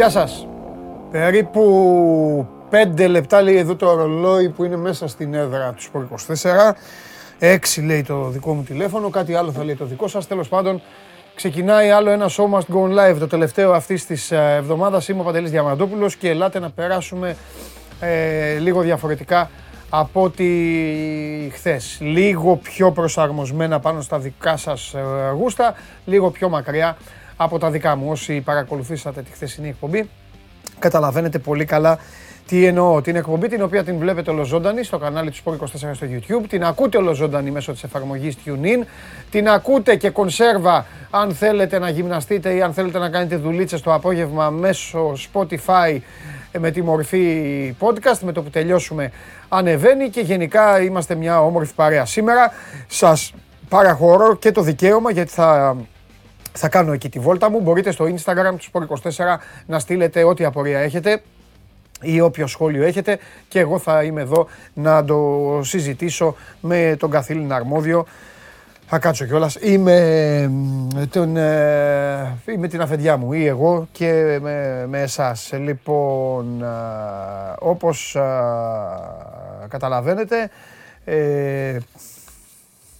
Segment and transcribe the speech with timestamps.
[0.00, 0.46] Γεια σας.
[1.10, 6.74] Περίπου 5 λεπτά λέει εδώ το ρολόι που είναι μέσα στην έδρα του Σπορ 24.
[7.40, 10.26] 6 λέει το δικό μου τηλέφωνο, κάτι άλλο θα λέει το δικό σας.
[10.26, 10.82] Τέλος πάντων,
[11.34, 15.08] ξεκινάει άλλο ένα show must go live, το τελευταίο αυτής της ε, εβδομάδας.
[15.08, 17.36] Είμαι ο Παντελής Διαμαντόπουλος και ελάτε να περάσουμε
[18.00, 19.50] ε, λίγο διαφορετικά
[19.90, 20.48] από ό,τι
[21.52, 21.98] χθες.
[22.00, 25.00] Λίγο πιο προσαρμοσμένα πάνω στα δικά σας ε,
[25.34, 26.96] γούστα, λίγο πιο μακριά
[27.42, 28.10] από τα δικά μου.
[28.10, 30.08] Όσοι παρακολουθήσατε τη χθεσινή εκπομπή,
[30.78, 31.98] καταλαβαίνετε πολύ καλά
[32.46, 33.00] τι εννοώ.
[33.00, 36.64] Την εκπομπή την οποία την βλέπετε ολοζώντανη στο κανάλι του Sport 24 στο YouTube, την
[36.64, 38.84] ακούτε ολοζώντανη μέσω της εφαρμογής TuneIn,
[39.30, 43.94] την ακούτε και κονσέρβα αν θέλετε να γυμναστείτε ή αν θέλετε να κάνετε δουλίτσες το
[43.94, 45.98] απόγευμα μέσω Spotify
[46.52, 49.10] ε, με τη μορφή podcast, με το που τελειώσουμε
[49.48, 52.04] ανεβαίνει και γενικά είμαστε μια όμορφη παρέα.
[52.04, 52.52] Σήμερα
[52.86, 53.34] σας
[53.68, 55.76] παραχωρώ και το δικαίωμα γιατί θα
[56.52, 57.60] θα κάνω εκεί τη βόλτα μου.
[57.60, 61.22] Μπορείτε στο Instagram του Sport24 να στείλετε ό,τι απορία έχετε
[62.00, 67.54] ή όποιο σχόλιο έχετε και εγώ θα είμαι εδώ να το συζητήσω με τον καθήλυνα
[67.54, 68.06] αρμόδιο.
[68.92, 69.56] Θα κάτσω κιόλας.
[69.60, 70.50] Είμαι,
[71.10, 75.50] τον, ε, είμαι την αφεντιά μου ή εγώ και με, με εσάς.
[75.52, 76.66] Λοιπόν, ε,
[77.58, 78.20] όπως ε,
[79.68, 80.50] καταλαβαίνετε,
[81.04, 81.78] ε,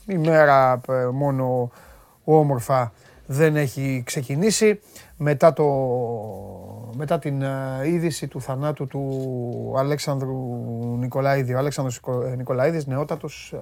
[0.06, 0.80] η μέρα
[1.12, 1.70] μόνο
[2.24, 2.92] όμορφα
[3.32, 4.80] δεν έχει ξεκινήσει
[5.16, 5.64] μετά, το,
[6.96, 10.36] μετά την ε, είδηση του θανάτου του Αλέξανδρου
[10.98, 11.54] Νικολαίδη.
[11.54, 12.00] Ο Αλέξανδρος
[12.36, 13.54] Νικολαίδης, νεότατος,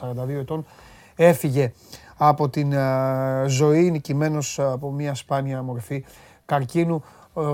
[0.00, 0.66] 42 ε, ετών,
[1.16, 1.72] έφυγε
[2.16, 6.04] από την ε, ζωή νικημένος από μια σπάνια μορφή
[6.44, 7.02] καρκίνου.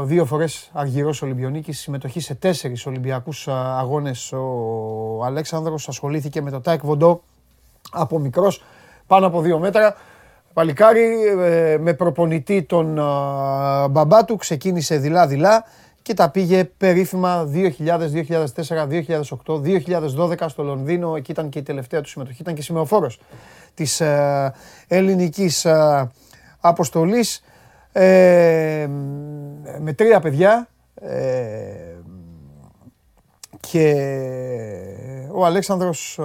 [0.05, 6.85] Δύο φορές αργυρός Ολυμπιονίκης, συμμετοχή σε τέσσερις Ολυμπιακούς αγώνες ο Αλέξανδρος, ασχολήθηκε με το Τάε
[6.85, 7.23] Κβον Ντο
[7.93, 8.63] από μικρός,
[9.07, 9.97] πάνω από δύο μέτρα.
[10.53, 12.95] Παλικάρι ε, με προπονητή τον
[13.91, 15.65] μπαμπά του ξεκίνησε δειλά-δειλά
[16.03, 18.45] και τα πήγε περίφημα 2000, 2004,
[19.47, 19.61] 2008,
[20.19, 21.17] 2012 στο Λονδίνο.
[21.17, 23.21] Εκεί ήταν και η τελευταία του συμμετοχή, ήταν και σημεοφόρος
[23.75, 24.53] της ε,
[24.89, 26.11] ελληνικής ε,
[26.61, 27.45] αποστολής
[29.79, 30.69] με τρία παιδιά
[33.61, 33.95] και
[35.33, 36.21] ο Αλέξανδρος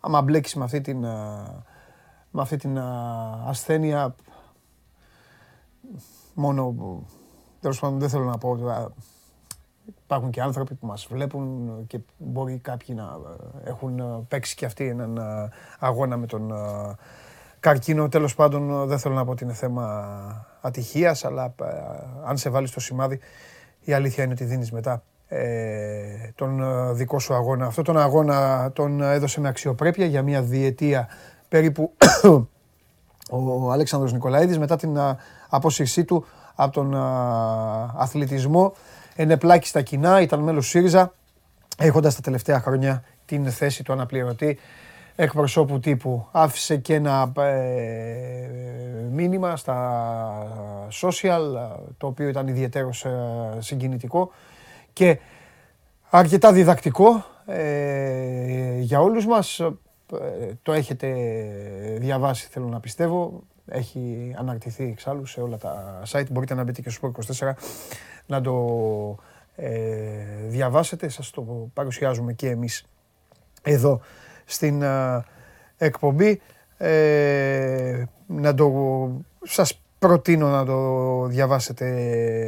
[0.00, 1.06] άμα μπλέξει με αυτή την
[2.30, 2.78] με αυτή την
[3.46, 4.14] ασθένεια
[6.34, 6.74] μόνο,
[7.60, 8.56] τέλος πάντων δεν θέλω να πω,
[10.04, 13.16] υπάρχουν και άνθρωποι που μας βλέπουν και μπορεί κάποιοι να
[13.64, 15.48] ε, έχουν ε, παίξει και αυτοί έναν ε,
[15.78, 16.52] αγώνα με τον
[17.60, 18.08] καρκίνο.
[18.08, 21.54] Τέλος πάντων δεν θέλω να πω ότι είναι θέμα ατυχίας, αλλά
[22.24, 23.20] αν σε βάλεις το σημάδι
[23.80, 25.02] η αλήθεια είναι ότι δίνεις μετά
[26.34, 26.60] τον
[26.96, 27.66] δικό σου αγώνα.
[27.66, 31.08] Αυτό τον αγώνα τον έδωσε με αξιοπρέπεια για μια διετία
[31.50, 31.92] περίπου
[33.30, 34.98] ο Αλέξανδρος Νικολαίδης μετά την
[35.48, 36.24] απόσυρσή του
[36.54, 36.94] από τον
[37.96, 38.72] αθλητισμό.
[39.14, 41.12] Ενεπλάκη στα κοινά, ήταν μέλος ΣΥΡΙΖΑ,
[41.78, 44.58] έχοντας τα τελευταία χρόνια την θέση του αναπληρωτή
[45.16, 46.26] εκπροσώπου τύπου.
[46.30, 48.48] Άφησε και ένα ε,
[49.10, 51.40] μήνυμα στα social,
[51.98, 53.10] το οποίο ήταν ιδιαίτερος ε,
[53.58, 54.30] συγκινητικό
[54.92, 55.18] και
[56.10, 59.60] αρκετά διδακτικό ε, για όλους μας.
[60.16, 61.08] Ε, το έχετε
[61.98, 63.42] διαβάσει θέλω να πιστεύω.
[63.66, 66.30] Έχει αναρτηθεί εξάλλου σε όλα τα site.
[66.30, 67.52] Μπορείτε να μπείτε και στο 24
[68.26, 68.54] να το
[69.56, 69.68] ε,
[70.46, 71.08] διαβάσετε.
[71.08, 71.42] Σας το
[71.74, 72.84] παρουσιάζουμε και εμείς
[73.62, 74.00] εδώ
[74.44, 75.24] στην ε,
[75.76, 76.40] εκπομπή.
[76.76, 78.72] Ε, να το,
[79.42, 81.86] σας προτείνω να το διαβάσετε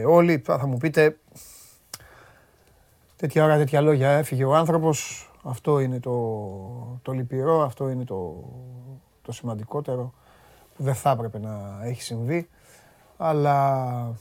[0.07, 0.43] όλοι.
[0.45, 1.17] Θα μου πείτε
[3.17, 4.11] τέτοια ώρα, τέτοια λόγια.
[4.11, 8.45] Έφυγε ο άνθρωπος, αυτό είναι το, το λυπηρό, αυτό είναι το,
[9.23, 10.13] το σημαντικότερο
[10.77, 12.49] που δεν θα έπρεπε να έχει συμβεί.
[13.17, 14.17] Αλλά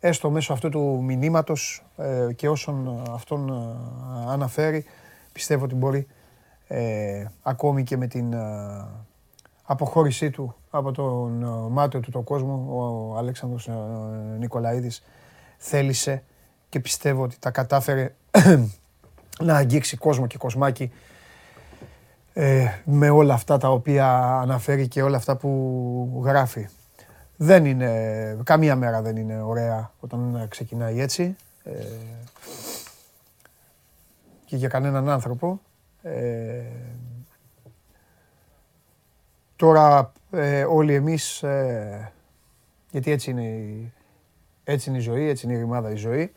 [0.00, 4.84] έστω μέσω αυτού του μηνύματος ε, και όσων αυτόν ε, αναφέρει,
[5.32, 6.06] πιστεύω ότι μπορεί
[6.66, 8.34] ε, ακόμη και με την
[9.62, 13.68] αποχώρησή του από τον μάτιο του το κόσμο, ο Αλέξανδρος
[14.38, 15.02] Νικολαίδης
[15.58, 16.22] θέλησε
[16.68, 18.14] και πιστεύω ότι τα κατάφερε
[19.40, 20.92] να αγγίξει κόσμο και κοσμάκι
[22.32, 26.68] ε, με όλα αυτά τα οποία αναφέρει και όλα αυτά που γράφει.
[27.36, 31.36] Δεν είναι, καμία μέρα δεν είναι ωραία όταν ξεκινάει έτσι.
[31.64, 31.72] Ε,
[34.44, 35.60] και για κανέναν άνθρωπο.
[36.02, 36.62] Ε,
[39.56, 42.12] τώρα ε, όλοι εμείς, ε,
[42.90, 43.92] γιατί έτσι είναι, η,
[44.64, 46.32] έτσι είναι η ζωή, έτσι είναι η ρημάδα η ζωή,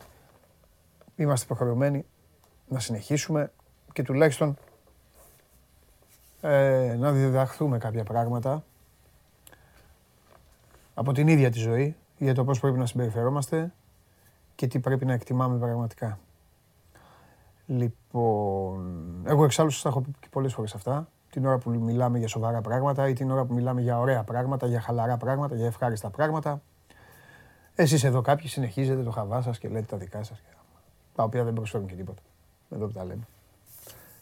[1.15, 2.05] είμαστε υποχρεωμένοι
[2.67, 3.51] να συνεχίσουμε
[3.93, 4.57] και τουλάχιστον
[6.41, 8.63] ε, να διδαχθούμε κάποια πράγματα
[10.93, 13.73] από την ίδια τη ζωή για το πώς πρέπει να συμπεριφερόμαστε
[14.55, 16.19] και τι πρέπει να εκτιμάμε πραγματικά.
[17.65, 21.07] Λοιπόν, εγώ εξάλλου σας τα έχω πει και πολλές φορές αυτά.
[21.29, 24.67] Την ώρα που μιλάμε για σοβαρά πράγματα ή την ώρα που μιλάμε για ωραία πράγματα,
[24.67, 26.61] για χαλαρά πράγματα, για ευχάριστα πράγματα.
[27.75, 30.41] Εσείς εδώ κάποιοι συνεχίζετε το χαβά σας και λέτε τα δικά σας,
[31.15, 32.21] τα οποία δεν προσφέρουν και τίποτα.
[32.69, 33.27] Εδώ που τα λέμε.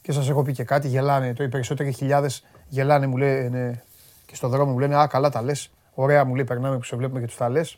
[0.01, 3.83] Και σας έχω πει και κάτι, γελάνε, το οι περισσότεροι χιλιάδες γελάνε, μου λένε
[4.25, 6.95] και στο δρόμο μου λένε «Α, καλά τα λες, ωραία μου λέει, περνάμε που σε
[6.95, 7.77] βλέπουμε και τους τα λες».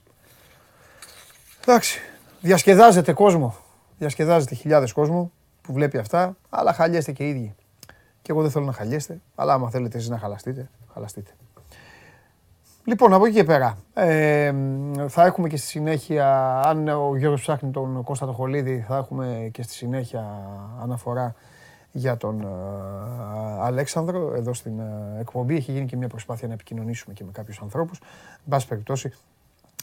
[1.61, 1.99] Εντάξει,
[2.41, 3.55] διασκεδάζετε κόσμο,
[3.97, 5.31] διασκεδάζετε χιλιάδες κόσμο
[5.61, 7.55] που βλέπει αυτά, αλλά χαλιέστε και οι ίδιοι.
[8.21, 11.31] Και εγώ δεν θέλω να χαλιέστε, αλλά άμα θέλετε εσείς να χαλαστείτε, χαλαστείτε.
[12.87, 14.53] Λοιπόν, από εκεί και πέρα, ε,
[15.07, 19.49] θα έχουμε και στη συνέχεια, αν ο Γιώργος ψάχνει τον Κώστα το Χολίδη, θα έχουμε
[19.51, 20.25] και στη συνέχεια
[20.81, 21.35] αναφορά
[21.91, 22.45] για τον ε,
[23.61, 25.55] Αλέξανδρο εδώ στην ε, εκπομπή.
[25.55, 27.99] Έχει γίνει και μια προσπάθεια να επικοινωνήσουμε και με κάποιους ανθρώπους.
[28.33, 29.13] Εν πάση περιπτώσει,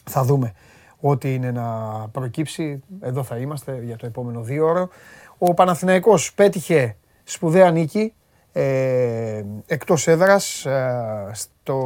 [0.03, 0.53] θα δούμε
[0.99, 1.67] ό,τι είναι να
[2.11, 2.83] προκύψει.
[3.01, 4.89] Εδώ θα είμαστε για το επόμενο δύο ώρο.
[5.37, 8.13] Ο Παναθηναϊκός πέτυχε σπουδαία νίκη
[8.57, 11.77] ε, εκτός έδρας ε, στο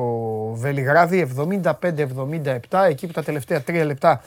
[0.53, 1.27] Βελιγράδι
[1.61, 4.21] 75-77 εκεί που τα τελευταία τρία λεπτά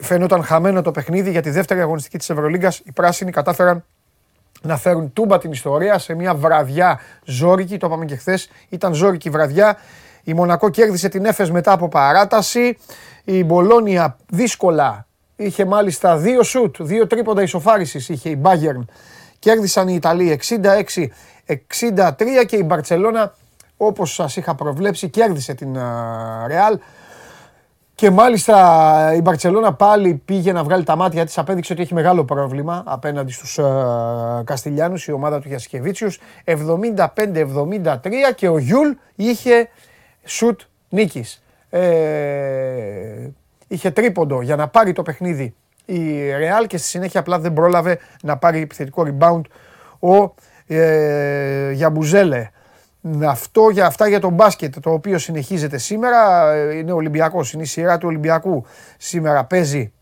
[0.00, 3.84] φαινόταν χαμένο το παιχνίδι για τη δεύτερη αγωνιστική της Ευρωλίγκας οι πράσινοι κατάφεραν
[4.62, 9.30] να φέρουν τούμπα την ιστορία σε μια βραδιά ζόρικη, το είπαμε και χθες, ήταν ζόρικη
[9.30, 9.76] βραδιά.
[10.22, 12.78] Η Μονακό κέρδισε την Έφες μετά από παράταση.
[13.24, 15.06] Η Μπολόνια δύσκολα
[15.36, 18.84] είχε μάλιστα δύο σουτ, δύο τρίποντα ισοφάρισης είχε η Bayern.
[19.38, 20.30] Κέρδισαν οι Ιταλοί
[21.50, 23.34] 66-63 και η Μπαρτσελώνα
[23.76, 25.78] όπως σας είχα προβλέψει κέρδισε την
[26.46, 26.78] Ρεάλ.
[27.94, 32.24] Και μάλιστα η Μπαρτσελώνα πάλι πήγε να βγάλει τα μάτια της, απέδειξε ότι έχει μεγάλο
[32.24, 36.54] πρόβλημα απέναντι στους uh, Καστιλιάνους, η ομάδα του Γιασικεβίτσιους, 75-73
[38.34, 39.68] και ο Γιούλ είχε
[40.24, 41.42] σουτ νίκης.
[41.70, 43.30] Ε,
[43.68, 45.54] είχε τρίποντο για να πάρει το παιχνίδι
[45.84, 49.40] η Ρεάλ και στη συνέχεια απλά δεν πρόλαβε να πάρει επιθετικό rebound
[50.00, 50.34] ο
[50.76, 52.50] ε, Γιαμπουσέλε.
[53.28, 56.52] Αυτό για αυτά για τον μπάσκετ το οποίο συνεχίζεται σήμερα.
[56.72, 58.64] Είναι Ολυμπιακός, είναι η σειρά του Ολυμπιακού.
[58.98, 59.92] Σήμερα παίζει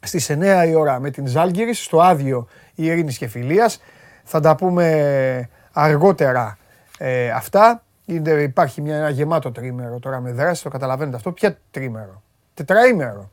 [0.00, 3.80] στις 9 η ώρα με την Ζάλγκυρης στο άδειο Ειρήνης και Φιλίας.
[4.24, 6.58] Θα τα πούμε αργότερα
[6.98, 7.82] ε, αυτά.
[8.04, 11.32] Είναι, υπάρχει μια, ένα γεμάτο τρίμερο τώρα με δράση, το καταλαβαίνετε αυτό.
[11.32, 12.22] Ποια τρίμερο,
[12.54, 13.30] τετραήμερο.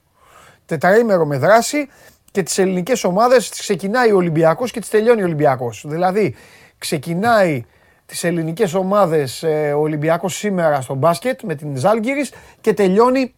[0.65, 1.89] Τετραήμερο με δράση
[2.31, 5.83] και τις ελληνικές ομάδες ξεκινάει ο Ολυμπιακός και τις τελειώνει ο Ολυμπιακός.
[5.87, 6.35] Δηλαδή
[6.77, 7.65] ξεκινάει
[8.05, 13.33] τις ελληνικές ομάδες ε, ο Ολυμπιακός σήμερα στο μπάσκετ με την Ζάλγκυρης και τελειώνει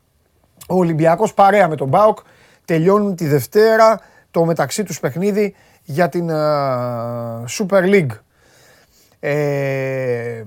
[0.67, 2.17] ο Ολυμπιακός παρέα με τον Μπάουκ.
[2.65, 3.99] Τελειώνουν τη Δευτέρα
[4.31, 6.33] το μεταξύ τους παιχνίδι για την ε,
[7.49, 8.17] Super League.
[9.19, 10.43] Ε,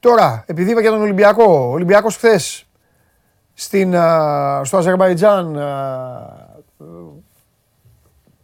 [0.00, 2.69] τώρα, επειδή είπα για τον Ολυμπιακό, ο Ολυμπιακός χθες
[3.60, 3.94] στην,
[4.62, 5.58] στο Αζερβαϊτζάν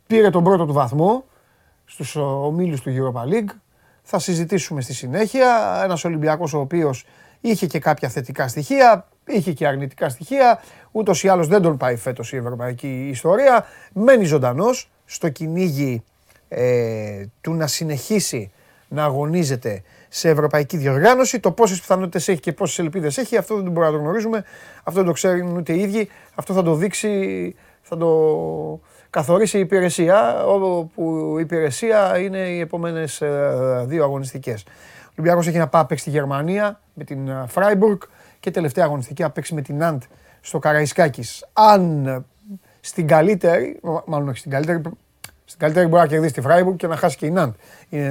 [0.07, 1.25] πήρε τον πρώτο του βαθμό
[1.85, 3.55] στους ομίλους του Europa League.
[4.03, 5.81] Θα συζητήσουμε στη συνέχεια.
[5.85, 7.07] Ένας Ολυμπιακός ο οποίος
[7.41, 10.61] είχε και κάποια θετικά στοιχεία, είχε και αρνητικά στοιχεία.
[10.93, 13.67] Ούτως ή άλλως δεν τον πάει φέτος η ευρωπαϊκή ιστορία.
[13.93, 16.03] Μένει ζωντανός στο κυνήγι
[16.49, 18.53] ε, του να συνεχίσει
[18.89, 19.83] να αγωνίζεται
[20.17, 21.41] σε ευρωπαϊκή διοργάνωση.
[21.41, 24.45] Το πόσες πιθανότητες έχει και πόσες ελπίδες έχει, αυτό δεν μπορούμε να το γνωρίζουμε.
[24.79, 26.09] Αυτό δεν το ξέρουν ούτε οι ίδιοι.
[26.35, 28.81] Αυτό θα το δείξει, θα το
[29.11, 30.93] καθορίσει η υπηρεσία, όπου
[31.39, 34.63] η υπηρεσία είναι οι επόμενες ε, δύο αγωνιστικές.
[34.63, 37.99] Ο Ολυμπιακός έχει να πάει παίξει στη Γερμανία με την Φράιμπουργκ
[38.41, 40.03] και τελευταία αγωνιστική να παίξει με την Ναντ
[40.41, 41.47] στο Καραϊσκάκης.
[41.53, 42.25] Αν
[42.81, 44.81] στην καλύτερη, μάλλον όχι στην καλύτερη,
[45.49, 47.53] στην καλύτερη μπορεί να κερδίσει τη Φράιμπουργκ και να χάσει και η Ναντ.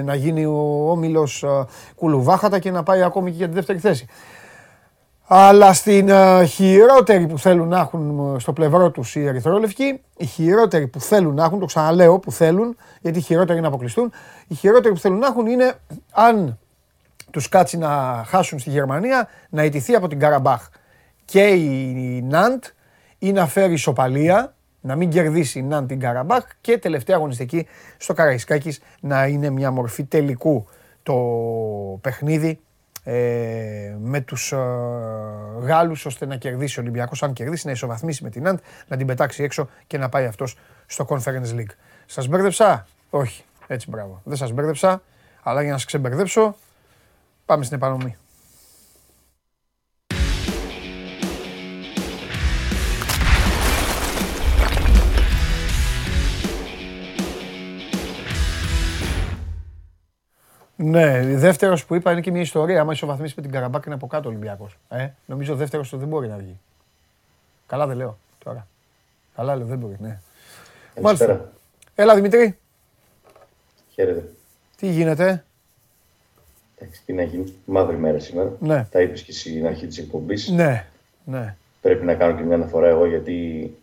[0.04, 1.46] Να γίνει ο όμιλος
[1.96, 4.08] κουλουβάχατα και να πάει ακόμη και για τη δεύτερη θέση.
[5.27, 6.10] Αλλά στην
[6.48, 11.44] χειρότερη που θέλουν να έχουν στο πλευρό τους οι Ερυθρόλευκοι, οι χειρότεροι που θέλουν να
[11.44, 14.12] έχουν, το ξαναλέω που θέλουν, γιατί οι χειρότεροι να αποκλειστούν,
[14.48, 15.74] οι χειρότεροι που θέλουν να έχουν είναι
[16.12, 16.60] αν
[17.32, 20.70] τους κάτσει να χάσουν στη Γερμανία, να ιτηθεί από την Καραμπάχ
[21.25, 22.63] και η Ναντ
[23.20, 24.55] ή να φέρει ισοπαλία
[24.86, 30.04] να μην κερδίσει Ναν την Καραμπάχ και τελευταία αγωνιστική στο Καραϊσκάκης να είναι μια μορφή
[30.04, 30.68] τελικού
[31.04, 31.15] το
[32.01, 32.60] παιχνίδι
[33.04, 34.58] ε, με τους ε,
[35.60, 39.08] Γάλλους ώστε να κερδίσει ο Ολυμπιακός, αν κερδίσει να ισοβαθμίσει με την Ναντ, να την
[39.08, 41.74] πετάξει έξω και να πάει αυτός στο Conference League.
[42.06, 43.44] Σας μπέρδεψα; Όχι.
[43.68, 44.22] Έτσι μπράβο.
[44.24, 45.01] Δεν σας μπέρδεψα,
[45.44, 46.56] αλλά για να σας ξεμπερδέψω
[47.46, 48.18] πάμε στην επανομή.
[60.75, 62.82] Ναι, δεύτερος που είπα είναι και μια ιστορία.
[62.82, 64.77] Άμα ισοβαθμίσει με την Καραμπάκ είναι από κάτω Ολυμπιακός.
[64.89, 66.60] Ε, νομίζω δεύτερος του δεν μπορεί να βγει.
[67.67, 68.67] Καλά δεν λέω τώρα.
[69.36, 70.20] Καλά λέω, δεν μπορεί, ναι.
[70.94, 71.51] Καλησπέρα.
[71.96, 72.58] Έλα Δημητρή.
[73.94, 74.29] Χαίρετε.
[74.77, 75.44] Τι γίνεται;
[76.77, 77.53] Εντάξει, τι να γίνει.
[77.65, 78.51] Μαύρη μέρα σήμερα.
[78.60, 78.88] Ναι.
[78.91, 80.48] Τα είπες και στην αρχή της εκπομπής.
[80.48, 80.86] Ναι,
[81.24, 81.55] ναι.
[81.82, 83.77] Πρέπει να κάνω και μια αναφορά εγώ γιατί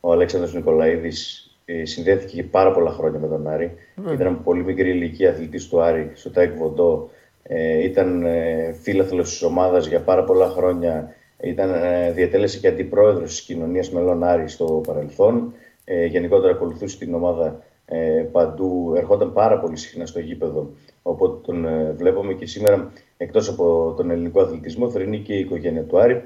[0.00, 1.51] ο Αλέξανδρος Νικολαίδης ε,
[1.82, 3.74] συνδέθηκε για πάρα πολλά χρόνια με τον Άρη.
[3.96, 4.14] Βέβαια.
[4.14, 7.10] Ήταν από πολύ μικρή ηλικία αθλητής του Άρη στο ΤΑΕΚ Βοντό.
[7.42, 11.14] Ε, ήταν ε, φίλαθλος της ομάδας για πάρα πολλά χρόνια.
[11.42, 15.54] Ήταν, ε, διατέλεσε και αντιπρόεδρος της κοινωνίας μελών Άρη στο παρελθόν.
[15.84, 18.92] Ε, γενικότερα ακολουθούσε την ομάδα ε, παντού.
[18.96, 20.70] Ερχόταν πάρα πολύ συχνά στο γήπεδο.
[21.02, 25.82] Οπότε τον ε, βλέπουμε και σήμερα εκτός από τον ελληνικό αθλητισμό θρυνεί και η οικογένεια
[25.82, 26.22] του Άρη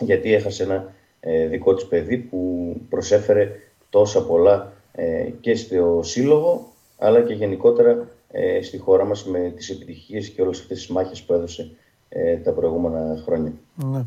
[0.00, 3.50] γιατί έχασε ένα ε, δικό της παιδί που προσέφερε
[3.90, 9.70] τόσα πολλά ε, και στο σύλλογο αλλά και γενικότερα ε, στη χώρα μας με τις
[9.70, 11.70] επιτυχίες και όλες αυτές τις μάχες που έδωσε
[12.08, 13.52] ε, τα προηγούμενα χρόνια.
[13.74, 14.02] ναι.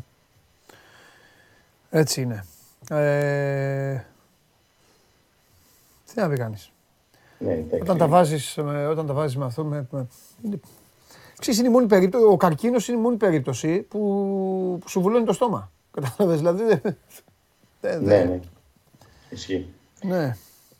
[1.90, 2.44] Έτσι είναι.
[2.90, 3.96] Ε,
[6.06, 6.70] τι να πει κανείς.
[7.38, 7.80] Ναι, εντάξει.
[7.82, 10.06] Όταν τα βάζεις, με- όταν τα βάζεις με αυτό, με, με,
[10.44, 10.60] είναι,
[11.38, 13.98] ξέρεις, είναι η μόνη περίπτωση, ο καρκίνος είναι η μόνη περίπτωση που,
[14.80, 15.70] που σου βουλώνει το στόμα.
[15.90, 16.80] Κατάλαβες, δηλαδή, δεν-
[17.80, 18.40] δεν- Ναι, δεν- ναι.
[19.34, 19.66] Ισχύει.
[20.02, 20.36] ναι.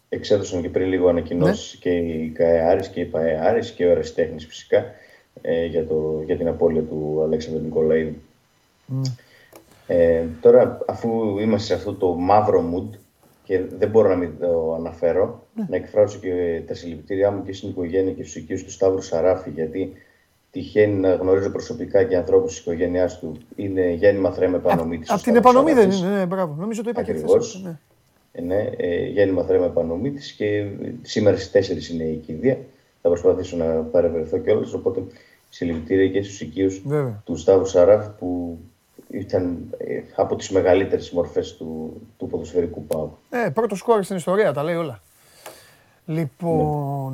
[0.08, 3.90] Εξέδωσαν και πριν λίγο ανακοινώσεις και η ΚΑΕ Άρης και η ΠΑΕ Άρης και ο
[3.90, 4.84] Εραστέχνης φυσικά
[5.42, 8.20] ε, για, το, για την απώλεια του Αλέξανδρου Νικολαίδη.
[9.86, 12.98] Ε, τώρα, αφού είμαστε σε αυτό το μαύρο mood
[13.44, 17.68] και δεν μπορώ να μην το αναφέρω, να εκφράσω και τα συλληπιτήριά μου και στην
[17.68, 19.92] οικογένεια και στους οικείους του Σταύρου Σαράφη, γιατί
[20.50, 23.36] τυχαίνει να γνωρίζω προσωπικά και ανθρώπους της οικογένειάς του.
[23.56, 25.10] Είναι γέννημα θρέμα επανομήτης.
[25.10, 26.08] ο Από την Σταύρος επανομή δεν Σαράφης.
[26.08, 26.54] είναι, ναι, μπράβο.
[26.58, 27.48] Νομίζω το είπα και Ακριβώς.
[27.48, 27.62] χθες.
[27.62, 27.78] Ναι.
[28.36, 30.66] Ε, Ναι, ε, γέννημα θρέμα επανομήτης και
[31.02, 32.58] σήμερα στις 4 είναι η κηδεία.
[33.02, 35.02] Θα προσπαθήσω να παρευρεθώ κιόλας, οπότε
[35.50, 37.22] συλληπιτήρια και στους οικείους Βέβαια.
[37.24, 38.58] του Σταύρου Σαράφ που
[39.10, 43.16] ήταν ε, από τις μεγαλύτερες μορφές του, του ποδοσφαιρικού πάου.
[43.30, 45.00] Ε, πρώτος σκόρ στην ιστορία, τα λέει όλα.
[46.06, 47.12] Λοιπόν,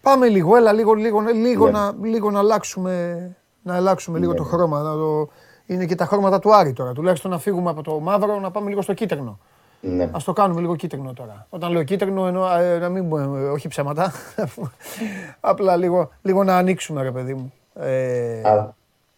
[0.00, 1.70] πάμε λίγο, έλα λίγο, λίγο, λίγο, Ναι.
[1.70, 3.16] να, λίγο να αλλάξουμε,
[3.62, 4.48] να αλλάξουμε λίγο Ναι, το ναι.
[4.48, 4.82] χρώμα.
[4.82, 5.28] Να το...
[5.66, 6.92] Είναι και τα χρώματα του Άρη τώρα.
[6.92, 9.38] Τουλάχιστον να φύγουμε από το μαύρο, να πάμε λίγο στο κίτρινο.
[9.80, 11.46] Ναι, Α το κάνουμε λίγο κίτρινο τώρα.
[11.50, 14.12] Όταν λέω κίτρινο, εννοώ ε, να μην πούμε, όχι ψέματα.
[15.40, 17.52] Απλά λίγο, λίγο να ανοίξουμε, ρε παιδί μου.
[17.74, 18.74] Ε, Α,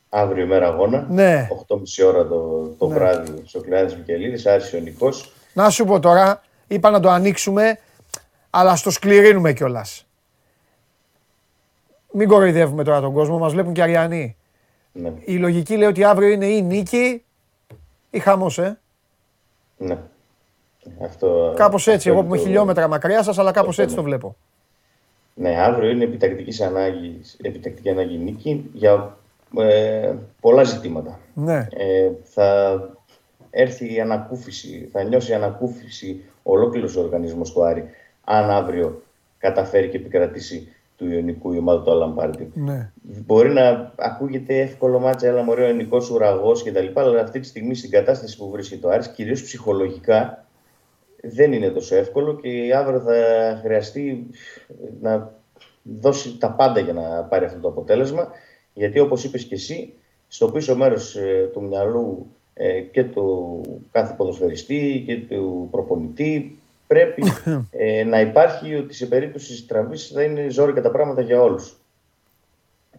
[0.08, 1.48] αύριο μέρα αγώνα, ναι.
[1.68, 5.32] 8.30 ώρα το, το βράδυ στο Κλειάδης Μικελίδης, Άρης Ιωνικός.
[5.52, 7.78] Να σου πω τώρα, είπα να το ανοίξουμε,
[8.50, 10.06] αλλά στο σκληρύνουμε κιόλας.
[12.12, 14.36] Μην κοροϊδεύουμε τώρα τον κόσμο, μας βλέπουν και αριανοί.
[14.92, 17.24] Ναι, Η λογική λέει ότι αύριο είναι ή νίκη
[18.10, 18.78] ή χαμός, ε.
[19.76, 19.98] ναι.
[21.04, 23.82] Αυτό, Κάπως έτσι, αυτό εγώ είναι που είμαι το- χιλιόμετρα μακριά σας, αλλά κάπως το
[23.82, 24.14] έτσι το θέμα.
[24.14, 24.36] βλέπω.
[25.34, 29.16] Ναι, αύριο είναι επιτακτικής ανάγκης, επιτακτική ανάγκη νίκη για
[29.58, 31.18] ε, πολλά ζητήματα.
[31.34, 32.78] Ναι, Ε, θα
[33.50, 37.84] έρθει η ανακούφιση, θα νιώσει η ανακούφιση ολόκληρος ο οργανισμός του Άρη
[38.24, 39.02] αν αύριο
[39.38, 42.50] καταφέρει και επικρατήσει του Ιωνικού η ομάδα του Αλαμπάρτη.
[42.54, 42.90] ναι.
[43.02, 46.86] Μπορεί να ακούγεται εύκολο μάτσα, έλα μωρέ ο Ιωνικός ουραγός κτλ.
[46.94, 50.41] Αλλά αυτή τη στιγμή στην κατάσταση που βρίσκεται ο Άρης, κυρίως ψυχολογικά,
[51.22, 53.14] δεν είναι τόσο εύκολο και αύριο θα
[53.62, 54.26] χρειαστεί
[55.00, 55.32] να
[55.82, 58.28] δώσει τα πάντα για να πάρει αυτό το αποτέλεσμα.
[58.74, 59.92] Γιατί όπως είπες και εσύ,
[60.28, 63.60] στο πίσω μέρος ε, του μυαλού ε, και του
[63.92, 67.22] κάθε ποδοσφαιριστή και του προπονητή πρέπει
[67.70, 71.76] ε, να υπάρχει ότι σε περίπτωση της τραβής θα είναι ζόρικα τα πράγματα για όλους.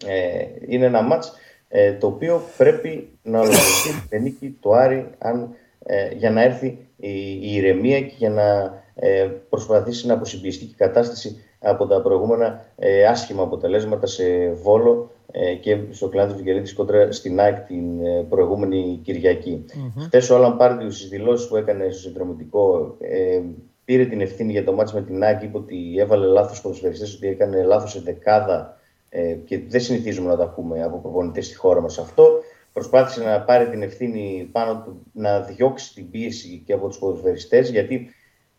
[0.06, 1.34] Ε, είναι ένα μάτς
[1.76, 6.78] ε, το οποίο πρέπει να ολοκληρωθεί με νίκη του Άρη αν, ε, για να έρθει
[7.08, 12.02] η, η ηρεμία και για να ε, προσπαθήσει να αποσυμπιεστεί και η κατάσταση από τα
[12.02, 17.60] προηγούμενα ε, άσχημα αποτελέσματα σε Βόλο ε, και στο κλάδο του Βικελίδης κόντρα στην ΑΕΚ
[17.60, 19.66] την ε, προηγούμενη Κυριακή.
[20.06, 23.42] Χθες ο Άλαν Πάρντιου στις δηλώσεις που έκανε στο συνδρομητικό ε,
[23.86, 27.28] πήρε την ευθύνη για το μάτς με την ΑΕΚ, είπε ότι έβαλε λάθος ποδοσφαιριστές, ότι
[27.28, 28.78] έκανε λάθος δεκάδα
[29.10, 32.30] ε, και δεν συνηθίζουμε να τα ακούμε από προπονητές στη χώρα μας αυτό.
[32.74, 37.70] Προσπάθησε να πάρει την ευθύνη πάνω του, να διώξει την πίεση και από τους ποδοσφαιριστές,
[37.70, 38.10] γιατί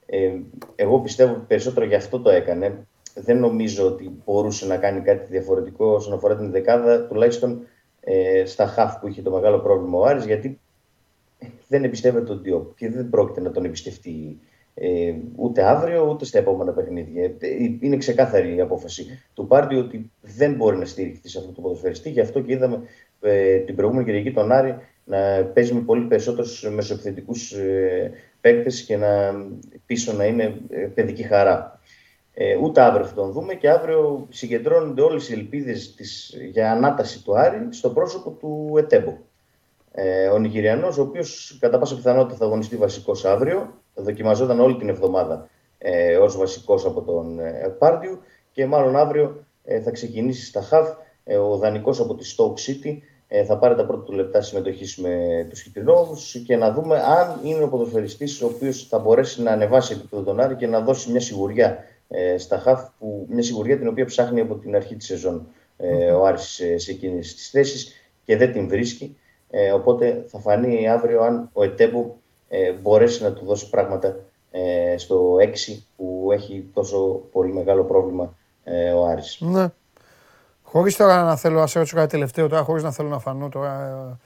[0.06, 0.30] ε,
[0.74, 2.86] εγώ πιστεύω περισσότερο γι' αυτό το έκανε.
[3.14, 7.66] Δεν νομίζω ότι μπορούσε να κάνει κάτι διαφορετικό όσον αφορά την δεκάδα, τουλάχιστον
[8.00, 10.60] ε, στα χαφ που είχε το μεγάλο πρόβλημα ο Άρης, γιατί
[11.68, 14.38] δεν εμπιστεύεται τον Διόπ και δεν πρόκειται να τον εμπιστευτεί
[14.74, 17.24] ε, ούτε αύριο ούτε στα επόμενα παιχνίδια.
[17.24, 17.36] Ε,
[17.80, 22.10] Είναι ξεκάθαρη η απόφαση του Πάρτι ότι δεν μπορεί να στηριχθεί σε αυτό το ποδοσφαιριστή.
[22.10, 22.82] Γι' αυτό και είδαμε
[23.24, 28.96] ε, την προηγούμενη Κυριακή τον Άρη να παίζει με πολύ περισσότερους μεσοεπιθετικούς ε, παίκτες και
[28.96, 29.34] να
[29.86, 31.80] πίσω να είναι ε, παιδική χαρά.
[32.34, 35.94] Ε, ούτε αύριο θα τον δούμε και αύριο συγκεντρώνονται όλες οι ελπίδες
[36.50, 39.16] για ανάταση του Άρη στο πρόσωπο του Ετέμπο.
[39.92, 44.88] Ε, ο Νιγηριανός, ο οποίος κατά πάσα πιθανότητα θα αγωνιστεί βασικός αύριο, δοκιμαζόταν όλη την
[44.88, 48.18] εβδομάδα ε, ως βασικός από τον ε, Πάρντιου
[48.52, 50.88] και μάλλον αύριο ε, θα ξεκινήσει στα Χαβ.
[51.24, 52.98] Ε, ο δανεικό από τη Stoke City ε,
[53.46, 56.16] θα πάρει τα πρώτα του λεπτά συμμετοχής με τους Χιτρινόβου
[56.46, 60.40] και να δούμε αν είναι ο ποδοσφαιριστής ο οποίος θα μπορέσει να ανεβάσει επίπεδο τον
[60.40, 64.40] Άρη και να δώσει μια σιγουριά ε, στα Χαβ, που, μια σιγουριά την οποία ψάχνει
[64.40, 67.92] από την αρχή της σεζόν ε, ο Άρης σε, σε εκείνες τις θέσεις
[68.24, 69.16] και δεν την βρίσκει.
[69.50, 72.16] Ε, οπότε θα φανεί αύριο αν ο Ετέμπου
[72.48, 74.16] ε, μπορέσει να του δώσει πράγματα
[74.50, 79.38] ε, στο 6 που έχει τόσο πολύ μεγάλο πρόβλημα ε, ο Άρης.
[79.40, 79.66] Ναι.
[80.74, 83.48] Χωρίς τώρα να θέλω να σε ρωτήσω κάτι τελευταίο, τώρα χωρίς να θέλω να φανώ
[83.48, 83.80] τώρα.
[83.80, 84.16] Ε,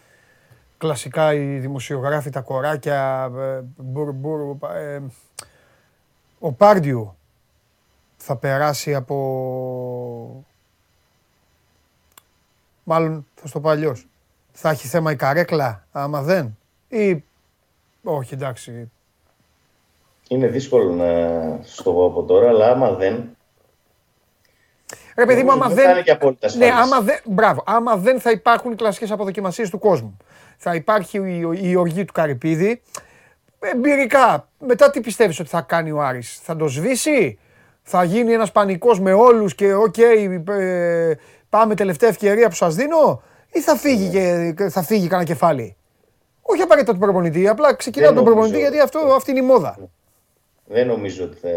[0.79, 5.03] κλασικά οι δημοσιογράφοι, τα κοράκια, ε, μπουρ, μπουρ, ε,
[6.39, 7.17] ο Πάρντιου
[8.17, 10.45] θα περάσει από...
[12.85, 14.07] Μάλλον θα στο πω αλλιώς.
[14.53, 16.59] Θα έχει θέμα η καρέκλα, άμα δεν.
[16.89, 17.25] Ή
[18.03, 18.91] όχι, εντάξει.
[20.29, 23.37] Είναι δύσκολο να σου το πω από τώρα, αλλά άμα δεν,
[25.19, 26.03] Ρε παιδί μου, άμα δεν.
[26.03, 30.17] και απόλυτα ναι, άμα δεν, μπράβο, άμα δεν θα υπάρχουν οι κλασικές αποδοκιμασίες του κόσμου.
[30.57, 32.83] Θα υπάρχει η, η οργή του Καρυπίδη.
[33.61, 37.39] Εμπειρικά, μετά τι πιστεύεις ότι θα κάνει ο Άρης; Θα το σβήσει,
[37.83, 41.13] θα γίνει ένας πανικός με όλους και OK, okay, ε,
[41.49, 43.23] πάμε τελευταία ευκαιρία που σας δίνω,
[43.53, 44.53] ή θα φύγει, ναι.
[44.53, 45.77] και, θα φύγει κανένα κεφάλι;
[46.43, 49.77] Όχι απαραίτητα του προπονητή, απλά ξεκινάω τον προπονητή γιατί αυτό, αυτή είναι η μόδα.
[50.69, 50.77] Ναι.
[50.77, 51.49] Δεν νομίζω ότι θα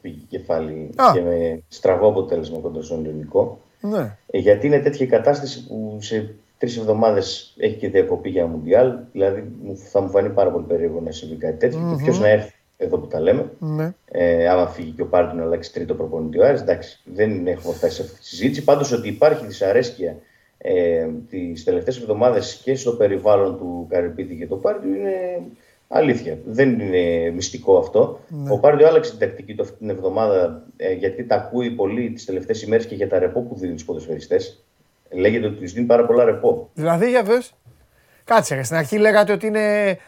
[0.00, 3.60] φύγει κεφάλι και με στραβό αποτέλεσμα κόντρα στον ελληνικό.
[3.80, 4.16] Ναι.
[4.30, 8.98] Ε, γιατί είναι τέτοια κατάσταση που σε τρεις εβδομάδες έχει και διακοπή για Μουντιάλ.
[9.12, 9.52] Δηλαδή
[9.90, 11.78] θα μου φανεί πάρα πολύ περίεργο να συμβεί κάτι τέτοιο.
[11.78, 11.96] Mm-hmm.
[11.96, 13.50] Και ποιος να έρθει εδώ που τα λέμε.
[13.58, 13.94] Ναι.
[14.04, 17.74] Ε, άμα φύγει και ο Πάρντου να αλλάξει τρίτο προπονητή ο Άρης, εντάξει, δεν έχουμε
[17.74, 18.64] φτάσει σε αυτή τη συζήτηση.
[18.64, 20.16] Πάντως ότι υπάρχει δυσαρέσκεια
[20.58, 25.42] ε, τις τελευταίες εβδομάδες και στο περιβάλλον του Καρυπίδη και του Πάρντου είναι
[25.88, 26.38] Αλήθεια.
[26.44, 28.20] Δεν είναι μυστικό αυτό.
[28.28, 28.52] Ναι.
[28.52, 32.24] Ο Πάρντιο άλλαξε την τακτική του αυτή την εβδομάδα ε, γιατί τα ακούει πολύ τις
[32.24, 34.64] τελευταίες ημέρες και για τα ρεπό που δίνει στου ποδοσφαιριστές.
[35.10, 36.70] Λέγεται ότι τους δίνει πάρα πολλά ρεπό.
[36.74, 37.54] Δηλαδή, για πες.
[38.24, 38.62] Κάτσε, ρε.
[38.62, 39.98] Στην αρχή λέγατε ότι είναι,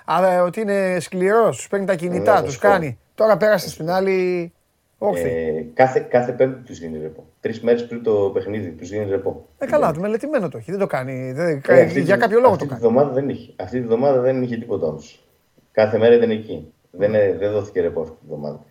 [0.44, 2.98] ότι είναι σκληρός, τους παίρνει τα κινητά, ναι, τους κάνει.
[3.14, 4.52] Τώρα πέρασε στην άλλη.
[4.98, 5.22] Όχι.
[5.22, 7.24] Ε, κάθε, κάθε πέμπτη τους δίνει ρεπό.
[7.40, 9.46] Τρεις μέρες πριν το παιχνίδι τους δίνει ρεπό.
[9.58, 10.70] Ε, καλά, το μελετημένο το έχει.
[10.70, 11.32] Δεν το κάνει.
[11.32, 13.10] Δεν, ε, για κάποιο λόγο αυτή το κάνει.
[13.12, 13.52] δεν είχε.
[13.56, 15.24] Αυτή τη βδομάδα δεν είχε τίποτα όμως.
[15.72, 16.72] Κάθε μέρα ήταν εκεί.
[16.90, 18.64] Δεν, δεν δόθηκε ρεπό αυτή τη βδομάδα.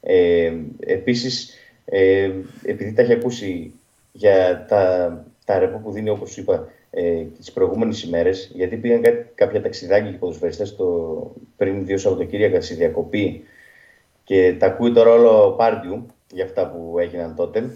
[0.00, 2.30] Ε, Επίσης, ε,
[2.62, 3.72] επειδή τα έχει ακούσει
[4.12, 9.10] για τα, τα ρεπό που δίνει, όπως είπα, ε, τις προηγούμενες ημέρες, γιατί πήγαν κά,
[9.34, 10.76] κάποια ταξιδάκια και ποδοσφαιριστές
[11.56, 13.44] πριν δύο Σαββατοκύριακα στη διακοπή
[14.24, 17.70] και τα ακούει τώρα όλο πάρτιου για αυτά που έγιναν τότε.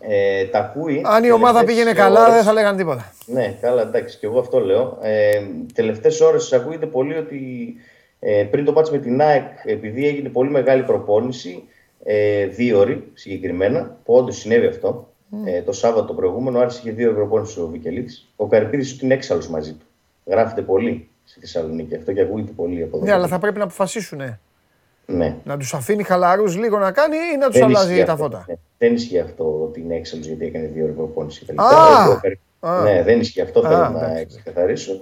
[0.00, 1.02] Ε, τα ακούει.
[1.04, 3.12] Αν η ομάδα πήγαινε καλά, δεν θα λέγανε τίποτα.
[3.26, 4.98] Ναι, καλά, εντάξει, και εγώ αυτό λέω.
[5.02, 5.40] Ε,
[5.74, 7.74] Τελευταίες ώρες ακούγεται πολύ ότι
[8.20, 11.62] ε, πριν το μάτς με την ΑΕΚ, επειδή έγινε πολύ μεγάλη προπόνηση,
[12.04, 15.08] ε, δύο ώρε συγκεκριμένα, που όντως συνέβη αυτό,
[15.44, 18.28] ε, το Σάββατο το προηγούμενο, άρχισε είχε δύο ώρες προπόνηση ο Βικελίδης.
[18.36, 19.86] Ο Καρυπίδη είναι έξαλλος μαζί του.
[20.26, 23.06] Γράφεται πολύ στη Θεσσαλονίκη αυτό και ακούγεται πολύ από εδώ.
[23.06, 24.18] Ναι, αλλά θα πρέπει να αποφασίσουν.
[24.18, 24.38] Ναι.
[25.44, 28.54] Να τους αφήνει χαλαρούς λίγο να κάνει ή να τους αλλάζει τα φώτα; Ναι.
[28.78, 31.46] Δεν ισχύει αυτό ότι είναι έξαλλος γιατί έκανε δύο ώρε προπόνηση.
[32.60, 33.62] Α, ναι, δεν ισχύει αυτό.
[33.62, 35.00] Θέλω να ξεκαθαρίσω.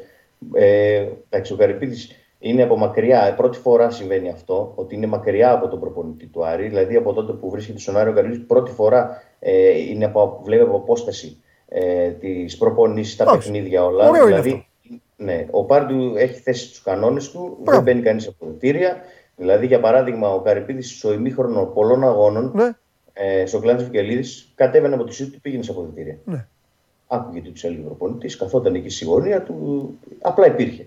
[0.54, 3.34] Ε, εντάξει, ο Καρυπίδης είναι από μακριά.
[3.36, 6.68] Πρώτη φορά συμβαίνει αυτό, ότι είναι μακριά από τον προπονητή του Άρη.
[6.68, 10.62] Δηλαδή από τότε που βρίσκεται στον Άρη ο Καρυπίδης, πρώτη φορά ε, είναι από, βλέπει
[10.62, 14.08] από απόσταση ε, τις προπονήσεις, τα παιχνίδια όλα.
[14.08, 14.66] Ωραίο δηλαδή,
[15.16, 18.96] ναι, ο Πάρντου έχει θέσει τους κανόνες του, δεν μπαίνει κανείς αποδητήρια.
[19.36, 22.70] Δηλαδή, για παράδειγμα, ο Καρυπίδης στο ημίχρονο πολλών αγώνων, ναι.
[23.12, 26.18] ε, στο κλάδο Βικελίδης, κατέβαινε από τη σύντη του πήγαινε σε αποδητήρια.
[26.24, 26.46] Ναι.
[27.06, 29.98] Άκουγε τι του έλεγε ο προπονητής, καθόταν εκεί στη γωνία του.
[30.20, 30.86] Απλά υπήρχε.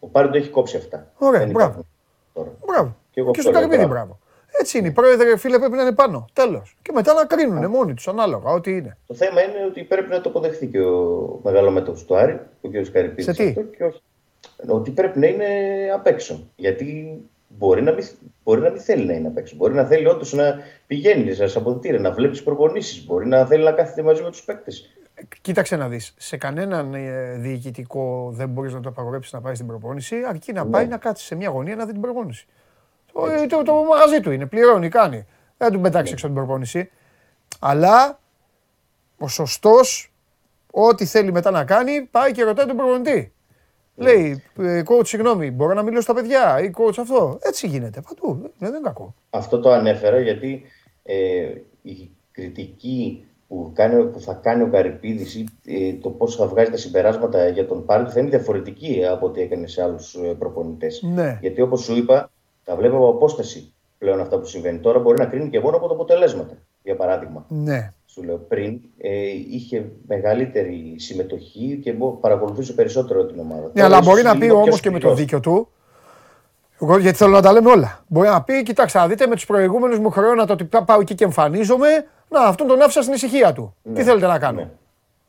[0.00, 1.12] Ο Πάρντο έχει κόψει αυτά.
[1.18, 1.86] Ωραία, μπράβο.
[2.32, 2.50] Τώρα.
[2.66, 2.96] Μπράβο.
[3.10, 4.18] Και, εγώ και στο Καρυπίδη, μπράβο.
[4.60, 4.88] Έτσι είναι.
[4.88, 6.28] Οι πρόεδροι, φίλε, πρέπει να είναι πάνω.
[6.32, 6.76] Τέλος.
[6.82, 8.96] Και μετά να κρίνουν μόνοι τους ανάλογα ό,τι είναι.
[9.06, 12.68] Το θέμα είναι ότι πρέπει να το αποδεχθεί και ο μεγάλο μέτωπο του Άρη, ο
[12.68, 12.72] κ.
[12.92, 13.24] Καρυπίδης.
[13.24, 14.02] Σε τι; Και όχι.
[14.66, 15.46] Ότι πρέπει να είναι
[15.94, 16.48] απ' έξω.
[16.56, 17.16] Γιατί
[17.58, 18.04] μπορεί να, μην,
[18.44, 19.56] μπορεί να μην θέλει να είναι απ' έξω.
[19.56, 23.04] Μπορεί να θέλει όντως να πηγαίνει σε αποδητήρια, να βλέπεις προπονήσεις.
[23.04, 24.90] Μπορεί να θέλει να κάθεται μαζί με τους παίκτες.
[25.40, 26.14] Κοίταξε να δεις.
[26.16, 30.64] Σε κανέναν ε, διοικητικό δεν μπορείς να το απαγορέψεις να πάει στην προπόνηση, αρκεί να
[30.64, 30.70] ναι.
[30.70, 32.46] πάει να κάτσει σε μια γωνία να δει την προπόνηση.
[33.12, 35.26] Το, το, το, μαγαζί του είναι, πληρώνει, κάνει.
[35.56, 36.12] Δεν του πετάξει ναι.
[36.12, 36.90] έξω την προπόνηση.
[37.58, 38.18] Αλλά
[39.18, 40.12] ο σωστός,
[40.70, 43.32] ό,τι θέλει μετά να κάνει, πάει και ρωτάει τον προπονητή.
[44.02, 47.38] Λέει, ε, coach, συγγνώμη, μπορώ να μιλήσω στα παιδιά ή coach αυτό.
[47.40, 48.50] Έτσι γίνεται παντού.
[48.58, 49.14] Δεν, είναι κακό.
[49.30, 50.62] Αυτό το ανέφερα γιατί
[51.02, 51.14] ε,
[51.82, 56.70] η κριτική που, κάνει, που θα κάνει ο Καρυπίδης ή ε, το πώς θα βγάζει
[56.70, 61.02] τα συμπεράσματα για τον Πάλκ θα είναι διαφορετική από ό,τι έκανε σε άλλους προπονητές.
[61.02, 61.38] Ναι.
[61.40, 62.30] Γιατί όπως σου είπα,
[62.64, 64.78] τα βλέπω από απόσταση πλέον αυτά που συμβαίνει.
[64.78, 66.56] Τώρα μπορεί να κρίνει και μόνο από τα αποτελέσματα.
[66.82, 67.46] Για παράδειγμα.
[67.48, 67.92] Ναι.
[68.14, 69.10] Σου λέω πριν, ε,
[69.50, 73.70] είχε μεγαλύτερη συμμετοχή και παρακολουθούσε περισσότερο την ομάδα.
[73.72, 75.68] Ναι, αλλά μπορεί να πει όμως και με το δίκιο του.
[76.80, 78.04] Εγώ γιατί θέλω να τα λέμε όλα.
[78.06, 81.14] Μπορεί να πει, κοιτάξτε, να δείτε με τους προηγούμενους μου χρεώνα το ότι πάω εκεί
[81.14, 81.88] και εμφανίζομαι.
[82.28, 83.74] Να, αυτόν τον άφησα στην ησυχία του.
[83.82, 83.94] Ναι.
[83.94, 84.70] Τι θέλετε να κάνω; Ναι.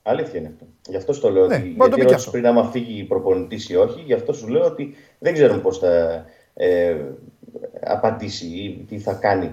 [0.04, 0.66] Αλήθεια είναι αυτό.
[0.88, 1.48] Γι' αυτό το λέω.
[1.48, 4.96] Ναι, ότι, γιατί το πριν άμα φύγει προπονητής ή όχι, γι' αυτό σου λέω ότι
[5.20, 6.96] δεν ξέρουμε πώς θα ε,
[7.84, 9.50] απαντήσει ή τι θα κάνει, ε,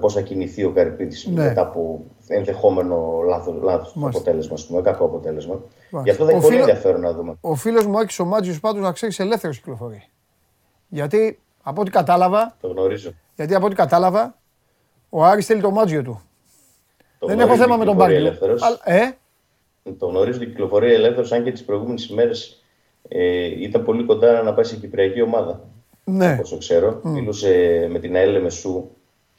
[0.00, 1.42] πώς θα κινηθεί ο Καρυπίδης ναι.
[1.42, 5.54] μετά από ενδεχόμενο λάθος, λάθος αποτέλεσμα, πούμε, κακό αποτέλεσμα.
[5.54, 6.02] Μάλιστα.
[6.02, 7.34] Γι' αυτό δεν έχει πολύ ενδιαφέρον να δούμε.
[7.40, 10.02] Ο φίλος μου Άκης ο Μάτζιος πάντως να ξέρεις ελεύθερος κυκλοφορεί.
[10.88, 12.56] Γιατί από ό,τι κατάλαβα.
[12.60, 13.10] Το γνωρίζω.
[13.36, 14.38] Γιατί από ό,τι κατάλαβα,
[15.08, 16.20] ο Άρης θέλει το μάτζιο του.
[17.18, 18.38] Το δεν έχω θέμα με τον Μπάρκι.
[18.84, 19.10] Ε;
[19.98, 22.62] Το γνωρίζω ότι κυκλοφορεί ελεύθερος, αν και τις προηγούμενες ημέρες
[23.08, 25.60] ε, ήταν πολύ κοντά να πάει σε κυπριακή ομάδα.
[26.04, 26.38] Ναι.
[26.42, 27.00] Όσο ξέρω.
[27.04, 27.08] Mm.
[27.08, 28.90] Μιλούσε με την ΑΕΛ Μεσού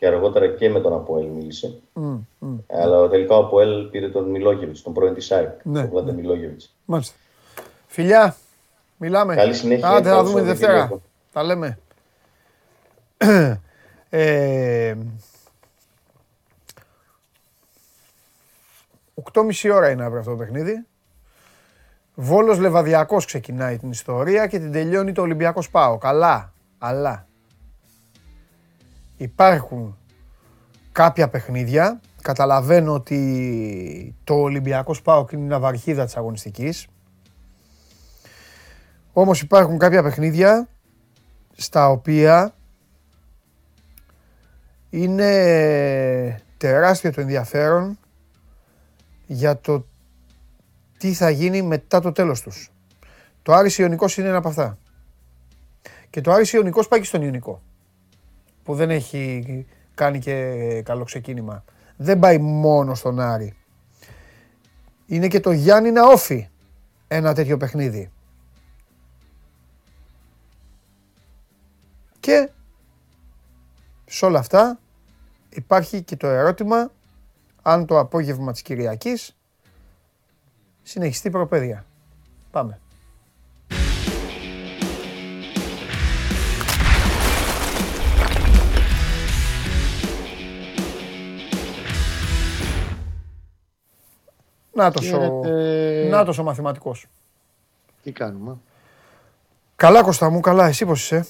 [0.06, 1.80] και αργότερα και με τον Αποέλ μίλησε.
[1.96, 2.20] Mm.
[2.42, 2.58] Mm.
[2.68, 5.60] Αλλά τελικά ο Αποέλ πήρε τον Μιλόγεβιτς, τον πρώην της ΑΕΚ.
[5.64, 5.88] Ναι.
[5.88, 6.12] Τον ναι.
[6.12, 6.76] Μιλόγεβιτς.
[6.86, 7.16] Μάλιστα.
[7.88, 8.36] Φιλιά,
[8.98, 9.36] μιλάμε.
[9.36, 9.90] Καλή συνέχεια.
[9.90, 11.02] Άντε, θα δούμε Δευτέρα.
[11.32, 11.80] Τα λέμε.
[14.10, 14.96] ε,
[19.34, 20.86] 8.30 ώρα είναι αύριο αυτό το παιχνίδι.
[22.16, 25.98] Βόλος Λεβαδιακός ξεκινάει την ιστορία και την τελειώνει το Ολυμπιακός Πάο.
[25.98, 27.25] Καλά, αλλά
[29.18, 29.98] υπάρχουν
[30.92, 32.02] κάποια παιχνίδια.
[32.22, 36.88] Καταλαβαίνω ότι το Ολυμπιακός Πάο είναι η ναυαρχίδα της αγωνιστικής.
[39.14, 40.68] Όμως υπάρχουν κάποια παιχνίδια
[41.56, 42.54] στα οποία
[44.90, 48.00] είναι τεράστιο το ενδιαφέρον
[49.26, 49.86] για το
[50.98, 52.72] τι θα γίνει μετά το τέλος τους.
[53.42, 54.78] Το Άρης Ιωνικός είναι ένα από αυτά.
[56.10, 57.62] Και το Άρης Ιωνικός πάει και στον Ιωνικό.
[58.66, 61.64] Που δεν έχει κάνει και καλό ξεκίνημα.
[61.98, 63.56] Δεν πάει μόνο στον Άρη.
[65.06, 66.50] Είναι και το Γιάννη Ναόφι
[67.08, 68.12] ένα τέτοιο παιχνίδι.
[72.20, 72.50] Και
[74.06, 74.80] σε όλα αυτά
[75.50, 76.92] υπάρχει και το ερώτημα
[77.62, 79.36] αν το απόγευμα της Κυριακής
[80.84, 81.86] συνεχιστεί προπαίδεια.
[82.52, 82.80] Πάμε.
[94.76, 95.42] Νάτος ο,
[96.10, 97.06] Νάτος ο μαθηματικός.
[98.04, 98.58] Τι κάνουμε;
[99.76, 100.68] Καλά Κώστα μου, καλά.
[100.68, 101.26] Εσύ πώς είσαι;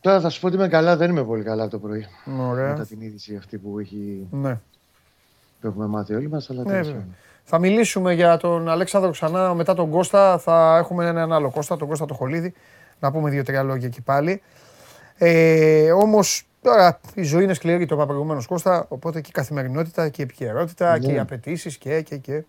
[0.00, 2.06] Τώρα θα σου πω ότι είμαι καλά, δεν είμαι πολύ καλά το πρωί.
[2.38, 2.70] Ωραία.
[2.70, 4.26] Μετά την είδηση αυτή που, έχει...
[4.30, 4.60] ναι.
[5.60, 6.80] που έχουμε μάθει όλοι μας, αλλά ναι,
[7.44, 10.38] Θα μιλήσουμε για τον Αλέξανδρο ξανά μετά τον Κώστα.
[10.38, 12.54] Θα έχουμε έναν άλλο Κώστα, τον Κώστα το Χολίδη.
[13.00, 14.42] Να πούμε δύο-τρία λόγια εκεί πάλι.
[15.18, 18.86] Ε, Όμως τώρα η ζωή είναι σκληρή, το είπα προηγουμένως Κώστα.
[18.88, 21.06] Οπότε και η καθημερινότητα και η επικαιρότητα ναι.
[21.06, 22.00] και οι απαιτήσεις και.
[22.00, 22.44] και, και.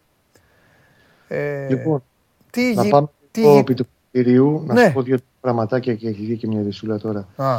[1.28, 2.04] Ε, λοιπόν,
[2.50, 4.86] τι, να πάμε τι, το κτηρίου, να ναι.
[4.86, 7.28] σου πω δύο πραγματάκια και έχει βγει και μια δυσούλα τώρα.
[7.36, 7.58] Α.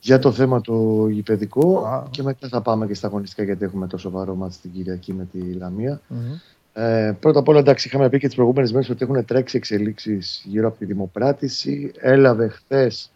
[0.00, 4.10] Για το θέμα το γηπαιδικό και μετά θα πάμε και στα αγωνιστικά γιατί έχουμε τόσο
[4.10, 6.00] σοβαρό μάτι στην Κυριακή με τη Λαμία.
[6.72, 10.42] Ε, πρώτα απ' όλα, εντάξει, είχαμε πει και τις προηγούμενες μέρες ότι έχουν τρέξει εξελίξεις
[10.46, 11.92] γύρω από τη δημοπράτηση.
[11.98, 13.10] Έλαβε χθες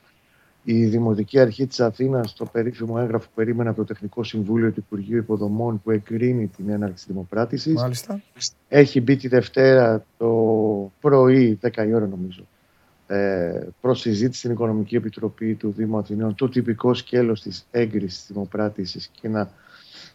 [0.64, 4.85] η Δημοτική Αρχή της Αθήνας το περίφημο έγγραφο που περίμενε από το Τεχνικό Συμβούλιο του
[4.87, 7.74] Υπουργείου Υποδομών που εγκρίνει την έναρξη δημοπράτησης.
[7.74, 8.22] Μάλιστα.
[8.68, 10.31] Έχει μπει τη Δευτέρα το
[11.00, 12.46] πρωί, 10 η ώρα νομίζω,
[13.07, 18.27] ε, προς συζήτηση στην Οικονομική Επιτροπή του Δήμου Αθηνών το τυπικό σκέλος της έγκρισης της
[18.33, 19.50] δημοπράτησης και να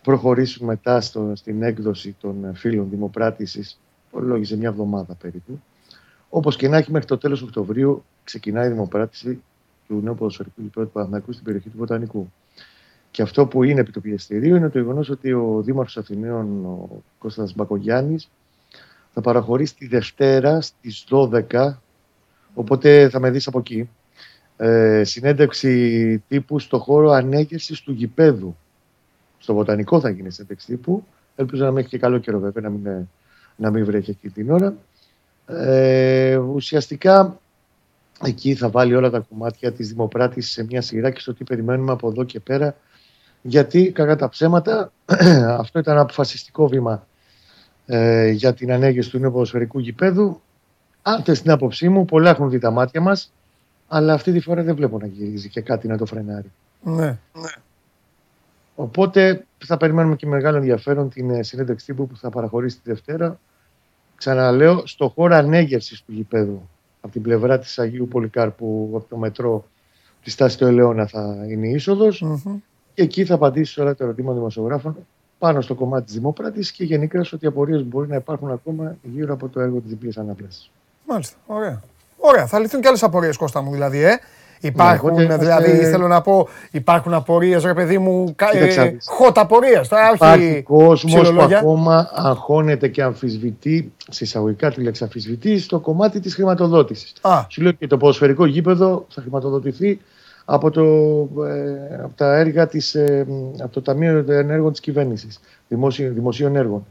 [0.04, 3.80] προχωρήσουμε μετά στο, στην έκδοση των φίλων δημοπράτησης
[4.12, 5.60] λόγιζε μια εβδομάδα περίπου.
[6.30, 9.42] Όπως και να έχει μέχρι το τέλος Οκτωβρίου ξεκινάει η δημοπράτηση
[9.90, 12.32] του νέου ποδοσφαιρικού γηπέδου του Παναθηναϊκού στην περιοχή του Βοτανικού.
[13.12, 17.04] Και αυτό που είναι επί του πιεστηρίου είναι το γεγονός ότι ο Δήμαρχος Αθηναίων, ο
[17.18, 18.30] Κώστας Μπακογιάννης,
[19.14, 21.80] θα παραχωρήσει τη Δευτέρα στις 12
[22.54, 23.90] Οπότε θα με δεις από εκεί.
[24.58, 28.56] Ε, συνέντευξη τύπου στο χώρο ανέγερσης του γηπέδου.
[29.38, 31.04] Στο βοτανικό θα γίνει συνέντευξη τύπου.
[31.36, 33.08] Ελπίζω να μην έχει και καλό καιρό βέβαια, να μην,
[33.56, 34.76] να μην βρέχει εκεί την ώρα.
[35.46, 37.40] Ε, ουσιαστικά
[38.24, 41.92] εκεί θα βάλει όλα τα κομμάτια της δημοπράτησης σε μια σειρά και στο τι περιμένουμε
[41.92, 42.76] από εδώ και πέρα.
[43.42, 44.92] Γιατί, κατά τα ψέματα,
[45.64, 47.08] αυτό ήταν ένα αποφασιστικό βήμα
[47.86, 50.42] ε, για την ανέγερση του νέου ποδοσφαιρικού γηπέδου.
[51.02, 53.34] Αν θε την άποψή μου, πολλά έχουν δει τα μάτια μας,
[53.88, 56.52] αλλά αυτή τη φορά δεν βλέπω να γυρίζει και κάτι να το φρενάρει.
[56.82, 57.06] Ναι.
[57.34, 57.52] ναι.
[58.76, 63.40] Οπότε θα περιμένουμε και μεγάλο ενδιαφέρον την ε, συνέντευξη τύπου που θα παραχωρήσει τη Δευτέρα.
[64.16, 66.70] Ξαναλέω, στο χώρο ανέγερσης του γηπέδου,
[67.02, 69.66] από την πλευρά της Αγίου Πολυκάρπου, από το μετρό
[70.24, 72.22] της στάση του Ελαιώνα θα είναι η είσοδος.
[72.22, 72.58] Μμμ.
[72.94, 74.96] Και εκεί θα απαντήσει όλα τα ερωτήματα δημοσιογράφων
[75.38, 79.34] πάνω στο κομμάτι της Δημοπράτης και γενικά σε ό,τι απορίες μπορεί να υπάρχουν ακόμα γύρω
[79.34, 80.72] από το έργο της διπλής ανάπλασης.
[81.08, 81.38] Μάλιστα.
[81.46, 81.82] Ωραία.
[82.18, 82.48] Ωραία.
[82.48, 84.04] Θα λυθούν και άλλες απορίες, Κώστα μου, δηλαδή.
[84.04, 84.20] Ε.
[84.62, 88.86] Υπάρχουν, οπότε δηλαδή, είμαστε- θέλω να πω, υπάρχουν απορίες, ρε παιδί μου, κα- Κοίταξε να
[88.86, 89.08] ε, δεις.
[89.20, 89.88] hot απορίες.
[89.88, 91.58] Τώρα, Υπάρχει όχι κόσμος που ψιλολόγια.
[91.58, 97.14] ακόμα αγχώνεται και αμφισβητεί, σε εισαγωγικά τη λέξη αμφισβητεί, στο κομμάτι της χρηματοδότησης.
[97.22, 100.00] Α, Σου λέω και το ποδοσφαιρικό γήπεδο θα χρηματοδοτηθεί
[100.46, 100.84] από, το,
[101.46, 103.26] ε, από τα έργα της, ε,
[103.64, 106.86] από το Ταμείο Ενέργων της Κυβέρνησης, δημόσιων, δημοσίων έργων.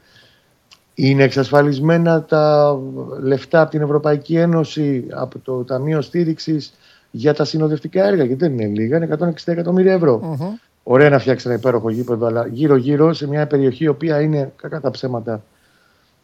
[0.95, 2.77] Είναι εξασφαλισμένα τα
[3.23, 6.75] λεφτά από την Ευρωπαϊκή Ένωση, από το Ταμείο Στήριξης
[7.11, 10.19] για τα συνοδευτικά έργα, γιατί δεν είναι λίγα, είναι 160 εκατομμύρια ευρώ.
[10.23, 10.55] μμμ.
[10.83, 14.81] Ωραία να φτιάξει ένα υπέροχο γήπεδο, αλλά γύρω-γύρω σε μια περιοχή η οποία είναι κακά
[14.81, 15.43] τα ψέματα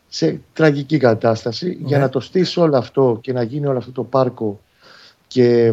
[0.08, 1.78] σε τραγική κατάσταση.
[1.84, 2.02] Για Ναι.
[2.04, 4.60] να το στήσει όλο αυτό και να γίνει όλο αυτό το πάρκο
[5.26, 5.72] και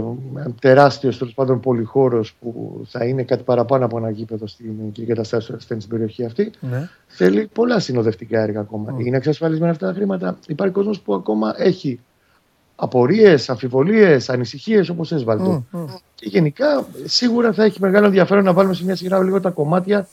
[0.61, 5.47] τεράστιος τέλος πάντων πολυχώρος που θα είναι κάτι παραπάνω από ένα γήπεδο στην και εγκαταστάσει
[5.47, 6.89] του ασθενή στην περιοχή αυτή, Ναι.
[7.07, 8.91] θέλει πολλά συνοδευτικά έργα ακόμα.
[8.91, 8.99] Μμ.
[8.99, 10.37] Είναι εξασφαλισμένα αυτά τα χρήματα.
[10.47, 11.99] Υπάρχει κόσμος που ακόμα έχει
[12.83, 15.63] απορίες, αμφιβολίες, ανησυχίες όπως έσβαλτο.
[15.71, 15.85] Μμ, μμ.
[16.15, 20.07] Και γενικά σίγουρα θα έχει μεγάλο ενδιαφέρον να βάλουμε σε μια σειρά λίγο τα κομμάτια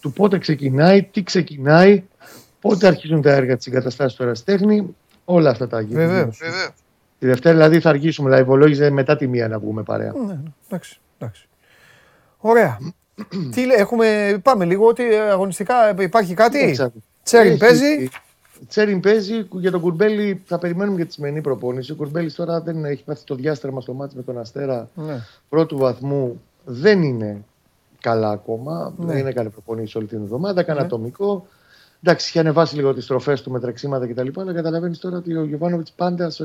[0.00, 2.02] του πότε ξεκινάει, τι ξεκινάει,
[2.60, 5.98] πότε αρχίζουν τα έργα της εγκαταστάση του Εραστέχνη, όλα αυτά τα γύρω.
[6.00, 6.38] Βεβαίως.
[7.18, 10.12] Τη Δευτέρα δηλαδή θα αργήσουμε, δηλαδή υπολόγιζε μετά τη μία να βγούμε παρέα.
[10.12, 11.48] Ναι, ναι, εντάξει, εντάξει.
[12.38, 12.78] Ωραία.
[13.54, 16.92] Τι λέ- έχουμε, πάμε λίγο, ότι ε, αγωνιστικά ε, υπάρχει κάτι; Κοίταξε.
[17.22, 18.08] Τσέριν Έχει- παίζει.
[18.68, 19.46] Τσέριν παίζει.
[19.52, 21.92] Για τον Κουρμπέλη θα περιμένουμε για τη σημερινή προπόνηση.
[21.92, 25.20] Ο Κουρμπέλης τώρα δεν έχει πάθει το διάστρεμα στο μάτι με τον Αστέρα Ναι.
[25.48, 26.40] πρώτου βαθμού.
[26.64, 27.44] Δεν είναι
[28.00, 28.94] καλά ακόμα.
[28.98, 29.12] Ναι.
[29.12, 30.60] Δεν έκανε προπονήσει όλη την εβδομάδα.
[30.60, 30.84] Έκανε Ναι.
[30.86, 31.46] ατομικό.
[32.02, 34.28] Εντάξει, είχε ανεβάσει λίγο τις στροφές του με τρεξίματα κτλ.
[34.40, 36.44] Αλλά καταλαβαίνεις τώρα ότι ο Γιωβάνοβιτς πάντα σε-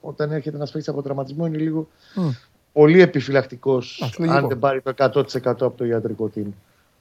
[0.00, 2.28] όταν έρχεται να παίξει από τραυματισμό είναι λίγο Μμ.
[2.72, 4.36] πολύ επιφυλακτικός Α, λογικό.
[4.38, 6.46] αν δεν πάρει το 100% από το ιατρικό team.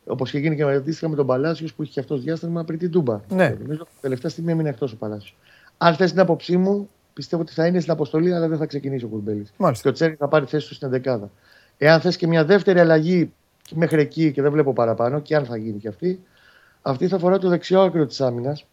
[0.10, 2.80] Όπως και γίνει και με- αντίστοιχα με τον Παλάσιος που είχε και αυτός διάστημα πριν
[2.80, 3.20] την Τούμπα.
[3.30, 3.58] Ναι.
[3.62, 5.38] Νομίζω τελευταία στιγμή έμεινε εκτός ο Παλάσιος.
[5.78, 9.06] Αν θες την άποψή μου, πιστεύω ότι θα είναι στην αποστολή, αλλά δεν θα ξεκινήσει
[9.06, 9.44] ο Κουρμπέλη.
[9.44, 9.90] Και Μάλιστα.
[9.90, 11.30] ο Τσέρι θα πάρει θέση του στην 11.
[11.78, 13.32] Εάν θες και μια δεύτερη αλλαγή
[13.76, 16.24] μέχρι εκεί και δεν βλέπω παραπάνω, και αν θα γίνει και αυτή,
[16.82, 18.66] αυτή θα αφορά το δεξιό άκρο της άμυνας.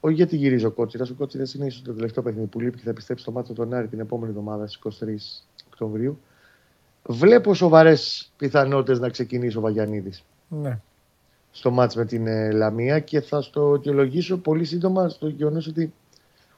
[0.00, 1.10] Όχι γιατί γυρίζει ο Κότσιρας.
[1.10, 3.74] Ο Κότσιρας είναι ίσως το τελευταίο παιχνίδι που λείπει και θα επιστρέψει στο μάτσο τον
[3.74, 6.18] Άρη την επόμενη εβδομάδα στις 23 Οκτωβρίου.
[7.06, 10.80] Βλέπω σοβαρές πιθανότητες να ξεκινήσει ο Βαγιανίδης Ναι.
[11.50, 15.92] στο μάτς με την ε, Λαμία και θα στο αιτιολογήσω πολύ σύντομα στο γεγονός ότι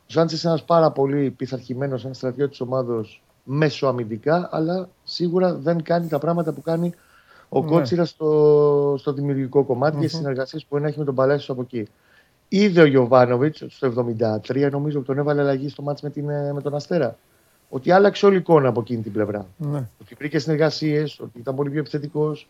[0.09, 3.05] ο Σάντσες είναι ένας πάρα πολύ πειθαρχημένος, ένας στρατιώτης ομάδα
[3.45, 6.95] μέσω αμυντικά, αλλά σίγουρα δεν κάνει τα πράγματα που κάνει
[7.49, 7.67] ο Ναι.
[7.67, 11.89] Κότσιρα στο, στο δημιουργικό κομμάτι και στι συνεργασίες που έχει με τον Παλάσιο από εκεί.
[12.49, 14.07] Είδε ο Γιωβάνοβιτς στο
[14.47, 17.17] 73, νομίζω που τον έβαλε αλλαγή στο μάτς με, την, ε, με τον Αστέρα.
[17.69, 19.89] Ότι άλλαξε όλη η εικόνα από εκείνη την πλευρά ναι.
[20.01, 22.49] ότι βρήκε συνεργασίες, ότι ήταν πολύ πιο επιθετικός,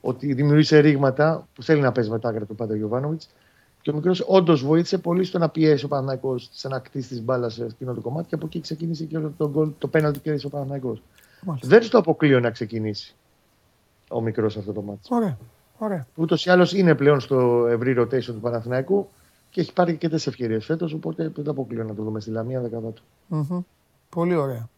[0.00, 3.28] ότι δημιούργησε ρήγματα που θέλει να παίζει μετά του πάντα ο Γιωβάνοβιτς.
[3.80, 7.20] Και ο μικρός όντως βοήθησε πολύ στο να πιέσει ο Παναναϊκό σε να κτίσει τη
[7.20, 10.18] μπάλα σε εκείνο το κομμάτι και από εκεί ξεκίνησε και όλο το, γκολ, το πέναλτι
[10.18, 10.98] που κέρδισε ο Παναναϊκό.
[11.42, 11.68] Μάλιστα.
[11.68, 13.14] Δεν στο αποκλείω να ξεκινήσει
[14.10, 15.00] ο μικρός αυτό το μάτι.
[15.08, 15.38] Ωραία.
[15.78, 16.06] Ωραία.
[16.14, 19.08] Ούτως ή άλλως είναι πλέον στο ευρύ rotation του Παναθηναϊκού
[19.50, 20.92] και έχει πάρει και τις ευκαιρίες φέτος.
[20.92, 23.02] Οπότε δεν το αποκλείω να το δούμε στη Λαμία δεκαδά του.
[23.26, 23.60] Μμμ.
[24.08, 24.68] Πολύ ωραία.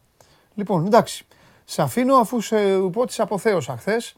[0.55, 1.25] Λοιπόν, εντάξει.
[1.65, 2.55] Σε αφήνω αφού σε
[2.91, 4.15] πω ότι σε αποθέωσα χθες.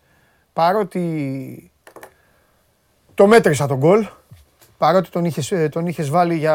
[0.54, 1.72] Παρότι
[3.14, 4.08] το μέτρησα τον γκολ.
[4.78, 6.54] Παρότι τον είχες, ε, τον είχες βάλει για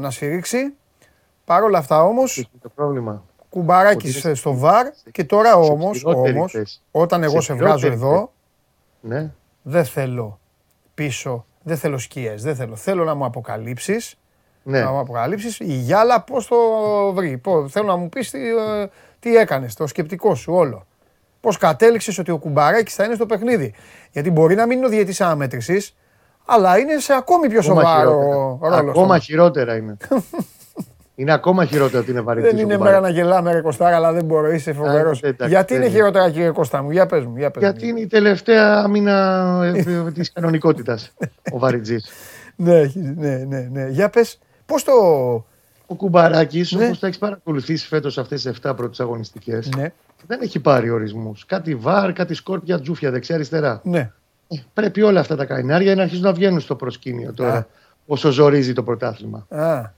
[0.00, 0.74] να σφυρίξει.
[1.44, 3.22] Παρ' όλα αυτά όμως, Έχει το πρόβλημα.
[3.48, 6.80] κουμπαράκης Ότι είναι στο βαρ και τώρα σε όμως, χειρότερη όμως θέση.
[6.90, 8.32] όταν εγώ Σε σε βγάζω χειρότερη εδώ,
[9.00, 9.32] Ναι.
[9.62, 10.38] δεν θέλω
[10.94, 12.76] πίσω, δεν θέλω σκιές, δεν θέλω.
[12.76, 14.18] Θέλω να μου αποκαλύψεις
[14.62, 14.80] Ναι.
[14.80, 16.56] να μου αποκαλύψεις η Γιάλα πώς το
[17.12, 17.38] βρει.
[17.38, 18.88] Πώς, θέλω να μου πεις τι, ε,
[19.20, 20.86] τι έκανες, το σκεπτικό σου όλο.
[21.44, 23.74] Πώς κατέληξες ότι ο Κουμπαράκης θα είναι στο παιχνίδι.
[24.12, 25.94] Γιατί μπορεί να μην είναι ο διαιτής αναμέτρησης,
[26.46, 28.80] αλλά είναι σε ακόμη πιο Ακόμα σοβαρό χειρότερα.
[28.80, 28.90] ρόλο.
[28.90, 29.24] Ακόμα αυτό.
[29.24, 29.96] χειρότερα είναι.
[31.14, 33.00] είναι ακόμα χειρότερα ότι είναι βαρύτης Δεν ο είναι Κουμπάρας.
[33.00, 35.20] μέρα να γελάμε ρε Κωστάρα, αλλά δεν μπορώ, είσαι φοβερός.
[35.22, 35.96] εντάξει, Γιατί δεν είναι είναι.
[35.98, 37.68] χειρότερα κύριε Κώστα μου, για πες μου, για πες μου.
[37.68, 41.12] Γιατί είναι η τελευταία άμυνα ε, της κανονικότητας
[41.52, 42.08] ο Βαριτζής.
[42.56, 43.88] Ναι, έχει- ναι, ναι, ναι.
[43.88, 44.92] Για πες, πώς το...
[45.86, 46.84] Ο Κουμπαράκης, Ναι.
[46.84, 49.92] όπως τα έχεις παρακολουθήσει φέτος αυτές τις 7 πρώτες αγωνιστικές, Ναι,
[50.26, 51.44] δεν έχει πάρει ορισμούς.
[51.46, 53.80] Κάτι βαρ, κάτι σκόρπια, τζούφια δεξιά-αριστερά.
[53.84, 54.10] ναι.
[54.48, 57.66] Ε, Πρέπει όλα αυτά τα καϊνάρια να αρχίσουν να βγαίνουν στο προσκήνιο τώρα,
[58.06, 59.46] όσο ζορίζει το πρωτάθλημα.
[59.48, 59.90] Α,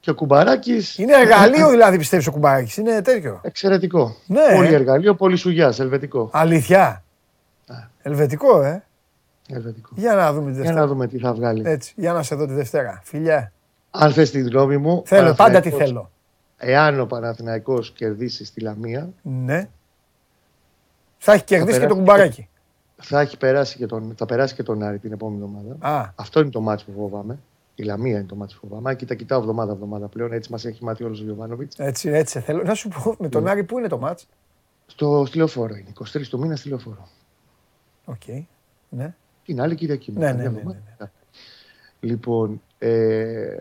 [0.00, 3.40] Και ο Κουμπαράκης, είναι εργαλείο δηλαδή πιστεύεις ο Κουμπαράκης, είναι τέτοιο.
[3.42, 4.16] εξαιρετικό.
[4.26, 4.54] Ναι.
[4.54, 6.28] Πολύ εργαλείο, πολύ σουγιάς, ελβετικό.
[6.32, 7.02] Αλήθεια.
[8.02, 8.82] Ελβετικό, ε.
[9.48, 9.88] Ελβετικό.
[9.94, 10.80] Για να δούμε τη Για Δευτέρα.
[10.80, 11.62] να δούμε τι θα βγάλει.
[11.66, 13.00] Έτσι, για να σε δω τη Δευτέρα.
[13.04, 13.52] Φιλιά.
[13.90, 16.10] Αν θες τη γνώμη μου, Θέλω, πάντα τι Παναθηναϊκός- θέλω.
[16.66, 19.68] Εάν ο Παναθηναϊκός κερδίσει στη Λαμία, Ναι.
[21.18, 22.48] Θα έχει κερδίσει και περάσει το κουμπαράκι.
[22.96, 25.76] θα, έχει περάσει και τον, θα περάσει και τον Άρη την επόμενη εβδομάδα.
[25.98, 27.38] Α, Αυτό είναι το ματς που φοβάμαι.
[27.74, 28.94] Η Λαμία είναι το ματς που φοβάμαι.
[28.94, 30.32] Και τα κοιτάω εβδομάδα-εβδομάδα πλέον.
[30.32, 31.78] Έτσι μας έχει μάθει όλος ο Γιοβάνοβιτς.
[31.78, 32.62] έτσι, έτσι θέλω.
[32.62, 33.50] Να σου πω, με τον Ναι.
[33.50, 34.26] Άρη πού είναι το ματς;
[34.86, 35.92] Στο στη λεωφόρο είναι.
[36.12, 37.08] 23 του μήνα στη λεωφόρο.
[38.04, 38.22] Οκ.
[38.88, 39.14] Ναι.
[39.44, 40.12] Την άλλη Κυριακή.
[40.12, 40.80] Ναι, μετά, ναι, μια ναι, εβδομάδα.
[40.98, 41.06] ναι,
[42.00, 43.56] Λοιπόν, ε,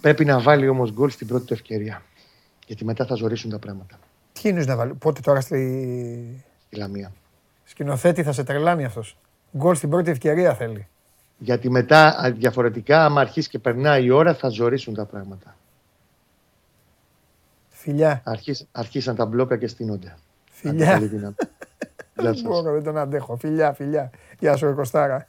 [0.00, 2.02] πρέπει να βάλει όμως γκολ στην πρώτη του ευκαιρία.
[2.66, 3.98] Γιατί μετά θα ζορίσουν τα πράγματα
[4.32, 4.94] Τι είναι να βάλει.
[4.94, 7.12] Πότε τώρα στη στη Λαμία.
[7.64, 9.16] σκηνοθέτη θα σε τρελάνει αυτός.
[9.56, 10.88] Γκολ στην πρώτη ευκαιρία θέλει.
[11.38, 15.56] Γιατί μετά α, διαφορετικά, άμα αρχίσει και περνάει η ώρα, θα ζορίσουν τα πράγματα.
[17.68, 18.22] Φιλιά.
[18.24, 20.14] Αρχίσ, αρχίσαν τα μπλόκα και στείνονται.
[20.50, 20.84] Φιλιά.
[20.86, 21.34] Άντε, καλή δύναμη.
[22.20, 22.42] Γεια Δεν σας.
[22.42, 23.36] μπορώ, δεν τον αντέχω.
[23.36, 24.10] Φιλιά, φιλιά.
[24.38, 25.28] Γεια σου, ρε Κωστάρα.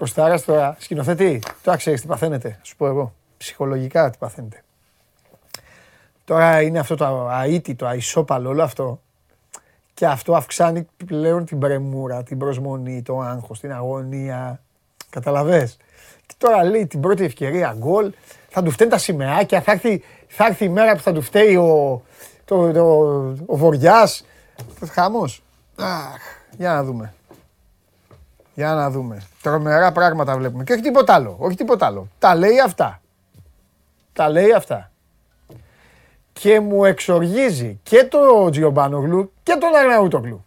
[0.00, 3.14] Ο Κωστάρας τώρα, σκηνοθέτη, τώρα ξέρεις τι παθαίνετε, σου πω εγώ.
[3.36, 4.62] Ψυχολογικά τι παθαίνετε.
[6.24, 9.00] Τώρα είναι αυτό το αΐτι, το αισόπαλο, όλο αυτό.
[9.94, 14.60] Και αυτό αυξάνει πλέον την πρεμούρα, την προσμονή, το άγχος, την αγωνία.
[15.10, 15.76] Καταλαβες;
[16.26, 18.12] Και τώρα λέει την πρώτη ευκαιρία γκολ,
[18.48, 21.56] θα του φταίνουν τα σημαίακια, θα έρθει, θα έρθει η μέρα που θα του φταίει
[21.56, 22.02] ο,
[22.44, 22.84] το, το,
[23.46, 24.24] ο Βοριάς.
[24.90, 25.42] Χαμός.
[25.76, 26.20] Αχ,
[26.58, 27.14] για να δούμε.
[28.60, 29.22] Για να δούμε.
[29.42, 30.64] Τρομερά πράγματα βλέπουμε.
[30.64, 31.36] Και όχι τίποτα άλλο.
[31.38, 32.08] Όχι τίποτα άλλο.
[32.18, 33.00] Τα λέει αυτά.
[34.12, 34.90] Τα λέει αυτά.
[36.32, 40.44] Και μου εξοργίζει και το Τζιομπάνογλου και τον Αρναούτογλου.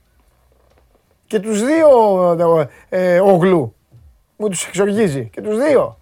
[1.27, 1.89] Και τους δύο
[2.89, 3.75] ε, ογλου.
[4.37, 5.29] Μου τους εξοργίζει.
[5.29, 5.99] Και τους δύο.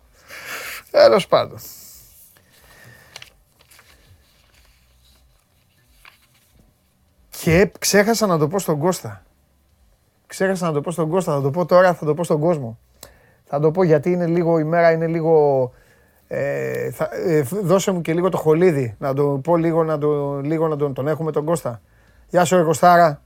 [0.92, 1.60] Τέλος πάντων.
[7.30, 9.24] Και ξέχασα να το πω στον Κώστα.
[10.32, 12.80] Ξέχασα να το πω στον Κώστα, θα το πω τώρα, θα το πω στον κόσμο.
[13.46, 15.72] Θα το πω γιατί είναι λίγο, η μέρα είναι λίγο...
[16.28, 20.40] Ε, θα, ε, δώσε μου και λίγο το χολίδι, να το πω λίγο, να, το,
[20.40, 21.82] λίγο να τον, τον έχουμε τον Κώστα.
[22.30, 23.22] Γεια σου ρε Κωστάρα.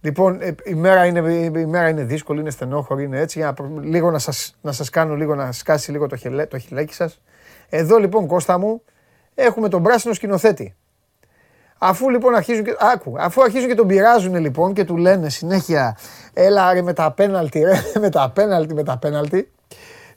[0.00, 3.38] Λοιπόν, ε, η μέρα, είναι, η μέρα είναι δύσκολη, είναι στενόχωρη, είναι έτσι.
[3.38, 6.46] Για να, προ- λίγο να σας, να σας κάνω λίγο, να σκάσει λίγο το, χελέ,
[6.46, 7.20] το χιλέκι σας.
[7.68, 8.82] Εδώ λοιπόν, Κώστα μου,
[9.34, 10.74] έχουμε τον πράσινο σκηνοθέτη.
[11.84, 15.98] Αφού λοιπόν αρχίζουν και, άκου, αφού αρχίζουν και τον πειράζουν λοιπόν και του λένε συνέχεια
[16.32, 19.52] έλα ρε με τα πέναλτι, ρε με τα πέναλτι, με τα πέναλτι.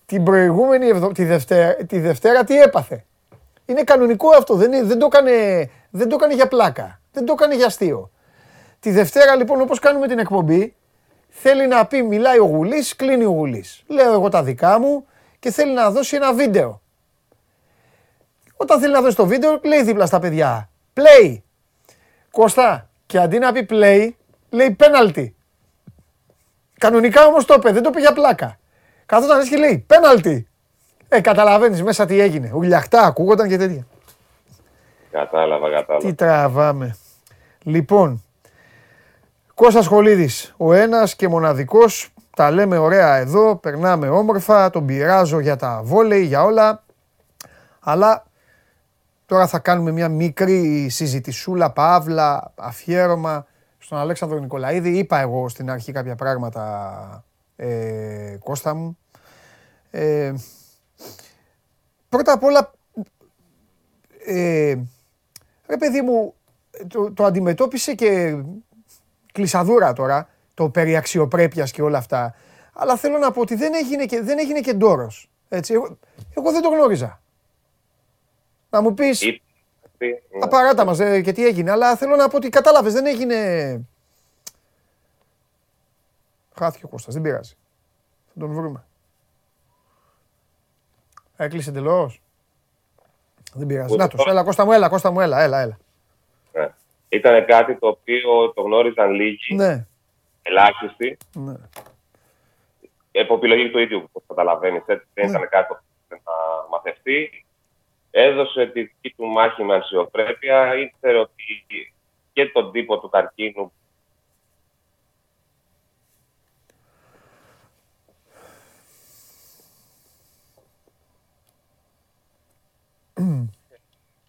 [0.06, 1.12] Την προηγούμενη εβδο...
[1.12, 3.06] τη, Δευτέρα, τη Δευτέρα τι έπαθε.
[3.66, 5.32] Είναι κανονικό αυτό, δεν, είναι, δεν, το έκανε,
[5.90, 8.12] δεν το έκανε για πλάκα, δεν το έκανε για αστείο.
[8.80, 10.76] Τη Δευτέρα λοιπόν όπως κάνουμε την εκπομπή
[11.30, 13.84] θέλει να πει μιλάει ο Γουλής, κλείνει ο Γουλής.
[13.88, 15.06] Λέω εγώ τα δικά μου
[15.40, 16.82] και θέλει να δώσει ένα βίντεο.
[18.56, 21.40] Όταν θέλει να δώσει το βίντεο λέει δίπλα στα παιδιά play.
[22.36, 24.10] Κώστα, και αντί να πει play,
[24.50, 25.28] λέει penalty.
[26.78, 28.58] Κανονικά όμως το είπε, δεν το είπε για πλάκα.
[29.06, 30.44] Καθόταν έτσι και λέει penalty.
[31.10, 32.52] Ε, καταλαβαίνεις μέσα τι έγινε.
[32.54, 33.88] Ουλιαχτά ακούγονταν και τέτοια.
[35.12, 36.08] Κατάλαβα, κατάλαβα.
[36.08, 36.96] Τι τραβάμε.
[37.64, 38.24] Λοιπόν,
[39.54, 45.56] Κώστας Χολίδης, ο ένας και μοναδικός, τα λέμε ωραία εδώ, περνάμε όμορφα, τον πειράζω για
[45.56, 46.84] τα βόλεϊ, για όλα,
[47.80, 48.24] αλλά
[49.26, 53.46] τώρα θα κάνουμε μια μικρή συζητησούλα, παύλα, αφιέρωμα
[53.78, 54.98] στον Αλέξανδρο Νικολαίδη.
[54.98, 58.98] Είπα εγώ στην αρχή κάποια πράγματα, ε, Κώστα μου.
[59.92, 60.34] Ε,
[62.10, 62.72] πρώτα απ' όλα,
[64.26, 64.76] ε,
[65.68, 66.34] Ρε παιδί μου,
[66.88, 68.44] το, το αντιμετώπισε και
[69.32, 72.36] κλεισαδούρα τώρα, το περί αξιοπρέπειας και όλα αυτά.
[72.74, 75.30] Αλλά θέλω να πω ότι δεν έγινε και, δεν έγινε και ντόρος.
[75.50, 75.98] Έτσι, εγώ,
[76.38, 77.22] εγώ δεν το γνώριζα.
[78.76, 79.42] Να μου πεις, Ή-
[79.98, 80.18] τι, ναι.
[80.42, 83.36] απαράτα μας ε, και τι έγινε, αλλά θέλω να πω ότι κατάλαβες, δεν έγινε...
[86.58, 87.54] Χάθηκε ο Κώστας, δεν πειράζει.
[88.34, 88.84] Θα τον βρούμε.
[91.36, 92.22] Έκλεισε εντελώς.
[93.54, 93.94] Δεν πειράζει.
[93.94, 94.32] Ούτε Να τους, τώρα.
[94.32, 95.78] έλα Κώστα μου, έλα, Κώστα μου, έλα, έλα, έλα.
[96.54, 96.70] Ναι.
[97.10, 99.86] Ήταν κάτι το οποίο το γνώριζαν λίγοι, Ναι,
[100.42, 101.54] ελάχιστοι, ναι.
[103.22, 104.84] από επιλογή του ίδιου, όπως καταλαβαίνεις.
[104.86, 105.32] Έτσι, δεν Ναι.
[105.38, 107.46] ήταν κάτι που έπρεπε να μαθευτεί.
[108.18, 110.76] Έδωσε τη δική του μάχη με αξιοπρέπεια.
[110.76, 111.66] Ήξερε ότι
[112.34, 113.72] και τον τύπο του καρκίνου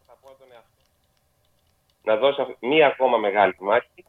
[0.07, 0.91] θα πω τον εαυτό του,
[2.03, 4.05] να δώσει αυ- μία ακόμα μεγάλη μάχη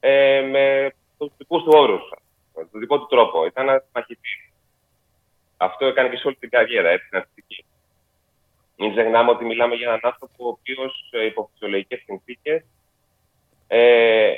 [0.00, 2.12] ε, με τους δικούς του όρους,
[2.54, 3.46] με τον δικό του τρόπο.
[3.46, 4.50] Ήταν ένας μαχητής.
[5.56, 7.64] Αυτό έκανε και σε όλη την καριέρα, έτσι, στην αστική.
[8.82, 12.64] Μην ξεχνάμε ότι μιλάμε για έναν άνθρωπο ο οποίος υπό φυσιολογικές συνθήκες
[13.66, 14.34] Ε,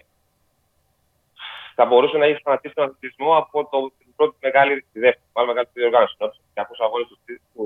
[1.74, 5.51] θα μπορούσε να έχει σταματήσει τον αθλητισμό από το, την πρώτη μεγάλη, τη δεύτερη, μάλλον
[5.51, 6.16] μεγάλη διοργάνωσης.
[6.16, 7.18] Του 200 αγώνες του,
[7.55, 7.64] του,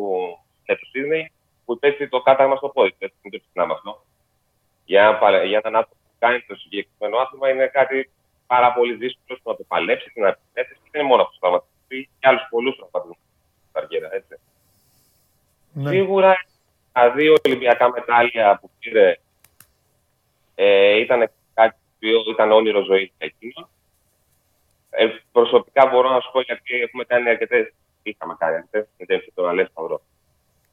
[0.67, 1.33] του Σίδνεϊ
[1.65, 2.95] που υπέστη το κάταγμα στο πόδι.
[2.99, 4.05] Έτσι, μην το ξεχνάμε αυτό.
[4.85, 8.11] Για, για έναν άτομο που κάνει το συγκεκριμένο άθλημα είναι κάτι
[8.47, 10.81] πάρα πολύ δύσκολο να το παλέψει, την αντιθέτηση.
[10.91, 11.77] Δεν είναι μόνο αυτό το τραυματισμό.
[12.19, 13.17] και άλλους πολλούς τραυματισμού
[13.59, 14.09] στην καριέρα.
[14.15, 14.35] Έτσι.
[15.73, 15.91] Ναι.
[15.91, 16.37] Σίγουρα
[16.97, 19.19] τα δύο Ολυμπιακά μετάλλια που πήρε
[20.55, 23.69] ε, ήταν κάτι που ήταν όνειρο ζωής για εκείνο.
[24.91, 27.73] Ε, προσωπικά μπορώ να σου πω γιατί έχουμε κάνει αρκετές.
[28.03, 30.01] Είχαμε κάνει αρκετές συνδέσει τον Αλέ Σταυρό.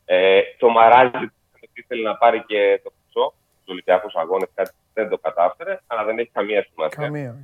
[0.06, 1.32] Ε, το Μαράζι
[1.74, 6.20] ήθελε να πάρει και το χρυσό τους Ολυμπιακούς Αγώνες, κάτι δεν το κατάφερε, αλλά δεν
[6.20, 7.04] έχει καμία σημασία.
[7.04, 7.36] Καμία.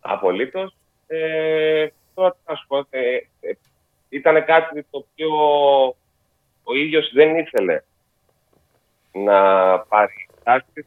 [0.00, 0.76] Απολύτως.
[1.06, 3.52] Ε, τώρα τι να σου πω, ε, ε,
[4.08, 5.30] ήταν κάτι το οποίο
[6.62, 7.82] ο ίδιος δεν ήθελε
[9.12, 10.86] να πάρει τάξη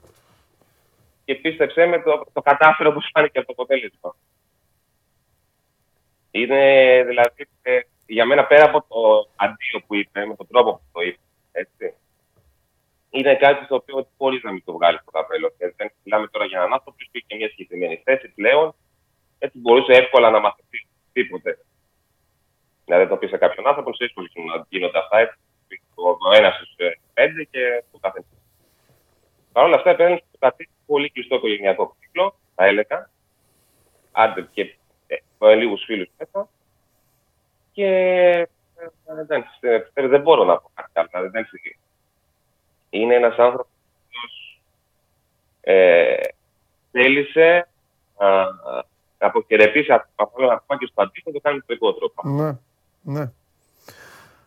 [1.25, 4.15] και πίστεψέ με το, το κατάφερε όπως φάνηκε από το αποτέλεσμα.
[6.31, 10.83] Είναι δηλαδή ε, για μένα πέρα από το αντίο που είπε, με τον τρόπο που
[10.91, 11.19] το είπε,
[11.51, 11.93] έτσι,
[13.09, 15.49] είναι κάτι το οποίο μπορεί να μην το βγάλεις στο καπέλο.
[15.57, 18.75] Και δεν μιλάμε τώρα για έναν άνθρωπο που είχε μια συγκεκριμένη θέση πλέον,
[19.39, 21.59] έτσι μπορούσε εύκολα να μαθαίνει τίποτε.
[22.85, 25.37] Δηλαδή, το πει σε κάποιον άνθρωπο, σε δύσκολο να γίνονται αυτά έτσι.
[25.95, 26.75] Το ένας στους
[27.13, 28.23] πέντε και το κάθε.
[29.51, 33.09] Παρ' όλα αυτά, επέμενε στο κάτι πολύ κλειστό οικογενειακό κύκλο, θα έλεγα.
[34.11, 34.75] Άντε και
[35.39, 36.49] ε, λίγους φίλους μέσα.
[37.71, 37.87] Και
[38.75, 39.45] ε, δεν,
[39.93, 41.29] ε, δεν μπορώ να πω κάτι άλλο.
[41.29, 41.47] Δεν
[42.89, 43.67] είναι ένας άνθρωπος
[44.09, 44.51] που
[45.61, 46.15] ε,
[46.91, 47.67] θέλησε
[49.17, 52.29] να αποχαιρετήσει από όλα αυτά και στο αντίθετο το κάνει με δικό τρόπο.
[52.29, 52.57] Ναι,
[53.01, 53.31] ναι.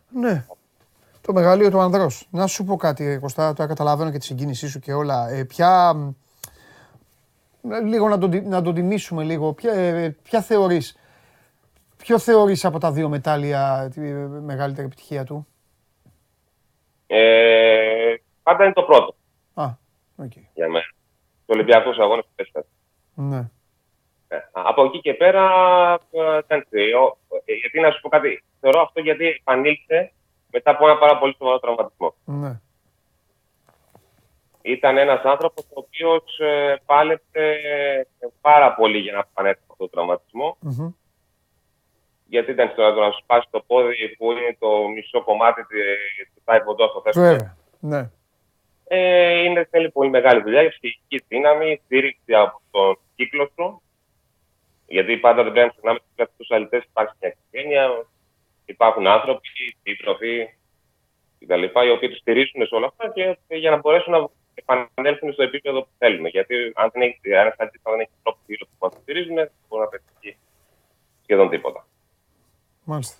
[0.09, 0.45] Ναι.
[1.29, 2.27] Το μεγαλείο του ανδρός.
[2.31, 5.29] Να σου πω κάτι, Κωστά, τώρα καταλαβαίνω και τη συγκίνησή σου και όλα.
[5.29, 5.93] Ε, ποια,
[7.83, 9.53] λίγο να τον, να τον τιμήσουμε λίγο.
[9.53, 10.97] Ποια, ε, ποια θεωρείς,
[11.97, 13.99] ποιο θεωρείς από τα δύο μετάλλια τη
[14.41, 15.47] μεγαλύτερη επιτυχία του;
[17.07, 18.13] Ε,
[18.43, 19.15] πάντα είναι το πρώτο.
[19.53, 19.65] Α,
[20.21, 20.43] okay.
[20.53, 20.85] Για μένα.
[21.45, 22.61] Το Ολυμπιακό αγώνα του 4.
[23.13, 23.49] Ναι.
[24.27, 25.43] Ε, από εκεί και πέρα,
[26.11, 26.55] ε,
[27.45, 30.11] ε, γιατί να σου πω κάτι, θεωρώ αυτό γιατί επανήλθε
[30.51, 32.15] μετά από ένα πάρα πολύ σοβαρό τραυματισμό.
[32.25, 32.59] Ναι.
[34.61, 37.59] Ήταν ένας άνθρωπος ο οποίος ε, πάλεψε
[38.41, 40.57] πάρα πολύ για να επανέλθει από τον τραυματισμό.
[40.65, 40.93] Mm-hmm.
[42.25, 45.61] Γιατί ήταν στο να σου σπάσει το πόδι που είναι το μισό κομμάτι
[46.33, 47.57] του τάιποντό στο θέσμα.
[47.79, 48.09] Ναι.
[48.91, 53.81] Ε, είναι, θέλει πολύ μεγάλη δουλειά, για ψυχική δύναμη, στήριξη από τον κύκλο σου.
[54.87, 58.05] Γιατί πάντα δεν πρέπει να ξεχνάμε ότι στου αλητέ υπάρχει μια οικογένεια,
[58.69, 59.47] υπάρχουν άνθρωποι,
[59.83, 60.47] σύντροφοι
[61.39, 61.63] κτλ.
[61.63, 65.81] οι οποίοι τους στηρίζουν σε όλα αυτά και για να μπορέσουν να επανέλθουν στο επίπεδο
[65.81, 66.29] που θέλουμε.
[66.29, 70.37] Γιατί αν δεν έχει ένα δεν έχει τρόπο που μα στηρίζουν, δεν μπορεί να πετύχει
[71.23, 71.87] σχεδόν τίποτα.
[72.83, 73.17] Μάλιστα.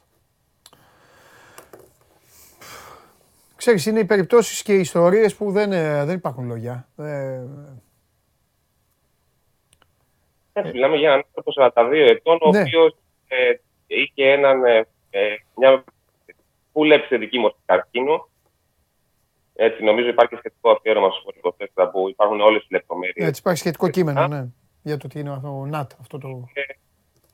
[3.56, 6.88] Ξέρεις, είναι οι περιπτώσεις και οι ιστορίες που δεν, ε, δεν υπάρχουν λόγια.
[6.97, 7.43] Ε...
[10.74, 12.58] μιλάμε για έναν άνθρωπο 42 ετών, ναι.
[12.58, 12.95] ο οποίος
[13.28, 13.54] ε,
[13.88, 14.62] είχε έναν,
[15.10, 15.84] ε, ε μια
[16.72, 18.30] πουλέψη δική μου καρκίνο.
[19.53, 23.28] Έτσι, νομίζω υπάρχει σχετικό αφιέρωμα στο 24 που υπάρχουν όλες οι λεπτομέρειες.
[23.28, 24.47] Έτσι, υπάρχει σχετικό κείμενο, ναι.
[24.82, 26.47] Για το τι είναι αυτό, ΝΑΤ, αυτό το.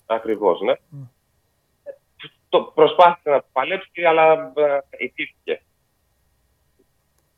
[0.05, 0.73] Ακριβώς, ναι.
[0.73, 1.07] Mm.
[2.49, 4.53] Το προσπάθησε να το παλέψει, αλλά
[4.99, 5.61] ιτήθηκε.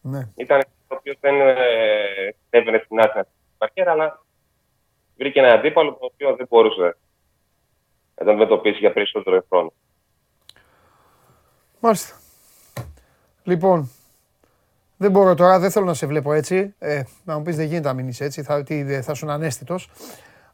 [0.01, 0.29] Ναι.
[0.35, 4.25] Ήταν το οποίος δεν ε, έβαινε στην άσχημα στην καριέρα, αλλά
[5.17, 6.97] βρήκε ένα αντίπαλο το οποίο δεν μπορούσε
[8.15, 9.73] να το αντιμετωπίσει για περισσότερο χρόνο.
[11.79, 12.15] Μάλιστα.
[13.43, 13.91] Λοιπόν,
[14.97, 16.75] δεν μπορώ τώρα, δεν θέλω να σε βλέπω έτσι.
[16.79, 19.89] Ε, να μου πεις δεν γίνεται να μείνει έτσι, θα, τι, θα σου ανέστητος.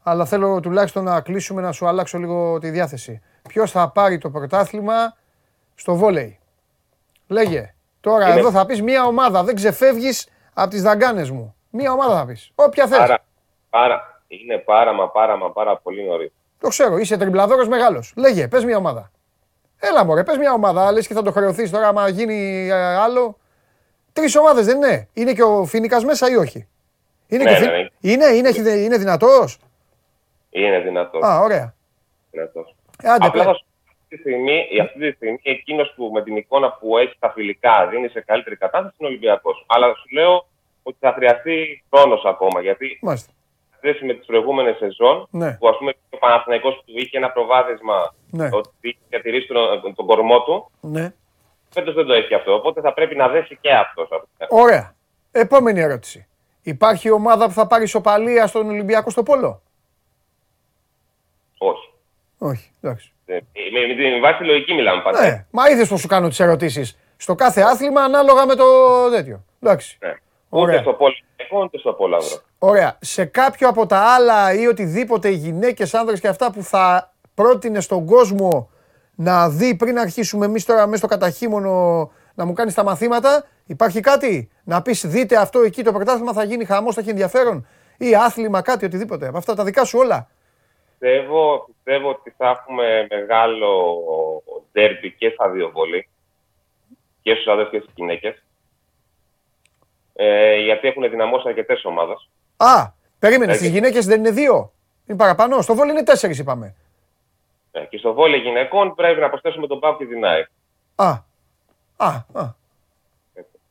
[0.02, 3.22] Αλλά θέλω τουλάχιστον να κλείσουμε να σου αλλάξω λίγο τη διάθεση.
[3.48, 5.16] Ποιος θα πάρει το πρωτάθλημα
[5.74, 6.38] στο βόλεϊ;
[7.26, 7.74] Λέγε.
[8.00, 9.44] Τώρα εδώ θα πεις μία ομάδα.
[9.44, 11.54] Δεν ξεφεύγεις από τις δαγκάνες μου.
[11.70, 12.50] Μία ομάδα θα πεις.
[12.54, 12.98] Όποια θες.
[12.98, 13.24] Πάρα,
[13.70, 16.32] πάρα, είναι πάρα μα πάρα μα πάρα πολύ νωρίς.
[16.58, 18.12] Το ξέρω, είσαι τριμπλαδόρος μεγάλος.
[18.16, 19.10] Λέγε, πες μία ομάδα.
[19.88, 20.92] Έλα μωρέ, πες μία ομάδα.
[20.92, 23.38] Λες και θα το χρεωθείς τώρα, άμα γίνει ε, άλλο.
[24.12, 25.08] Τρεις ομάδες δεν είναι.
[25.12, 26.68] Είναι και ο Φίνικα μέσα ή όχι;
[27.28, 27.88] Είναι, ναι, και ναι, ναι.
[28.00, 29.58] είναι, είναι, είναι, είναι δυνατός;
[30.50, 31.22] Είναι δυνατός.
[31.22, 31.74] Α, ωραία.
[32.30, 32.74] Δυνατός.
[33.02, 33.64] Ε, άντε, Απλά θα σου
[34.14, 38.08] τη στιγμή, αυτή τη στιγμή εκείνος που με την εικόνα που έχει τα φιλικά δίνει
[38.08, 39.64] σε καλύτερη κατάσταση είναι ο Ολυμπιακός.
[39.68, 40.46] Αλλά σου λέω
[40.82, 42.60] ότι θα χρειαστεί χρόνος ακόμα.
[42.60, 43.32] Γιατί Μάλιστα.
[43.92, 45.52] Σε με τις προηγούμενες σεζόν, ναι.
[45.52, 48.48] που ας πούμε ο Παναθηναϊκός του είχε ένα προβάδισμα ναι.
[48.52, 50.70] ότι είχε διατηρήσει τον, τον κορμό του.
[50.80, 51.12] Ναι.
[51.70, 52.54] Φέτος δεν το έχει αυτό.
[52.54, 54.08] Οπότε θα πρέπει να δέσει και αυτός.
[54.48, 54.94] Ωραία.
[55.32, 56.26] Επόμενη ερώτηση.
[56.62, 59.62] Υπάρχει ομάδα που θα πάρει σοπαλία στον Ολυμπιακό στο Πόλο;
[61.58, 61.88] Όχι.
[62.38, 63.12] Όχι, εντάξει.
[63.26, 63.38] Ε,
[63.72, 65.20] Με, με την βάση λογική μιλάμε πάντα.
[65.20, 66.98] Ναι, μα είδες πώς σου κάνω τις ερωτήσεις.
[67.16, 68.64] Στο κάθε άθλημα ανάλογα με το
[69.10, 69.44] τέτοιο.
[69.62, 69.98] Εντάξει.
[70.00, 70.14] Ναι.
[70.48, 70.74] Ωραία.
[70.74, 72.40] Ούτε στο πόλο γυναικών, ούτε στο πόλο ανδρών.
[72.66, 72.98] Ωραία.
[73.00, 78.06] Σε κάποιο από τα άλλα ή οτιδήποτε γυναίκες, άνδρες και αυτά που θα πρότεινε στον
[78.06, 78.70] κόσμο
[79.14, 84.00] να δει πριν αρχίσουμε εμείς τώρα μέσα στο καταχύμωνο να μου κάνεις τα μαθήματα, υπάρχει
[84.00, 87.66] κάτι; Να πεις δείτε αυτό εκεί το πρωτάθλημα θα γίνει χαμός, θα έχει ενδιαφέρον.
[87.98, 89.26] Ή άθλημα, κάτι, οτιδήποτε.
[89.28, 90.28] Από αυτά τα δικά σου όλα.
[90.98, 94.02] Πιστεύω, πιστεύω ότι θα έχουμε μεγάλο
[94.72, 96.08] ντέρμπι και στα δύο βολή.
[97.22, 98.44] Και στους άντρες και στις γυναίκες.
[100.14, 102.28] Ε, γιατί έχουν δυναμώσει αρκετές ομάδες.
[102.56, 103.52] Α, περίμενε.
[103.52, 103.64] Έτσι.
[103.64, 104.72] Στις γυναίκες δεν είναι δύο.
[105.06, 105.60] Είναι παραπάνω.
[105.62, 106.74] Στο βόλιο είναι τέσσερις, είπαμε.
[107.72, 110.46] Ε, και στο βόλιο γυναικών πρέπει να προσθέσουμε τον Πάο και την ΑΕΚ.
[110.94, 111.08] Α.
[111.96, 112.48] Α, α.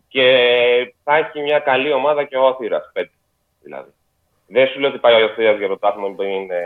[0.08, 0.24] Και
[1.04, 2.92] θα έχει μια καλή ομάδα και ο Όθηρας.
[3.62, 3.90] Δηλαδή.
[4.48, 6.62] Δεν σου λέω ότι πάει ο Όθηρας για το τάθμο πριν ε,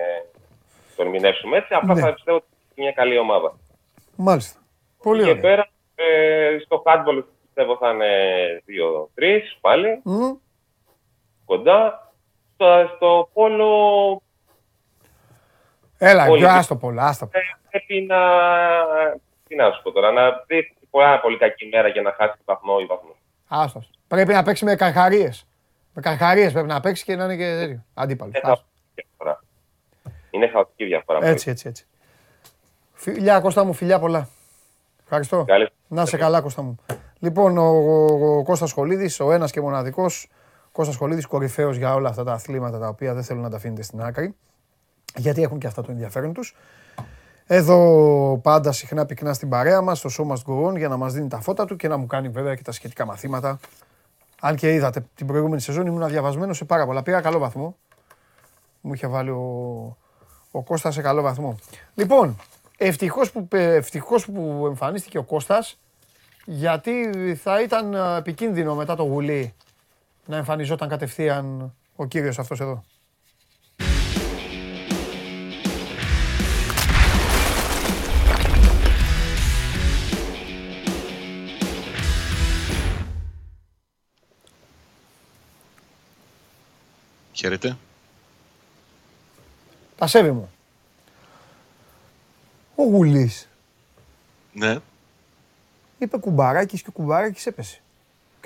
[0.96, 1.74] τον ερμηνεύσουμε έτσι.
[1.74, 2.02] Απλά Ναι.
[2.02, 3.56] θα πιστεύω ότι έχει μια καλή ομάδα.
[4.16, 4.60] Μάλιστα.
[5.04, 5.42] Πολύ και ωραία.
[5.42, 8.08] πέρα ε, στο handball πιστεύω θα είναι
[9.16, 10.02] 2-3 πάλι.
[10.04, 10.32] Μμ.
[11.46, 12.07] κοντά.
[12.58, 14.22] Στο, στο πόλο
[15.98, 16.40] Έλα, Όλοι.
[16.40, 17.30] για άστο πολλά, άστο.
[17.32, 17.40] ε,
[17.70, 18.18] πρέπει να.
[19.48, 22.78] Τι να σου πω τώρα, να δει πολλά πολύ κακή μέρα για να χάσει βαθμό
[22.82, 23.16] ή βαθμό.
[23.48, 23.90] Άστος.
[24.08, 25.46] Πρέπει να παίξει με καρχαρίες.
[25.94, 27.84] Με καρχαρίες πρέπει να παίξει και να είναι και τέτοιο.
[27.94, 28.34] Αντίπαλος.
[28.36, 28.64] Είναι Άστο.
[28.66, 29.44] χαοτική διαφορά.
[30.32, 31.20] Είναι χαοτική διαφορά.
[31.26, 31.86] Έτσι, έτσι, έτσι.
[32.94, 34.30] Φιλιά, Κώστα μου, φιλιά πολλά.
[35.04, 35.44] Ευχαριστώ.
[35.48, 35.70] Καλή.
[35.88, 36.76] Να σε καλά, Κώστα μου.
[37.20, 40.28] Λοιπόν, ο, ο, ο Κώστας Σχολίδης, ο ένας και μοναδικός,
[40.78, 43.82] Κώστας Σχολίδης κορυφαίος για όλα αυτά τα αθλήματα τα οποία δεν θέλουν να τα αφήνετε
[43.82, 44.36] στην άκρη,
[45.16, 46.56] γιατί έχουν και αυτά το ενδιαφέρον τους.
[47.46, 51.14] Εδώ πάντα συχνά πυκνά στην παρέα μας, στο Show Must Go On, για να μας
[51.14, 53.60] δίνει τα φώτα του και να μου κάνει βέβαια και τα σχετικά μαθήματα.
[54.42, 57.04] Αν και είδατε την προηγούμενη σεζόν ήμουν διαβασμένος σε πάρα πολλά.
[57.04, 57.76] Πήρα καλό βαθμό.
[58.82, 59.98] Μου είχε βάλει ο,
[60.52, 61.56] ο Κώστας σε καλό βαθμό.
[61.96, 62.36] Λοιπόν,
[62.78, 65.80] ευτυχώς που, ευτυχώς που εμφανίστηκε ο Κώστας,
[66.46, 67.12] γιατί
[67.44, 69.54] θα ήταν ε, επικίνδυνο μετά το γουλί
[70.28, 72.84] να εμφανιζόταν κατευθείαν ο κύριος αυτός εδώ.
[87.34, 87.78] Χαίρετε.
[89.98, 90.52] Πασέβη μου.
[92.76, 93.48] Ο Γουλής
[94.54, 94.80] Ναι.
[95.98, 97.82] είπε κουμπαράκης και ο κουμπαράκης έπεσε.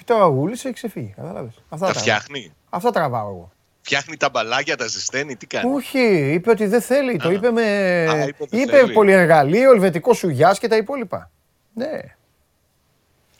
[0.01, 1.53] Και τώρα ο Γουλής έχει ξεφύγει, κατάλαβες.
[1.55, 2.01] Αυτά, Τα τραβάω.
[2.01, 2.53] φτιάχνει.
[2.69, 3.51] Αυτά τραβάω εγώ.
[3.81, 7.17] Φτιάχνει τα μπαλάκια, τα ζεσταίνει, τι κάνει; Όχι, είπε ότι δεν θέλει.
[7.17, 7.31] Το Α.
[7.31, 7.61] είπε με.
[8.09, 8.93] Α, είπε δεν είπε θέλει.
[8.93, 11.31] πολυεργαλείο, ελβετικό σουγιά και τα υπόλοιπα.
[11.73, 11.99] Ναι,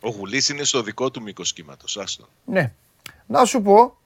[0.02, 1.98] Ο Γουλής είναι στο δικό του μήκος κύματος.
[1.98, 2.28] Άστο.
[2.46, 2.74] ναι.
[3.28, 3.98] Να σου πω,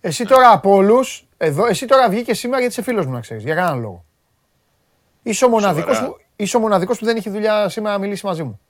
[0.00, 3.42] εσύ τώρα από όλους, εδώ, εσύ τώρα βγήκες σήμερα γιατί είσαι φίλος μου να ξέρεις,
[3.44, 4.04] για κανέναν λόγο.
[5.22, 6.14] Είσαι ο μοναδικός Σοβαρά.
[6.14, 8.60] που, είσαι ο μοναδικός που δεν έχει δουλειά σήμερα να μιλήσει μαζί μου.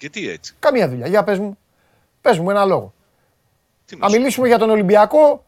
[0.00, 1.06] Γιατί έτσι; Καμία δουλειά.
[1.06, 1.58] Για πες μου,
[2.20, 2.94] πες μου ένα λόγο.
[3.84, 5.44] Τι να Να σου μιλήσουμε για τον Ολυμπιακό,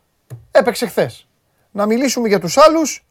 [0.51, 1.27] έπαιξε χθες.
[1.71, 3.05] Να μιλήσουμε για τους άλλους,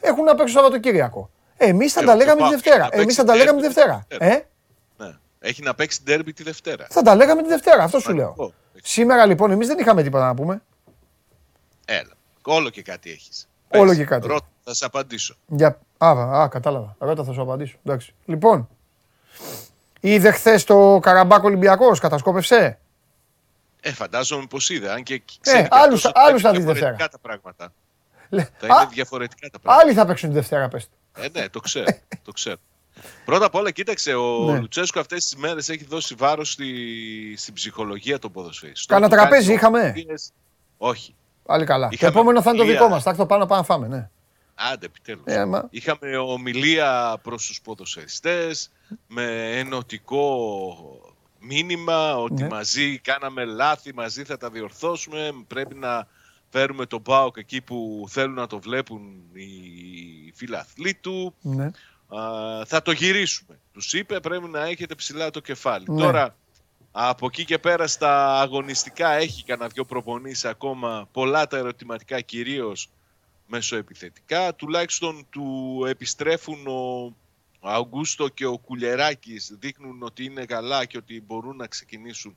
[0.00, 1.30] έχουν να παίξουν Σαββατοκύριακο.
[1.56, 2.50] Εμείς θα Ε, τα το λέγαμε τη πάω.
[2.50, 2.78] Δευτέρα.
[2.78, 4.06] Να Εμείς παίξει θα τα λέγαμε τη Δευτέρα.
[4.08, 4.32] Δευτέρα.
[4.32, 4.46] Ε;
[4.96, 5.04] πω.
[5.04, 5.16] Ναι.
[5.38, 6.86] Έχει να παίξει ντέρμπι τη Δευτέρα.
[6.90, 8.32] Θα τα λέγαμε τη Δευτέρα, αυτό σου λέω.
[8.36, 8.52] Σημαντικό.
[8.82, 10.62] Σήμερα λοιπόν εμείς δεν είχαμε τίποτα να πούμε.
[11.84, 12.12] Έλα.
[12.42, 13.48] Όλο και κάτι έχεις.
[13.68, 14.26] Όλο και κάτι.
[14.26, 15.34] Ρώτα, θα σε απαντήσω.
[15.46, 15.78] Για...
[15.98, 16.96] Α, α, κατάλαβα.
[16.98, 17.76] Ρώτα θα σου απαντήσω.
[17.84, 18.14] Εντάξει.
[18.24, 18.68] Λοιπόν,
[20.00, 22.78] είδε χθες το Καραμπάκ Ολυμπιακός, κατασκόπευσε;
[23.80, 24.90] Ε, φαντάζομαι πως είδε.
[24.92, 27.08] Αν και ξέρει και άλλους- αυτός ότι άλλους θα είναι δει διαφορετικά Δευτέρα.
[27.10, 27.72] τα πράγματα.
[28.28, 29.84] Λε- Θα είναι Α, διαφορετικά τα πράγματα.
[29.86, 30.84] Άλλοι θα παίξουν τη Δευτέρα, πες.
[30.84, 31.20] του.
[31.22, 31.84] Ε, ναι, το ξέρω.
[32.24, 32.56] το ξέρω.
[33.24, 34.58] Πρώτα απ' όλα, κοίταξε, ο Ναι.
[34.58, 36.66] Λουτσέσκο αυτές τις μέρες έχει δώσει βάρος στη,
[37.36, 38.96] στην ψυχολογία των ποδοσφαιριστών.
[39.00, 40.30] Κάνα Του τραπέζι κάνει είχαμε; ομιλίες.
[40.78, 41.14] Όχι.
[41.44, 41.86] Πάλι καλά.
[41.88, 42.80] Το Είχαμε επόμενο θα είναι το ομιλία.
[42.80, 43.02] δικό μας.
[43.02, 44.08] Θα έρθω πάνω πάνω να φάμε, ναι.
[44.54, 45.22] Άντε, επιτέλους.
[45.26, 48.70] Ε, μα- Είχαμε ομιλία προς τους ποδοσφαιριστές
[49.06, 50.26] με ενωτικό
[51.40, 52.48] μήνυμα ότι Ναι.
[52.48, 56.06] μαζί κάναμε λάθη, μαζί θα τα διορθώσουμε, πρέπει να
[56.50, 59.00] φέρουμε τον ΠΑΟΚ εκεί που θέλουν να το βλέπουν
[59.32, 61.34] οι φιλαθλοί του.
[61.40, 61.70] ναι.
[62.20, 63.58] Α, θα το γυρίσουμε.
[63.72, 65.84] Τους είπε πρέπει να έχετε ψηλά το κεφάλι.
[65.88, 66.00] Ναι.
[66.00, 66.36] Τώρα
[66.92, 72.90] από εκεί και πέρα στα αγωνιστικά έχει κανένα δυο προπονήσεις ακόμα πολλά τα ερωτηματικά κυρίως
[73.46, 74.54] μεσοεπιθετικά.
[74.54, 77.14] Τουλάχιστον του επιστρέφουν ο
[77.60, 82.36] Αουγκούστο και ο Κουλεράκης δείχνουν ότι είναι καλά και ότι μπορούν να ξεκινήσουν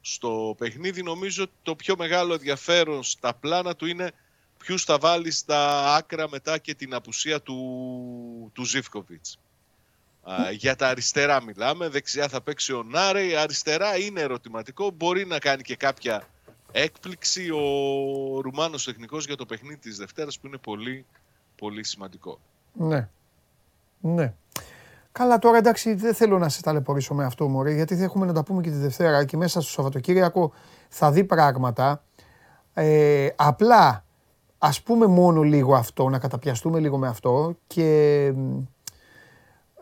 [0.00, 1.02] στο παιχνίδι.
[1.02, 4.12] Νομίζω ότι το πιο μεγάλο ενδιαφέρον στα πλάνα του είναι
[4.58, 9.38] ποιους θα βάλει στα άκρα μετά και την απουσία του, του Ζίβκοβιτς.
[10.22, 15.38] Α, για τα αριστερά μιλάμε, δεξιά θα παίξει ο Νάρε, αριστερά είναι ερωτηματικό, μπορεί να
[15.38, 16.28] κάνει και κάποια
[16.72, 17.60] έκπληξη ο
[18.40, 21.06] Ρουμάνος τεχνικός για το παιχνίδι της Δευτέρας που είναι πολύ,
[21.56, 22.40] πολύ σημαντικό.
[22.72, 23.08] Ναι.
[24.00, 24.34] Ναι.
[25.12, 28.32] Καλά, τώρα εντάξει, δεν θέλω να σε ταλαιπωρήσω με αυτό, μωρέ, γιατί θα έχουμε να
[28.32, 30.52] τα πούμε και τη Δευτέρα και μέσα στο Σαββατοκύριακο
[30.88, 32.02] θα δει πράγματα.
[32.74, 34.04] Ε, απλά,
[34.58, 38.32] ας πούμε μόνο λίγο αυτό, να καταπιαστούμε λίγο με αυτό και,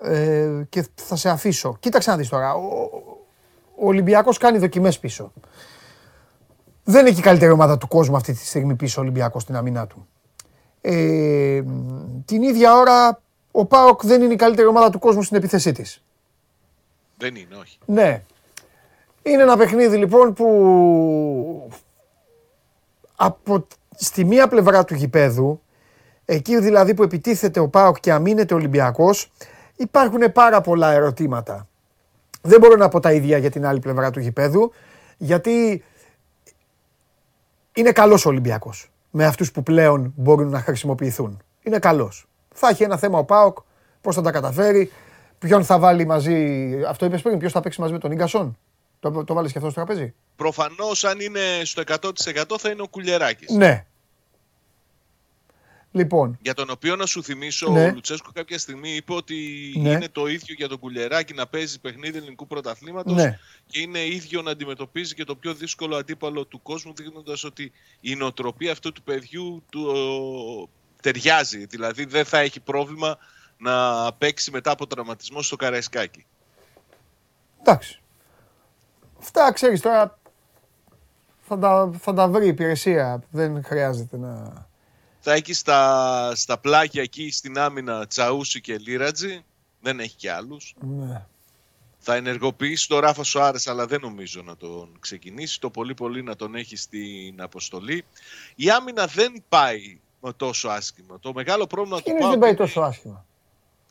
[0.03, 1.77] ε, και θα σε αφήσω.
[1.81, 2.61] Κοίταξε να δεις τώρα, ο,
[3.79, 5.33] ο Ολυμπιακός κάνει δοκιμές πίσω.
[6.85, 10.09] Δεν έχει καλύτερη ομάδα του κόσμου αυτή τη στιγμή πίσω ο Ολυμπιακός στην αμυνά του.
[10.81, 11.63] Ε,
[12.25, 13.21] την ίδια ώρα
[13.59, 16.03] ο Πάοκ δεν είναι η καλύτερη ομάδα του κόσμου στην επίθεσή της.
[17.17, 17.79] Δεν είναι, όχι.
[17.85, 18.23] Ναι.
[19.23, 21.69] Είναι ένα παιχνίδι λοιπόν που
[23.17, 25.61] από στη μία πλευρά του γηπέδου,
[26.25, 29.33] εκεί δηλαδή που επιτίθεται ο Πάοκ και αμήνεται ο Ολυμπιακός,
[29.77, 31.69] υπάρχουν πάρα πολλά ερωτήματα.
[32.43, 34.73] Δεν μπορώ να πω τα ίδια για την άλλη πλευρά του γηπέδου,
[35.17, 35.85] γιατί
[37.73, 41.43] είναι καλός ο Ολυμπιακός με αυτούς που πλέον μπορούν να χρησιμοποιηθούν.
[41.63, 42.28] Είναι καλός.
[42.61, 43.59] Θα έχει ένα θέμα ο Πάοκ,
[44.01, 44.93] πώς θα τα καταφέρει,
[45.39, 48.59] ποιον θα βάλει μαζί, αυτό είπες πριν, ποιος θα παίξει μαζί με τον Ίγκασον.
[49.01, 52.89] Το, το βάλεις και αυτό στο τραπέζι; Προφανώς αν είναι στο 100% θα είναι ο
[52.89, 53.51] Κουλιεράκης.
[53.51, 53.85] Ναι.
[55.93, 57.87] Λοιπόν, Για τον οποίο να σου θυμίσω, Ναι.
[57.87, 59.35] ο Λουτσέσκο κάποια στιγμή είπε ότι
[59.77, 59.91] Ναι.
[59.91, 63.39] είναι το ίδιο για τον Κουλιεράκη να παίζει παιχνίδι ελληνικού πρωταθλήματος ναι.
[63.67, 68.15] και είναι ίδιο να αντιμετωπίζει και το πιο δύσκολο αντίπαλο του κόσμου, δείχνοντας ότι η
[68.15, 70.69] νοοτροπία αυτού του παιδιού του, ο,
[71.03, 71.65] ταιριάζει.
[71.65, 73.19] Δηλαδή δεν θα έχει πρόβλημα
[73.59, 76.27] να παίξει μετά από τραυματισμό στο Καραϊσκάκι.
[77.61, 78.01] Εντάξει.
[79.19, 80.19] Αυτά ξέρεις τώρα
[81.41, 83.23] θα τα, θα τα βρει η υπηρεσία.
[83.31, 84.67] Δεν χρειάζεται να...
[85.21, 89.45] Θα έχει στα, στα πλάγια εκεί στην άμυνα Τσαούσι και Λίρατζι.
[89.81, 90.75] Δεν έχει και άλλους.
[90.81, 91.27] Ναι.
[91.99, 95.61] Θα ενεργοποιήσει τον Ράφα Σοάρες, αλλά δεν νομίζω να τον ξεκινήσει.
[95.61, 98.05] Το πολύ πολύ να τον έχει στην αποστολή.
[98.55, 100.01] Η άμυνα δεν πάει
[100.37, 101.19] τόσο άσχημα.
[101.21, 103.25] Το μεγάλο πρόβλημα Τι του είναι ΠΑΟΚ δεν πάει είναι- τόσο άσχημα.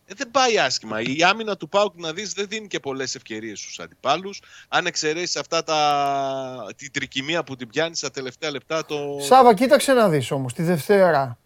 [0.09, 1.01] Ε, δεν πάει άσχημα.
[1.01, 4.41] Η άμυνα του Πάουκ να δεις δεν δίνει και πολλές ευκαιρίες στους αντιπάλους.
[4.67, 6.73] Αν εξαιρέσεις αυτά τα...
[6.75, 8.95] την τρικυμία που την πιάνεις στα τελευταία λεπτά το...
[9.19, 11.37] Σάβα, κοίταξε να δεις όμως τη Δευτέρα.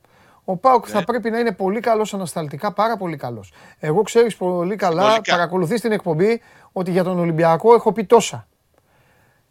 [0.46, 1.06] Ο ΠΑΟΚ θα Ναι.
[1.06, 3.52] πρέπει να είναι πολύ καλός ανασταλτικά, πάρα πολύ καλός.
[3.80, 5.32] Εγώ ξέρεις πολύ καλά, Συνολικά.
[5.32, 8.48] παρακολουθείς την εκπομπή, ότι για τον Ολυμπιακό έχω πει τόσα.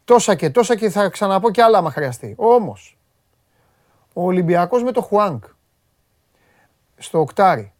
[0.04, 2.34] Τόσα και τόσα και θα ξαναπώ και άλλα άμα χρειαστεί.
[2.36, 2.96] Όμως,
[4.14, 5.44] ο Ολυμπιακός με το Χουάνγκ,
[6.96, 7.72] στο οκτάρι,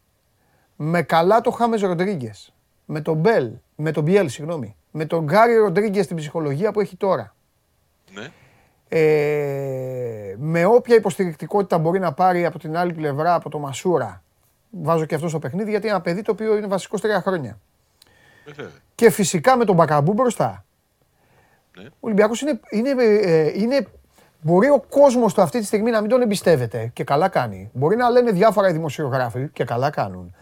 [0.75, 2.53] με καλά το Χάμες Ροντρίγκες,
[2.85, 6.95] με τον Μπέλ, με τον Μπιέλ, συγγνώμη, με τον Γκάρι Ροντρίγκες στην ψυχολογία που έχει
[6.95, 7.35] τώρα,
[8.13, 8.27] Ναι.
[8.87, 14.23] ε, με όποια υποστηρικτικότητα μπορεί να πάρει από την άλλη πλευρά, από το Μασούρα,
[14.69, 17.59] βάζω και αυτό στο παιχνίδι, γιατί είναι ένα παιδί το οποίο είναι βασικό τρία χρόνια.
[18.45, 18.71] Ε, βέβαια.
[18.95, 20.65] Και φυσικά με τον Μπακαμπού μπροστά.
[21.77, 21.85] Ναι.
[21.85, 23.87] Ο Ολυμπιακός είναι, είναι, ε, είναι,
[24.41, 27.69] μπορεί ο κόσμος του αυτή τη στιγμή να μην τον εμπιστεύεται και καλά κάνει.
[27.73, 30.35] Μπορεί να λένε διάφορα οι δημοσιογράφοι και καλά κάνουν.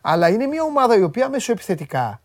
[0.00, 2.20] Αλλά είναι μια ομάδα η οποία μέσω επιθετικά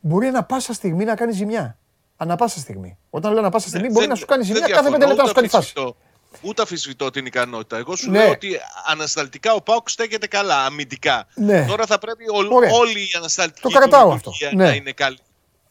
[0.00, 1.78] μπορεί ανα πάσα στιγμή να κάνει ζημιά.
[2.16, 2.98] Ανα πάσα στιγμή.
[3.10, 4.98] Όταν λέω ανα πάσα στιγμή μπορεί Ναι, Δεν- να σου κάνει δεν ζημιά κάθε διαφωνώ,
[4.98, 5.72] πέντε λεπτά να σου ούτε κάνει φάση.
[5.76, 6.12] αμφισβητώ-
[6.42, 7.76] Ούτε αφισβητώ την ικανότητα.
[7.76, 8.18] Εγώ σου Ναι.
[8.18, 8.48] λέω ότι
[8.86, 11.26] ανασταλτικά ο Πάουκ στέκεται καλά, αμυντικά.
[11.34, 11.64] Ναι.
[11.68, 12.70] Τώρα θα πρέπει ολ- Ωραία.
[12.72, 14.30] όλη η ανασταλτική Το κρατάω του αυτό.
[14.30, 14.70] λειτουργία Ναι.
[14.70, 15.18] να είναι καλή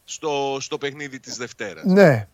[0.04, 1.84] στο, στο παιχνίδι της Δευτέρας.
[1.84, 2.28] Ναι,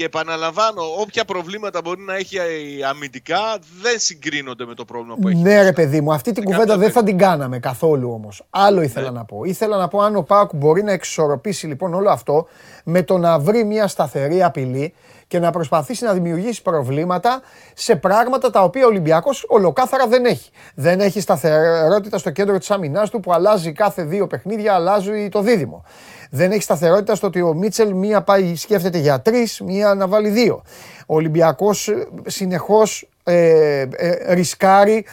[0.00, 2.42] Και επαναλαμβάνω, όποια προβλήματα μπορεί να έχει ε,
[2.88, 3.38] αμυντικά
[3.82, 5.38] δεν συγκρίνονται με το πρόβλημα που έχει.
[5.42, 6.92] Ναι, ρε παιδί μου, αυτή την Δεν κουβέντα δεν καταλαβαίνω.
[6.92, 8.46] θα την κάναμε καθόλου όμως.
[8.50, 9.18] Άλλο ήθελα Ναι.
[9.18, 9.44] να πω.
[9.44, 12.46] Ήθελα να πω αν ο Πάουκ μπορεί να εξισορροπήσει λοιπόν όλο αυτό
[12.84, 14.94] με το να βρει μια σταθερή απειλή
[15.30, 17.40] και να προσπαθήσει να δημιουργήσει προβλήματα
[17.74, 20.50] σε πράγματα τα οποία ο Ολυμπιακός ολοκάθαρα δεν έχει.
[20.74, 25.42] Δεν έχει σταθερότητα στο κέντρο της άμυνάς του που αλλάζει κάθε δύο παιχνίδια, αλλάζει το
[25.42, 25.84] δίδυμο.
[26.30, 30.28] Δεν έχει σταθερότητα στο ότι ο Μίτσελ μία πάει, σκέφτεται για τρεις, μία να βάλει
[30.28, 30.62] δύο.
[31.06, 31.90] Ο Ολυμπιακός
[32.26, 35.06] συνεχώς ε, ε, ρισκάρει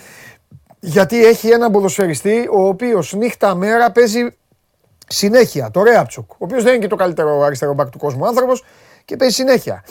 [0.79, 4.35] γιατί έχει έναν ποδοσφαιριστή ο οποίος νύχτα μέρα παίζει
[5.07, 5.71] συνέχεια.
[5.71, 8.63] Το Ρέαπτσουκ, ο οποίος δεν είναι και το καλύτερο αριστερό μπακ του κόσμου άνθρωπος
[9.07, 9.83] και παίζει συνέχεια.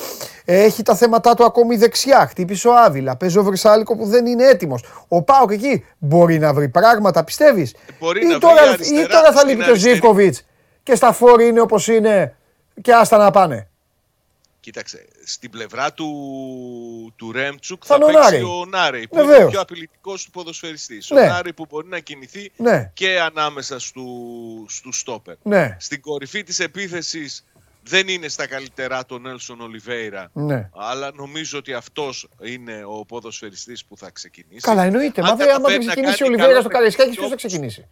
[0.44, 2.26] Έχει τα θέματα του ακόμη δεξιά.
[2.26, 3.16] Χτύπησε ο Άβυλα.
[3.16, 4.84] Παίζει ο Βρυσάλικο που δεν είναι έτοιμος.
[5.08, 9.06] Ο Πάοκ εκεί μπορεί να βρει πράγματα, πιστεύεις; Μπορεί ή, να βρει τώρα, αριστερά ή
[9.06, 9.94] τώρα θα στην λείπει και ο αριστερή.
[9.94, 10.42] Ζίβκοβιτς
[10.82, 12.36] και στα φόρη είναι όπως είναι
[12.82, 13.68] και άστα να πάνε.
[14.60, 16.06] Κοίταξε, στην πλευρά του,
[17.16, 18.42] του Ρέμτσουκ Θα θα, είναι ο παίξει Νάρη.
[18.42, 19.46] ο Νάρη, που είναι Βεβαίως.
[19.46, 21.10] ο πιο απειλητικός του ποδοσφαιριστής.
[21.10, 21.20] Ναι.
[21.20, 24.04] Ο Νάρη που μπορεί να κινηθεί Ναι, και ανάμεσα στου,
[24.68, 25.34] στους στόπερ.
[25.42, 27.44] ναι, Στην κορυφή της επίθεσης
[27.88, 30.30] δεν είναι στα καλύτερά τον Νέλσον Ολιβέηρα.
[30.32, 30.70] ναι.
[30.74, 34.60] Αλλά νομίζω ότι αυτός είναι ο ποδοσφαιριστής που θα ξεκινήσει.
[34.60, 35.20] Καλά, εννοείται.
[35.20, 37.28] Αν Μα δεν άμα δεν καταφέρει να ξεκινήσει ο κάνει Ολιβέρα καλά στο Καραϊσκάκη, ποιος
[37.28, 37.88] θα παιχνίδια, ξεκινήσει;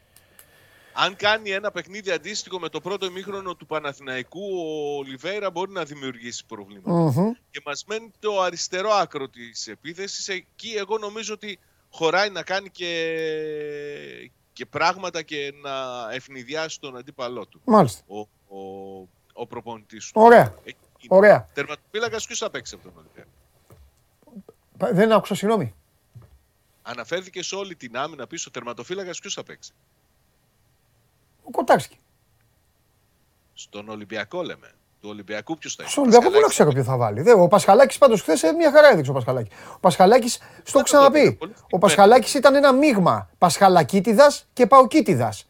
[0.93, 5.85] Αν κάνει ένα παιχνίδι αντίστοιχο με το πρώτο ημίχρονο του Παναθηναϊκού, ο Ολιβέρα μπορεί να
[5.85, 6.91] δημιουργήσει προβλήματα.
[6.91, 7.33] Μμμ.
[7.51, 10.29] Και μας μένει το αριστερό άκρο της επίθεσης.
[10.29, 11.59] Εκεί εγώ νομίζω ότι
[11.91, 12.91] χωράει να κάνει και,
[14.53, 15.73] και πράγματα και να
[16.15, 17.61] ευνηδιάσει τον αντίπαλό του.
[17.65, 18.03] Μάλιστα.
[18.07, 20.20] Ο, ο, ο προπονητής του.
[20.20, 20.55] Ωραία.
[20.64, 21.16] Εκεί είναι.
[21.16, 21.49] Ωραία.
[21.55, 23.28] Τερματοφύλακας ποιος θα παίξει από τον Ολυμπιακό;
[24.78, 25.74] Πα- Δεν άκουσα, συγγνώμη.
[26.82, 28.51] Αναφέρθηκε σε όλη την άμυνα πίσω.
[28.51, 29.72] Τερματοφύλακας ποιος θα παίξει;
[31.45, 31.99] Ο Κοτάρσκι.
[33.55, 34.72] Στον Ολυμπιακό λέμε.
[35.01, 37.22] Του Ολυμπιακού ποιος θα είναι; Στον Ολυμπιακό πού να Πασχαλάκης ξέρω ποιο θα βάλει.
[37.22, 39.53] Δεν, ο Πασχαλάκης πάντως χθες μια χαρά έδειξε ο Πασχαλάκης.
[39.74, 41.18] Ο Πασχαλάκης, στο έχω το ξαναπεί.
[41.20, 41.78] είπε, πολύ Ο συγκεκριμένα.
[41.78, 45.47] Πασχαλάκης ήταν ένα μείγμα Πασχαλακίτιδας και Παοκίτιδας.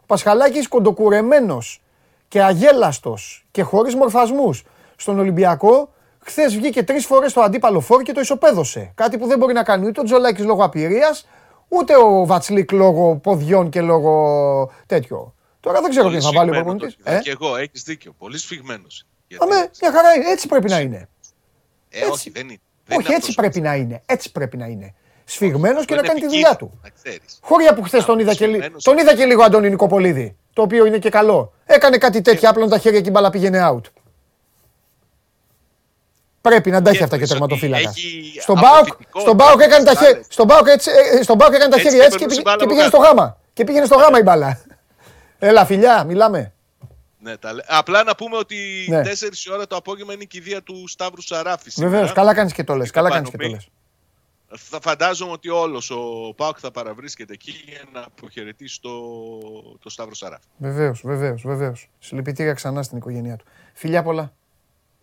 [0.00, 1.80] Ο Πασχαλάκης κοντοκουρεμένος
[2.28, 4.62] και αγέλαστος και χωρίς μορφασμούς
[4.96, 5.92] στον Ολυμπιακό.
[6.18, 8.92] Χθες βγήκε τρεις φορές στο αντίπαλο φόρ και το ισοπαίδωσε.
[8.94, 11.28] Κάτι που δεν μπορεί να κάνει ούτε ο Τζολάκης λόγω απειρίας,
[11.68, 15.34] ούτε ο Βατσλίκ λόγω ποδιών και λόγω τέτοιο.
[15.60, 17.04] Τώρα δεν ξέρω Πολύ ποιον θα βάλει ο σφιγμένος προπονητής.
[17.04, 18.14] το είδα Και εγώ, έχεις δίκιο.
[18.18, 19.06] Πολύ σφιγμένος.
[19.28, 20.30] Γιατί Αμέ, μια χαρά είναι.
[20.30, 21.08] Έτσι πρέπει να είναι.
[21.90, 22.58] Ε, όχι, δεν είναι.
[22.86, 24.02] Δεν Όχι, είναι έτσι αυτός πρέπει ο- να είναι.
[24.06, 24.94] Έτσι πρέπει να είναι.
[25.30, 26.80] Σφιγμένος και Αυτό να είναι κάνει τη δουλειά επικίνδυνο, του.
[26.82, 27.38] να ξέρεις.
[27.42, 28.58] Χώρια που χθες τον είδα και λίγο.
[28.58, 28.82] Σφιγμένος.
[28.84, 30.36] Τον είδα και λίγο Αντώνη Νικοπολίδη.
[30.52, 31.52] Το οποίο είναι και καλό.
[31.66, 33.80] Έκανε κάτι τέτοιο, απλά τα χέρια και η μπάλα πήγαινε out.
[36.40, 37.96] Πρέπει να τα έχει Και αυτά και ο εννοείς ότι τερματοφύλακας.
[37.96, 40.26] έχει Στον Μπάουκ, αποφυτικό στον Μπάουκ έκανε τα τις χέρια, μπάλες.
[40.30, 42.44] στον Μπάουκ έτσι, ε, στον Μπάουκ έκανε τα Έτσι χέρια και έτσι και, περνούσε πήγε-
[42.44, 43.08] μπάλα και από πήγαινε στο κάτω.
[43.14, 43.36] γάμα.
[43.52, 44.60] Και πήγαινε στο γάμα η μπάλα.
[45.38, 46.52] Έλα, φιλιά, μιλάμε.
[47.20, 48.56] Ναι, τα λέ- Απλά να πούμε ότι
[48.88, 49.02] Ναι.
[49.02, 51.70] 4 η ώρα το απόγευμα είναι η κηδεία του Σταύρου Σαράφη.
[51.70, 51.92] σήμερα.
[51.96, 52.90] Βεβαίω, καλά κάνεις και το λες.
[52.90, 53.66] Καλά κάνεις και το Επανομή.
[54.50, 54.56] Λε.
[54.56, 58.90] Θα φαντάζομαι ότι όλος ο Πάουκ θα παραβρίσκεται εκεί για να αποχαιρετήσει το,
[59.78, 60.44] το Σταύρο Σαράφη.
[60.56, 61.90] Βεβαίως, βεβαίως, βεβαίως.
[61.98, 63.44] Συλληπιτήρια ξανά στην οικογένειά του.
[63.74, 64.32] Φιλιά πολλά.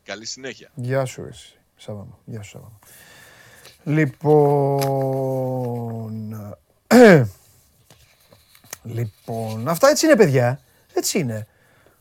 [0.03, 0.71] Καλή συνέχεια.
[0.75, 1.59] Γεια σου, εσύ.
[1.75, 2.19] Σάββαμο.
[2.25, 2.79] Γεια σου, Σάββαμο.
[3.83, 4.55] Λοιπόν...
[8.97, 10.59] λοιπόν, αυτά έτσι είναι, παιδιά.
[10.93, 11.47] Έτσι είναι.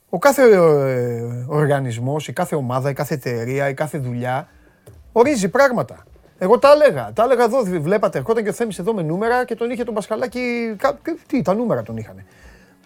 [0.08, 4.48] Ο κάθε ε, οργανισμός, η κάθε ομάδα, η κάθε εταιρεία, η κάθε δουλειά
[5.12, 6.04] ορίζει πράγματα.
[6.38, 7.12] Εγώ τα έλεγα.
[7.12, 7.62] Τα έλεγα εδώ.
[7.62, 10.74] Βλέπατε, ερχόταν και ο Θέμης εδώ με νούμερα και τον είχε τον Πασχαλάκη.
[10.78, 12.24] κα- Τι, τα νούμερα τον είχαν.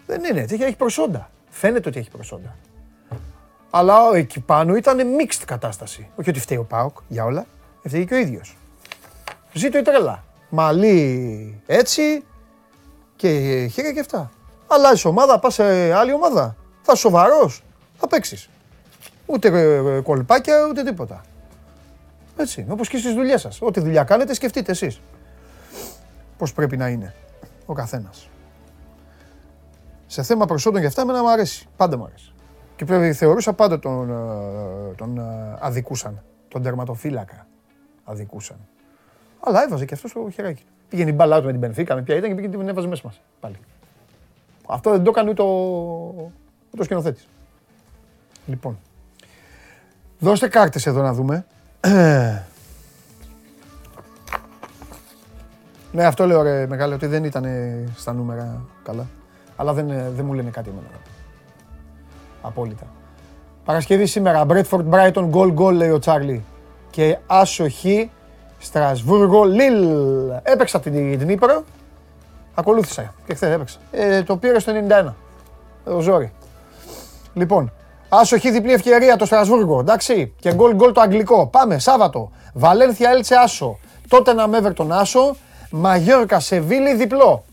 [0.07, 0.39] Δεν είναι.
[0.49, 1.29] Έχει, έχει προσόντα.
[1.49, 2.55] Φαίνεται ότι έχει προσόντα.
[3.69, 6.09] Αλλά εκεί πάνω ήταν mixed κατάσταση.
[6.15, 7.45] Όχι ότι φταίει ο Πάοκ για όλα.
[7.85, 8.57] Φταίει και ο ίδιος.
[9.53, 10.23] Ζήτω η τρέλα.
[10.49, 12.23] Μαλή έτσι
[13.15, 13.29] και
[13.73, 14.31] χέρια και αυτά.
[14.67, 16.55] Αλλάζεις ομάδα, πας σε άλλη ομάδα.
[16.81, 17.63] Θα είσαι σοβαρός.
[17.97, 18.49] Θα παίξεις.
[19.25, 21.21] Ούτε ε, κολπάκια ούτε τίποτα.
[22.39, 22.65] Έτσι.
[22.69, 23.61] Όπως και στις δουλειές σας.
[23.61, 25.01] Ό,τι δουλειά κάνετε, σκεφτείτε εσείς.
[26.37, 27.13] Πώς πρέπει να είναι
[27.65, 28.29] ο καθένας.
[30.07, 31.67] Σε θέμα προσόντων και αυτά, εμένα μου αρέσει.
[31.77, 32.33] Πάντα μου αρέσει.
[32.75, 36.23] Και πρέπει, θεωρούσα πάντα τον, ε, τον ε, αδικούσαν.
[36.47, 37.47] Τον τερματοφύλακα
[38.03, 38.57] αδικούσαν.
[39.39, 40.63] Αλλά έβαζε και αυτό στο χεράκι.
[40.63, 40.69] του.
[40.89, 43.01] Πήγαινε η μπαλά του με την Πενφύκα, με ποια ήταν και πήγαινε την έβαζε μέσα
[43.05, 43.21] μας.
[43.39, 43.55] Πάλι.
[44.67, 45.51] Αυτό δεν το έκανε ούτε ο,
[46.71, 47.27] ούτε ο σκηνοθέτης.
[48.45, 48.79] Λοιπόν.
[50.19, 51.45] Δώστε κάρτες εδώ να δούμε.
[55.91, 57.45] Ναι, αυτό λέω ρε μεγάλο, ότι δεν ήταν
[57.95, 59.07] στα νούμερα καλά.
[59.55, 60.87] Αλλά δεν, ε, δεν μου λένε κάτι εμένα.
[62.41, 62.85] Απόλυτα.
[63.65, 66.43] Παρασκευή σήμερα, Μπρέτφορντ Μπράιτον, γκολ γκολ λέει ο Τσάρλι.
[66.89, 68.11] Και άσοχη,
[68.59, 69.87] Στρασβούργο, Λίλ.
[70.43, 71.63] Έπαιξα την Νύπρο,
[72.55, 73.77] ακολούθησα και χθες έπαιξα.
[73.91, 75.13] Ε, το πήρε στο 91,
[75.85, 76.31] ο Ζόρι.
[77.33, 77.71] Λοιπόν,
[78.09, 80.33] άσοχη διπλή ευκαιρία το Στρασβούργο, εντάξει.
[80.39, 81.47] Και γκολ γκολ το αγγλικό.
[81.47, 82.31] Πάμε, Σάββατο.
[82.53, 83.79] Βαλένθια Έλτσε Άσο.
[84.07, 85.35] Τότε να Μέβερ τον Άσο.
[85.71, 87.43] Μαγιόρκα Σεβίλη διπλό.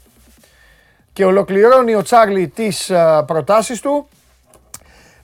[1.13, 4.09] Και ολοκληρώνει ο Τσάρλι τις α, προτάσεις του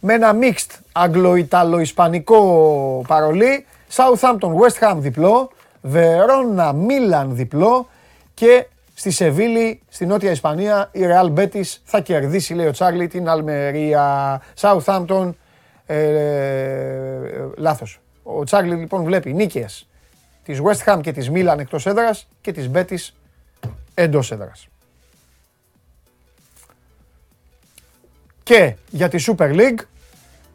[0.00, 3.66] με ένα mixed αγγλο-ιταλο-ισπανικό παρολί.
[3.94, 5.50] Southampton West Ham διπλό.
[5.92, 7.88] Verona Milan διπλό.
[8.34, 8.66] Και
[9.02, 14.42] στη Σεβίλη, στη Νότια Ισπανία, η Real Betis θα κερδίσει, λέει ο Τσάρλι, την Αλμερία.
[14.60, 15.30] Southampton,
[15.86, 17.20] ε, ε,
[17.56, 18.00] λάθος.
[18.22, 19.88] Ο Τσάρλι λοιπόν βλέπει νίκες
[20.42, 23.08] της West Ham και της Milan εκτός έδρας και της Betis
[23.94, 24.68] εντός έδρας.
[28.42, 29.80] Και για τη Super League,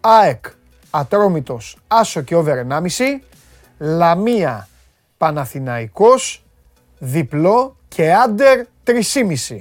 [0.01, 0.45] ΑΕΚ,
[0.89, 3.21] Ατρόμητος, Άσο και Over 1,5,
[3.77, 4.67] Λαμία,
[5.17, 6.43] Παναθηναϊκός,
[6.97, 9.59] διπλό και Άντερ 3,5.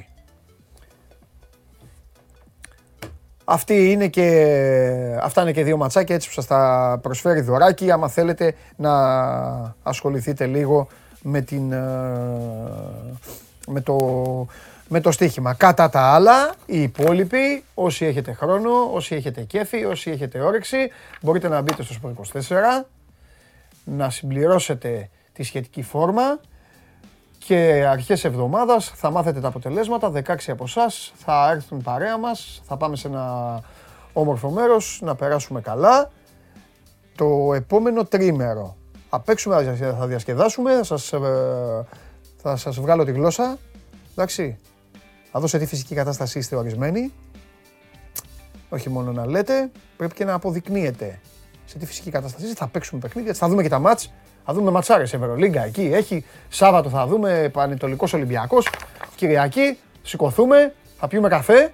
[3.48, 8.08] Αυτή είναι και, αυτά είναι και δύο ματσάκια έτσι που σας τα προσφέρει δωράκι άμα
[8.08, 8.94] θέλετε να
[9.82, 10.88] ασχοληθείτε λίγο
[11.22, 11.78] με, την, ε,
[13.66, 13.96] με, το,
[14.88, 15.54] με το στοίχημα.
[15.54, 20.76] Κατά τα άλλα, οι υπόλοιποι, όσοι έχετε χρόνο, όσοι έχετε κέφι, όσοι έχετε όρεξη,
[21.20, 22.84] μπορείτε να μπείτε στο Sport 24,
[23.84, 26.40] να συμπληρώσετε τη σχετική φόρμα
[27.46, 32.76] και αρχές εβδομάδας θα μάθετε τα αποτελέσματα, 16 από εσάς θα έρθουν παρέα μας, θα
[32.76, 33.60] πάμε σε ένα
[34.12, 36.10] όμορφο μέρος, να περάσουμε καλά.
[37.14, 38.76] Το επόμενο τρίμερο
[39.10, 41.18] θα παίξουμε, θα διασκεδάσουμε, θα σας, ε,
[42.36, 43.58] θα σας βγάλω τη γλώσσα,
[44.12, 44.58] εντάξει.
[45.32, 47.12] Θα δώσω τι φυσική κατάσταση είστε ορισμένοι.
[48.68, 51.20] Όχι μόνο να λέτε, πρέπει και να αποδεικνύετε
[51.64, 52.56] σε τι φυσική κατάσταση είστε.
[52.56, 54.12] Θα παίξουμε παιχνίδια, θα δούμε και τα μάτς.
[54.46, 55.90] Θα δούμε ματσάρες Ευρωλίγκα εκεί.
[55.92, 58.68] Έχει Σάββατο θα δούμε Πανετολικός Ολυμπιακός.
[59.16, 61.70] Κυριακή σηκωθούμε, θα πιούμε καφέ,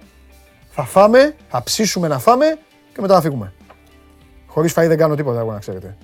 [0.69, 2.57] θα φάμε, θα ψήσουμε να φάμε
[2.93, 3.53] και μετά θα φύγουμε.
[4.47, 5.97] Χωρίς φαΐ δεν κάνω τίποτα εγώ να ξέρετε.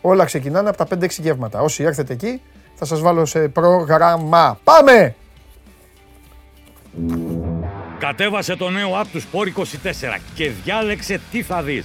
[0.00, 1.60] Όλα ξεκινάνε από τα 5-6 γεύματα.
[1.60, 2.42] Όσοι έρθετε εκεί
[2.74, 4.58] θα σας βάλω σε πρόγραμμα.
[4.64, 5.14] Πάμε!
[7.98, 11.84] Κατέβασε το νέο app του Sport 24 και διάλεξε τι θα δεις.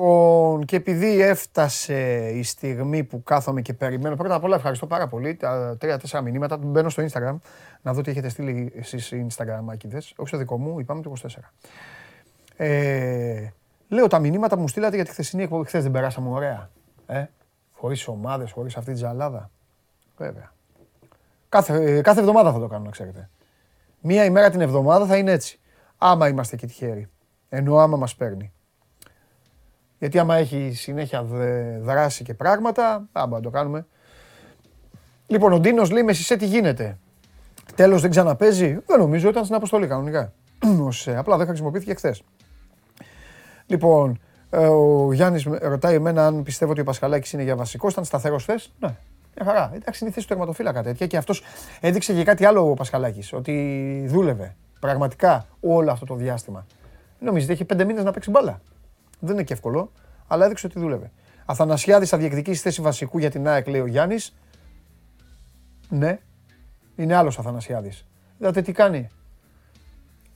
[0.00, 5.08] Λοιπόν, και επειδή έφτασε η στιγμή που κάθομαι και περιμένω, πρώτα απ' όλα ευχαριστώ πάρα
[5.08, 5.34] πολύ.
[5.34, 7.36] Τα τρία-τέσσερα μηνύματα μπαίνω στο Instagram
[7.82, 10.12] να δω τι έχετε στείλει εσείς Instagram άκηδες.
[10.16, 11.52] Όχι στο δικό μου, είπαμε το 24.
[12.56, 13.48] Ε,
[13.88, 15.64] λέω τα μηνύματα που μου στείλατε για τη χθεσινή εκπομπή.
[15.66, 16.70] Χθες δεν περάσαμε ωραία.
[17.06, 17.24] Ε;
[17.72, 19.50] Χωρίς ομάδες, χωρίς αυτή τη ζαλάδα.
[20.16, 20.52] Βέβαια.
[21.48, 23.30] Κάθε, ε, κάθε εβδομάδα θα το κάνω, να ξέρετε.
[24.00, 25.60] Μία ημέρα την εβδομάδα θα είναι έτσι.
[25.98, 27.08] Άμα είμαστε και τυχαίροι.
[27.48, 28.52] Ενώ άμα μας παίρνει.
[30.00, 31.22] Γιατί άμα έχει συνέχεια
[31.80, 33.86] δράση και πράγματα, άμα να το κάνουμε.
[35.26, 36.98] Λοιπόν, ο Ντίνος λέει μες τι γίνεται.
[37.74, 38.78] Τέλος δεν ξαναπέζει.
[38.86, 40.32] Δεν νομίζω, ήταν στην αποστολή κανονικά.
[41.06, 42.22] Ε, απλά δεν χρησιμοποιήθηκε χθες.
[43.66, 44.20] Λοιπόν,
[44.50, 47.88] ε, ο Γιάννης ρωτάει εμένα αν πιστεύω ότι ο Πασχαλάκης είναι για βασικό.
[47.88, 48.96] Ήταν σταθερός χθες; Ναι,
[49.36, 49.70] μια χαρά.
[49.74, 51.06] Εντάξει, είναι η θέση του τερματοφύλακα τέτοια.
[51.06, 51.42] Και αυτός
[51.80, 53.32] έδειξε και κάτι άλλο ο Πασχαλάκης.
[53.32, 56.66] Ότι δούλευε πραγματικά όλο αυτό το διάστημα.
[57.18, 58.60] Νομίζετε, έχει πέντε μήνες να παίξει μπάλα.
[59.20, 59.92] Δεν είναι και εύκολο,
[60.26, 61.10] αλλά έδειξε ότι δούλευε.
[61.44, 64.36] Αθανασιάδης θα διεκδικήσει θέση βασικού για την ΑΕΚ, λέει ο Γιάννης.
[65.88, 66.18] Ναι,
[66.96, 68.06] είναι άλλος Αθανασιάδης.
[68.38, 69.08] Είδατε τι κάνει.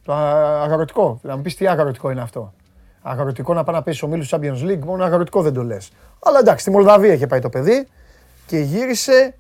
[0.04, 1.20] Το αγροτικό.
[1.22, 2.54] Να μου πεις τι αγροτικό είναι αυτό.
[3.02, 5.92] Αγροτικό να πάει να πέσει ο Μίλους Champions League, μόνο αγροτικό δεν το λες.
[6.22, 7.88] Αλλά εντάξει, στη Μολδαβία είχε πάει το παιδί
[8.46, 9.34] και γύρισε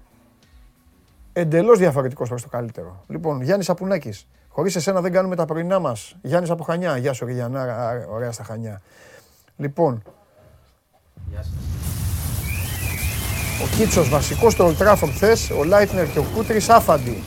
[1.32, 3.04] εντελώς διαφορετικός προς το καλύτερο.
[3.06, 4.26] Λοιπόν, Γιάννης Απουνάκης.
[4.48, 6.16] Χωρίς εσένα δεν κάνουμε τα πρωινά μας.
[6.22, 6.96] Γιάννης από Χανιά.
[6.96, 7.92] Γεια σου, Γιάννα.
[8.10, 8.82] Ωραία στα Χανιά.
[9.56, 10.02] Λοιπόν.
[13.62, 17.22] Ο Κίτσος βασικός στο Ολτράφορντ χθες, ο Λάιτνερ και ο Κούτρι άφαντι.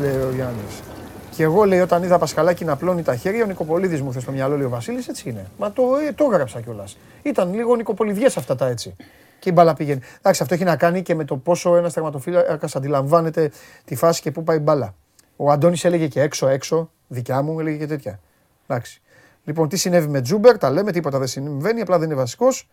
[0.00, 0.82] Λέει ο Γιάννης.
[1.30, 4.32] Και εγώ λέει όταν είδα Πασχαλάκη να πλώνει τα χέρια, ο Νικοπολίδης μου θες στο
[4.32, 5.46] μυαλό, λέει ο Βασίλης, έτσι είναι.
[5.58, 6.96] Μα το, ε, το έγραψα κιόλας.
[7.22, 8.96] Ήταν λίγο Νικοπολιδιές αυτά τα έτσι.
[9.38, 10.00] Και η μπάλα πήγαινε.
[10.18, 13.50] Εντάξει, αυτό έχει να κάνει και με το πόσο ένας τερματοφύλακας αντιλαμβάνεται
[13.84, 14.94] τη φάση και πού πάει η μπάλα.
[15.36, 18.20] Ο Αντώνης έλεγε και έξω, έξω, δικιά μου, έλεγε και τέτοια.
[18.66, 19.02] Εντάξει.
[19.44, 22.68] Λοιπόν, τι συνέβη με Τζούμπερ, τα λέμε, τίποτα δεν συμβαίνει, απλά δεν είναι βασικός.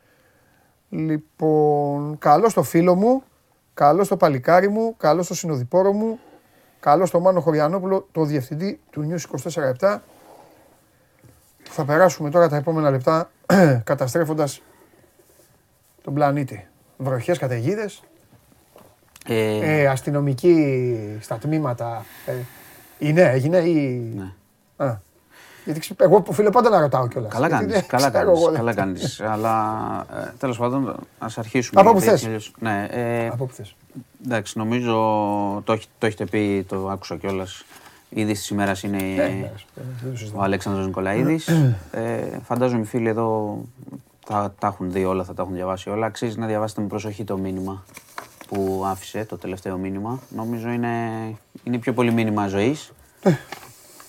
[0.90, 3.24] Λοιπόν, καλό στο φίλο μου,
[3.74, 6.20] καλό στο παλικάρι μου, καλό στο συνοδοιπόρο μου,
[6.80, 9.40] καλό στο Μάνο Χωριανόπουλο, το διευθυντή του News
[9.82, 9.98] 24
[11.64, 13.32] Θα περάσουμε τώρα τα επόμενα λεπτά
[13.84, 14.62] καταστρέφοντας
[16.02, 16.68] τον πλανήτη.
[16.98, 18.04] Βροχές, καταιγίδες.
[19.26, 19.82] Ε...
[19.82, 22.06] Ε, αστυνομικοί στα τμήματα.
[22.26, 22.34] Ε,
[23.00, 24.14] είναι, έγινε ή...
[24.16, 24.34] Ναι.
[24.86, 25.00] Α.
[25.66, 27.34] Γιατί εγώ φίλε πάντα να ρωτάω κιόλας.
[27.34, 27.86] Καλά κάνεις.
[27.86, 28.50] Καλά κάνεις.
[28.54, 29.22] Καλά κάνεις.
[29.22, 31.82] Αλλά ε, τέλος πάντων, ας αρχίσουμε.
[31.82, 32.52] Από που θες.
[32.60, 33.76] Ναι, ε, Από που θες.
[34.26, 34.94] Εντάξει, νομίζω
[35.66, 37.64] το, το έχετε πει, το άκουσα κιόλας.
[38.10, 39.52] Ήδη τη ημέρα είναι ε, ναι,
[40.34, 41.48] ο Αλέξανδρος Νικολαίδης.
[41.92, 43.60] ε, φαντάζομαι οι φίλοι εδώ
[44.26, 46.06] τα, τα έχουν δει όλα, θα τα έχουν διαβάσει όλα.
[46.06, 47.84] Αξίζει να διαβάσετε με προσοχή το μήνυμα
[48.48, 50.20] που άφησε, το τελευταίο μήνυμα.
[50.36, 50.98] Νομίζω είναι,
[51.64, 52.92] είναι πιο πολύ μήνυμα ζωής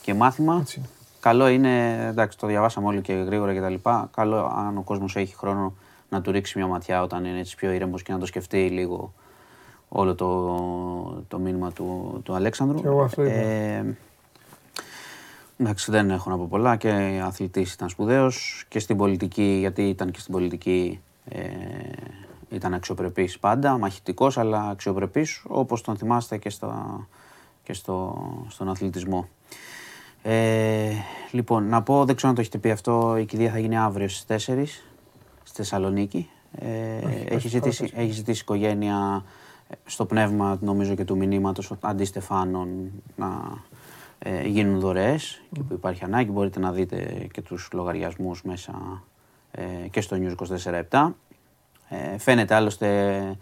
[0.02, 0.64] και μάθημα.
[1.22, 3.88] Καλό είναι, εντάξει, το διαβάσαμε όλοι και γρήγορα κτλ.
[4.10, 5.74] Καλό αν ο κόσμος έχει χρόνο
[6.08, 9.12] να του ρίξει μια ματιά όταν είναι έτσι πιο ήρεμος και να το σκεφτεί λίγο
[9.88, 12.80] όλο το, το μήνυμα του, του Αλέξανδρου.
[12.80, 13.96] Και εγώ αυτό ε,
[15.56, 20.10] Εντάξει, δεν έχω να πω πολλά και αθλητής ήταν σπουδαίος και στην πολιτική, γιατί ήταν
[20.10, 21.40] και στην πολιτική ε,
[22.50, 26.74] ήταν αξιοπρεπής πάντα, μαχητικός αλλά αξιοπρεπής όπως τον θυμάστε και, στο,
[27.62, 28.18] και στο,
[28.48, 29.28] στον αθλητισμό.
[30.22, 30.92] Ε,
[31.30, 34.08] λοιπόν, να πω, δεν ξέρω αν το έχετε πει αυτό, η κηδεία θα γίνει αύριο
[34.08, 34.64] στις 4
[35.42, 36.30] στη Θεσσαλονίκη.
[36.58, 39.24] Ε, έχει, ζητήσει, έχει ζητήσει η οικογένεια
[39.84, 43.62] στο πνεύμα νομίζω και του μηνύματος αντί Στεφάνων να,
[44.18, 46.30] ε, γίνουν δωρεές και που υπάρχει ανάγκη.
[46.30, 49.02] Μπορείτε να δείτε και τους λογαριασμούς μέσα
[49.50, 50.34] ε, και στο News
[50.90, 51.12] 24-7.
[51.88, 53.38] Ε, φαίνεται άλλωστε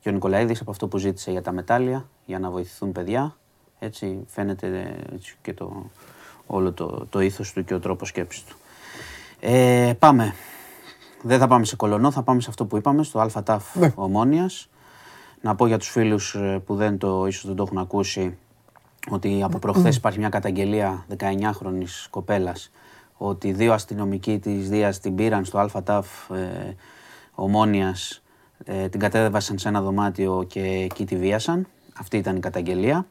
[0.00, 3.36] και ο Νικολαίδης από αυτό που ζήτησε για τα μετάλλια, για να βοηθηθούν παιδιά.
[3.78, 5.90] Έτσι φαίνεται ε, έτσι, και το,
[6.48, 8.56] όλο το, το ήθος του και ο τρόπος σκέψης του.
[9.40, 10.34] Ε, πάμε.
[11.22, 13.92] Δεν θα πάμε σε κολονό, θα πάμε σε αυτό που είπαμε, στο ΑΤΑΦ Ναι.
[13.94, 14.68] Ομόνιας.
[15.40, 18.36] Να πω για τους φίλους ε, που δεν το, ίσως δεν το έχουν ακούσει
[19.10, 22.70] ότι από προχθές υπάρχει μια καταγγελία 19χρονης κοπέλας
[23.18, 26.74] ότι δύο αστυνομικοί της Δίας την πήραν στο ΑΤΑΦ ε,
[27.34, 28.22] Ομόνιας,
[28.64, 31.66] ε, την κατέβασαν σε ένα δωμάτιο και εκεί τη βίασαν.
[31.98, 33.06] Αυτή ήταν η καταγγελία.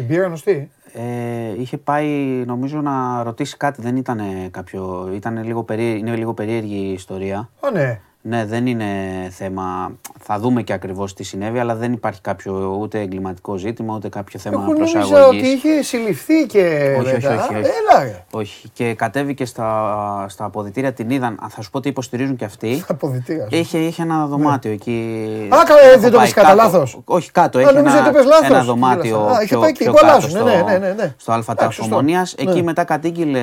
[0.00, 0.68] Την πήραν ως τι.
[0.92, 2.06] Ε, είχε πάει
[2.46, 4.20] νομίζω να ρωτήσει κάτι, δεν ήταν
[4.50, 7.50] κάποιο, ήταν λίγο περί, είναι λίγο περίεργη η ιστορία.
[7.60, 8.00] Α, ναι.
[8.22, 8.86] Ναι, δεν είναι
[9.30, 9.92] θέμα.
[10.20, 14.38] Θα δούμε και ακριβώς τι συνέβη, αλλά δεν υπάρχει κάποιο ούτε εγκληματικό ζήτημα, ούτε κάποιο
[14.38, 15.46] θέμα Εγώ νόμιζα ότι προσαγωγή.
[15.48, 16.96] είχε συλληφθεί και.
[17.00, 17.34] Όχι, όχι, μετά.
[17.44, 17.70] όχι, όχι.
[17.90, 18.24] Έλα, ρε.
[18.30, 18.68] Όχι.
[18.72, 21.32] Και κατέβηκε στα, στα αποδητήρια, την είδαν.
[21.32, 22.84] Α, Θα σου πω ότι υποστηρίζουν και αυτοί.
[22.88, 23.46] Αποδητήρα.
[23.50, 25.26] Είχε, είχε ένα δωμάτιο εκεί.
[25.48, 25.56] Ναι.
[25.56, 26.62] Α, καλά, ε, Έχω δεν το πάει πες κατά κάτω.
[26.62, 26.98] λάθος.
[27.04, 27.58] Όχι, κάτω.
[27.58, 28.48] Α, Έχει νόμιζα ένα, ότι είπες λάθος.
[28.48, 31.14] ένα δωμάτιο Α, είχε πιο, πάει εκεί, πιο κολλάζουν, κάτω στο, ναι, ναι, ναι, ναι.
[31.16, 31.94] στο ΑΤΑΦ Εντάξει, σωστό.
[31.94, 32.34] Ομονίας.
[32.44, 32.50] Ναι.
[32.50, 33.38] Εκεί μετά κατήγγειλε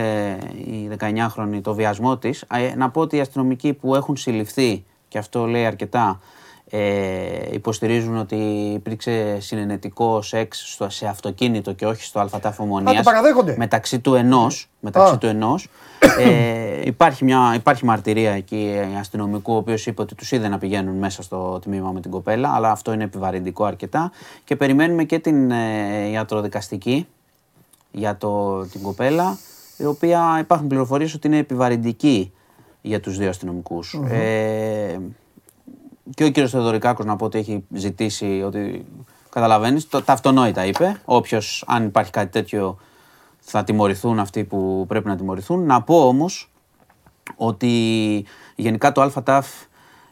[0.65, 2.43] η 19χρονη το βιασμό της.
[2.77, 4.76] Να πω ότι οι αστυνομικοί που έχουν συλληφθεί,
[5.07, 6.19] και αυτό λέει αρκετά,
[6.69, 6.79] ε,
[7.51, 8.35] υποστηρίζουν ότι
[8.73, 13.03] υπήρξε συνενετικό σεξ στο, σε αυτοκίνητο και όχι στο ΑΤΑΦ Ομονίας.
[13.03, 13.55] παραδέχονται.
[13.57, 15.17] Μεταξύ του ενός, μεταξύ Α.
[15.17, 15.67] του ενός
[16.19, 20.95] ε, υπάρχει, μια, υπάρχει μαρτυρία εκεί αστυνομικού, ο οποίος είπε ότι τους είδε να πηγαίνουν
[20.95, 24.11] μέσα στο τμήμα με την κοπέλα, αλλά αυτό είναι επιβαρυντικό αρκετά.
[24.43, 27.07] Και περιμένουμε και την ε, ιατροδικαστική
[27.91, 29.37] για το, την κοπέλα,
[29.77, 32.31] η οποία υπάρχουν πληροφορίες ότι είναι επιβαρυντική
[32.87, 34.99] για τους δύο αστυνομικους Ε,
[36.15, 38.85] και ο κύριος Θεοδωρικάκος να πω ότι έχει ζητήσει ότι
[39.29, 42.77] καταλαβαίνεις, το, τα αυτονόητα είπε, όποιος αν υπάρχει κάτι τέτοιο
[43.39, 45.65] θα τιμωρηθούν αυτοί που πρέπει να τιμωρηθούν.
[45.65, 46.51] Να πω όμως
[47.35, 48.25] ότι
[48.55, 49.47] γενικά το ΑΤΑΦ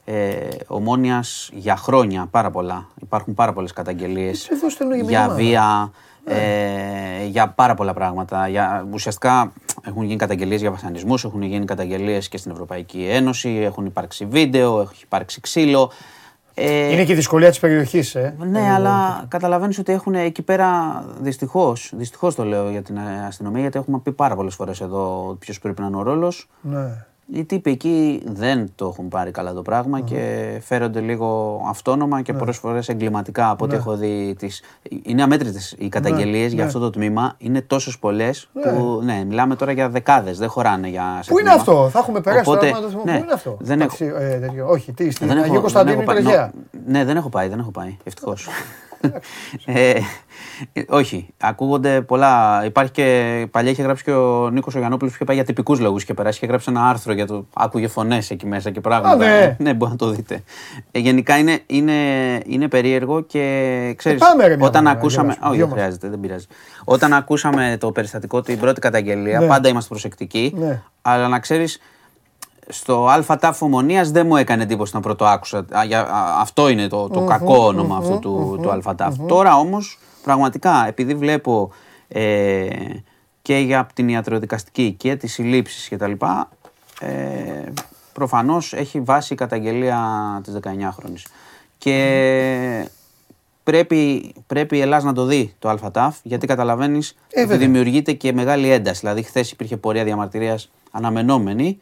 [0.05, 5.35] ε, ομόνιας για χρόνια, πάρα πολλά, υπάρχουν πάρα πολλές καταγγελίες Εδώ στέλνω για για μήνυμα.
[5.35, 5.91] βία,
[6.27, 8.47] ε, για πάρα πολλά πράγματα.
[8.47, 9.51] Για, ουσιαστικά
[9.87, 14.81] έχουν γίνει καταγγελίες για βασανισμούς, έχουν γίνει καταγγελίες και στην Ευρωπαϊκή Ένωση, έχουν υπάρξει βίντεο,
[14.81, 15.91] έχει υπάρξει ξύλο.
[16.53, 18.35] Ε, Είναι και η δυσκολία της περιοχής, ε.
[18.39, 23.61] ναι, αλλά καταλαβαίνεις ότι έχουν εκεί πέρα δυστυχώς, δυστυχώς το λέω για την ε, αστυνομία,
[23.61, 26.49] γιατί έχουμε πει πάρα πολλές φορές εδώ ποιος πρέπει να είναι ο ρόλος.
[26.61, 27.05] Ναι.
[27.33, 32.33] Οι τύποι εκεί δεν το έχουν πάρει καλά το πράγμα και φέρονται λίγο αυτόνομα και
[32.33, 34.35] πολλές φορές εγκληματικά από ό,τι έχω δει.
[34.37, 34.61] Τις...
[35.03, 36.67] Είναι αμέτρητες οι καταγγελίες για ναι.
[36.67, 37.35] αυτό το τμήμα.
[37.37, 41.47] Είναι τόσες πολλές που ναι, μιλάμε τώρα για δεκάδες, δεν χωράνε για σε Πού είναι
[41.49, 41.61] τμήμα.
[41.61, 42.79] αυτό, θα έχουμε περάσει Οπότε, τώρα.
[42.79, 43.01] να το θυμώ.
[43.05, 44.67] ναι, Πού είναι αυτό; δεν έχω- Ταξί- ε, τέτοιο.
[44.69, 46.21] Όχι, τι, στην Δεν έχω- Αγίου δεν Κωνσταντίνου έχω πάει.
[46.21, 46.51] Τρεγέα.
[46.71, 47.97] Νο- Ναι, δεν έχω πάει, δεν έχω πάει.
[48.03, 48.47] Ευτυχώς.
[49.65, 49.99] Ε,
[50.87, 52.61] όχι, ακούγονται πολλά.
[52.65, 56.03] Υπάρχει και παλιά είχε γράψει και ο Νίκος Ογιανόπουλο που είχε πάει για τυπικούς λόγους
[56.05, 56.37] και περάσει.
[56.37, 57.45] Είχε γράψει ένα άρθρο για το.
[57.53, 59.25] Άκουγε φωνές εκεί μέσα και πράγματα.
[59.25, 59.73] Α, ναι.
[59.73, 60.43] μπορεί να το δείτε.
[60.91, 61.93] Ε, γενικά είναι, είναι,
[62.45, 64.21] είναι περίεργο και ξέρεις.
[64.21, 65.23] Ε, πάμε, ρε, μια όταν φορά, ακούσαμε.
[65.27, 65.77] γελάσουμε, Όχι, δυο δεν μας.
[65.83, 66.45] χρειάζεται, δεν πειράζει.
[66.83, 69.47] Όταν ακούσαμε το περιστατικό, την πρώτη καταγγελία, Ναι.
[69.47, 70.53] πάντα είμαστε προσεκτικοί.
[70.57, 70.81] Ναι.
[71.01, 71.79] Αλλά να ξέρεις,
[72.67, 75.65] στο ΑΤΑΦ Ομονίας δεν μου έκανε εντύπωση να πρώτο άκουσα.
[75.77, 79.15] Α, για- α, αυτό είναι το, το κακό όνομα αυτού του, του ΑΤΑΦ.
[79.27, 81.71] Τώρα όμως, πραγματικά, επειδή βλέπω
[82.07, 82.67] ε,
[83.41, 86.49] και για την ιατροδικαστική και τις συλλήψεις και τα λοιπά,
[86.99, 87.09] ε,
[88.13, 89.99] προφανώς έχει βάση η καταγγελία
[90.43, 91.25] της 19χρονης.
[91.77, 92.87] Και
[93.63, 97.57] πρέπει, πρέπει η Ελλάς να το δει το ΑΤΑΦ, γιατί καταλαβαίνεις Ε, ότι βέβαια.
[97.57, 98.99] δημιουργείται και μεγάλη ένταση.
[98.99, 101.81] Δηλαδή, χθες υπήρχε πορεία διαμαρτυρίας αναμενόμενη,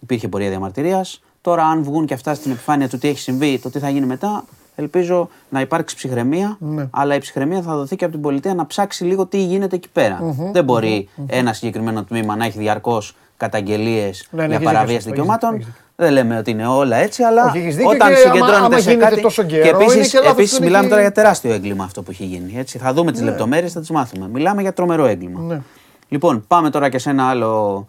[0.00, 1.22] υπήρχε πορεία διαμαρτυρίας.
[1.40, 4.06] Τώρα, αν βγουν και αυτά στην επιφάνεια του τι έχει συμβεί, το τι θα γίνει
[4.06, 4.44] μετά,
[4.74, 6.56] ελπίζω να υπάρξει ψυχραιμία.
[6.60, 6.86] Ναι.
[6.90, 9.88] Αλλά η ψυχραιμία θα δοθεί και από την πολιτεία να ψάξει λίγο τι γίνεται εκεί
[9.88, 10.34] πέρα.
[10.52, 15.10] Δεν μπορεί ένα συγκεκριμένο τμήμα να έχει διαρκώς καταγγελίες Ναι, ναι, για έχεις παραβίαση δίκιο,
[15.10, 15.54] δικαιωμάτων.
[15.54, 15.80] έχεις δίκιο.
[16.00, 18.78] Δεν λέμε ότι είναι όλα έτσι, αλλά Όχι, έχεις δίκιο όταν και άμα- συγκεντρώνεται άμα
[18.78, 19.20] σε γίνεται κάτι.
[19.22, 21.52] τόσο καιρό, και είναι επίσης, και λάθος που επίσης είναι μιλάμε και- τώρα για τεράστιο
[21.52, 22.54] έγκλημα αυτό που έχει γίνει.
[22.58, 22.78] Έτσι.
[22.78, 24.28] Θα δούμε τις λεπτομέρειες, θα τις μάθουμε.
[24.28, 25.40] Μιλάμε για τρομερό έγκλημα.
[25.40, 25.60] Ναι.
[26.08, 27.86] Λοιπόν, πάμε τώρα και σε ένα άλλο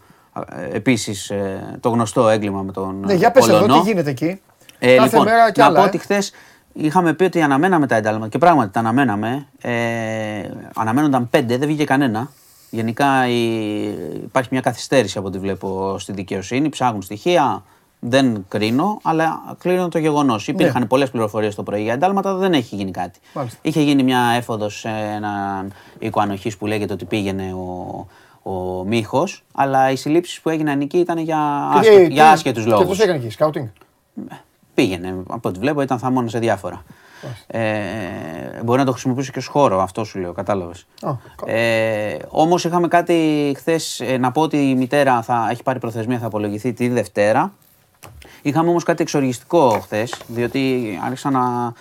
[0.55, 3.81] ε, επίσης ε, το γνωστό έγκλημα με τον Ναι, για πες εδώ Πολωνό.
[3.81, 4.41] τι γίνεται εκεί.
[4.79, 5.87] Ε, Κάθε λοιπόν, μέρα κι να άλλα, πω ε.
[5.87, 6.31] ότι χθες
[6.73, 9.47] είχαμε πει ότι αναμέναμε τα εντάλματα και πράγματι τα αναμέναμε.
[9.61, 9.71] Ε,
[10.75, 12.29] αναμένονταν πέντε, δεν βγήκε κανένα.
[12.69, 13.87] Γενικά η-
[14.23, 16.69] υπάρχει μια καθυστέρηση από ό,τι βλέπω στη δικαιοσύνη.
[16.69, 17.63] Ψάχνουν στοιχεία.
[18.01, 20.47] Δεν κρίνω, αλλά κλείνω το γεγονός.
[20.47, 23.19] Υπήρχαν πολλές πολλές πληροφορίες το πρωί για εντάλματα, δεν έχει γίνει κάτι.
[23.33, 23.59] Μάλιστα.
[23.61, 28.07] Είχε γίνει μια έφοδος σε έναν οίκο ανοχής που λέγεται ότι πήγαινε ο,
[28.49, 32.63] ο Μίχος, αλλά οι συλλήψεις που έγιναν εκεί ήταν για, Και άσχε, τι- για άσχετους
[32.63, 32.87] Και λόγους.
[32.87, 33.67] πώς έκανε εκεί, σκάουτινγκ;
[34.73, 36.83] Πήγαινε, από ό,τι βλέπω ήταν θαμώνα σε διάφορα.
[37.47, 37.59] Ε,
[38.63, 40.85] μπορεί να το χρησιμοποιήσει και ως χώρο, αυτό σου λέω, κατάλαβες.
[41.01, 41.11] Α,
[41.45, 46.25] Ε, Όμως είχαμε κάτι χθες να πω ότι η μητέρα θα έχει πάρει προθεσμία, θα
[46.25, 47.53] απολογηθεί τη Δευτέρα.
[48.41, 51.73] Είχαμε όμως κάτι εξοργιστικό χθες, διότι άρχισαν να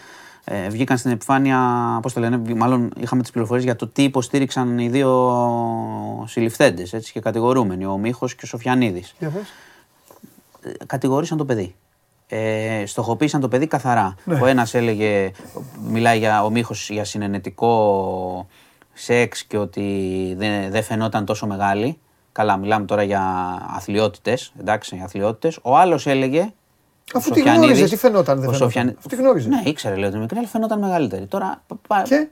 [0.51, 1.59] ε, βγήκαν στην επιφάνεια,
[2.03, 7.21] πώς το λένε, μάλλον είχαμε τις πληροφορίες για το τι υποστήριξαν οι δύο συλληφθέντες και
[7.21, 9.15] κατηγορούμενοι, ο Μίχος και ο Σοφιανίδης.
[9.19, 9.53] Για πες.
[10.87, 11.75] Κατηγορήσαν το παιδί.
[12.27, 14.15] Ε, στοχοποίησαν το παιδί καθαρά.
[14.41, 15.31] Ο ένας έλεγε,
[15.89, 18.47] μιλάει για ο Μίχος για συνενετικό
[18.93, 21.99] σεξ και ότι δεν, δεν φαινόταν τόσο μεγάλη.
[22.33, 23.23] Καλά, μιλάμε τώρα για
[23.77, 24.53] αθλειότητες.
[24.61, 25.59] Εντάξει, αθλειότητες.
[25.63, 26.53] Ο άλλος έλεγε.
[27.15, 29.49] Αφού ο τη Σοφιανίδης, γνώριζε, τι φαινόταν, δεν ο φαινόταν; Σοφιανί- Αφού τη γνώριζε.
[29.49, 31.27] Ναι, ήξερε λέει ότι είναι μικρή, αλλά φαινόταν μεγαλύτερη.
[31.27, 31.63] Τώρα.
[31.67, 32.27] πα- πα- Και,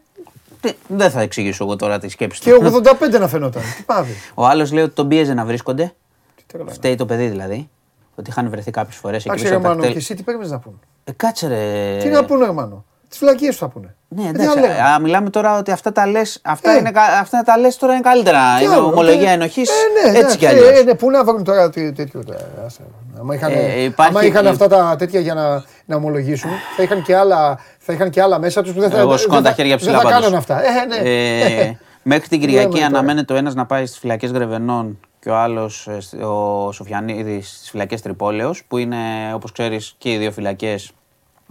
[0.60, 2.82] τι- Δεν θα εξηγήσω εγώ τώρα τη σκέψη και του.
[3.10, 3.62] 85 να φαινόταν.
[3.76, 4.12] Τι πάβει.
[4.34, 5.94] Ο άλλος λέει ότι τον πίεζε να βρίσκονται.
[6.36, 6.72] Τι τρέλα.
[6.72, 7.68] Φταίει το παιδί δηλαδή.
[8.14, 10.00] Ότι είχαν βρεθεί κάποιες φορές εκεί Εντάξει, πίσω ρε από τα Μάνο, και κτέλ.
[10.02, 11.96] εσύ τι παίρνει να πούνε; Ε, κάτσε ρε.
[12.02, 13.94] Τι να πούνε, ρε Μάνο; Τις φυλακίες του θα πούνε.
[14.08, 14.54] Ναι, Ε, τι εντάξει.
[14.60, 14.88] να λέγανε.
[14.88, 16.40] Α, μιλάμε τώρα ότι αυτά τα λες.
[16.44, 16.76] Αυτά, Ε.
[16.78, 18.40] είναι, κα- αυτά τα λες τώρα είναι καλύτερα.
[18.58, 19.68] Τι Είναι άλλο, ομολογία ε, ενοχής.
[19.68, 20.78] ε, ναι, έτσι εντάξει, κι αλλιώς.
[20.78, 22.22] ε, ναι, πού να βρουν τώρα τι- τέτοιο.
[22.30, 22.80] ε, άσε,
[23.20, 26.82] Άμα είχαν, Ε, υπάρχει- άμα είχαν ε, αυτά τα τέτοια για να, να ομολογήσουν, θα
[26.82, 29.40] είχαν και άλλα, θα είχαν και άλλα μέσα τους που δεν θα, Εγώ δεν σηκώνω
[29.40, 30.22] θα- τα χέρια ψηλά δεν θα πάντως.
[30.22, 30.60] κάνουν αυτά.
[30.64, 31.10] Ε, ναι.
[31.10, 32.86] Ε, μέχρι την Λέμε Κυριακή τώρα.
[32.86, 35.88] αναμένεται ο ένας να πάει στις φυλακές Γρεβενών και ο άλλος,
[36.22, 38.96] ο Σοφιανίδης, στις φυλακές Τρυπόλεως, που είναι
[39.34, 40.90] όπως ξέρεις και οι δύο φυλακές.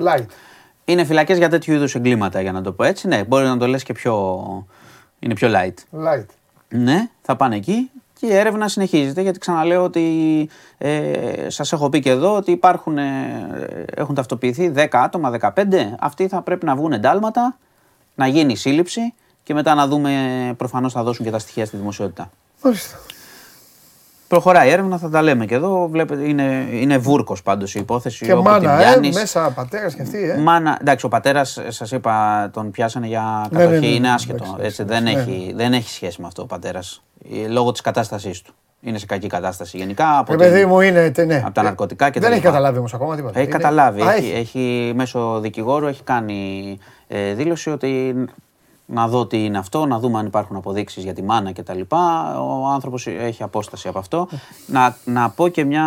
[0.03, 0.25] Light.
[0.85, 3.07] Είναι φυλακές για τέτοιου είδους εγκλήματα, για να το πω έτσι.
[3.07, 4.67] Ναι, μπορεί να το λες και πιο.
[5.19, 6.03] είναι πιο light.
[6.05, 6.25] Light.
[6.69, 11.99] Ναι, θα πάνε εκεί και η έρευνα συνεχίζεται γιατί ξαναλέω ότι ε, σας έχω πει
[11.99, 15.49] και εδώ ότι υπάρχουν, ε, έχουν ταυτοποιηθεί 10 άτομα, 15.
[15.99, 17.57] Αυτοί θα πρέπει να βγουν εντάλματα,
[18.15, 19.13] να γίνει η σύλληψη
[19.43, 22.31] και μετά να δούμε, προφανώς θα δώσουν και τα στοιχεία στη δημοσιότητα.
[22.63, 22.97] Μάλιστα.
[24.27, 25.87] Προχωράει η έρευνα, θα τα λέμε και εδώ.
[25.87, 28.25] Βλέπετε, είναι, είναι βούρκος πάντως η υπόθεση.
[28.25, 29.15] Και όπου μάνα, την ε, πιάνεις.
[29.15, 30.37] μέσα πατέρας και αυτή, ε.
[30.37, 33.79] Μάνα, εντάξει, ο πατέρας, σας είπα, τον πιάσανε για Ναι, κατοχή.
[33.79, 34.43] ναι, ναι, είναι ναι, άσχετο.
[34.43, 37.03] εντάξει, έτσι, εντάξει, δεν, ναι, έχει, δεν έχει σχέση με αυτό ο πατέρας.
[37.49, 38.53] Λόγω της κατάστασής του.
[38.81, 40.17] Είναι σε κακή κατάσταση γενικά.
[40.17, 41.41] Από, Ρε την- παιδί μου είναι, τε- ναι.
[41.45, 42.51] από τα ναρκωτικά και Δεν τα έχει λοιπά.
[42.51, 43.39] καταλάβει όμως ακόμα τίποτα.
[43.39, 44.01] Έχει Είναι- καταλάβει.
[44.01, 48.15] Α, έχει, έχει, μέσω δικηγόρου έχει κάνει ε, δήλωση ότι
[48.85, 51.79] να δω τι είναι αυτό, να δούμε αν υπάρχουν αποδείξεις για τη μάνα κτλ.
[52.39, 54.27] Ο άνθρωπος έχει απόσταση από αυτό.
[54.67, 55.85] να, να πω και μια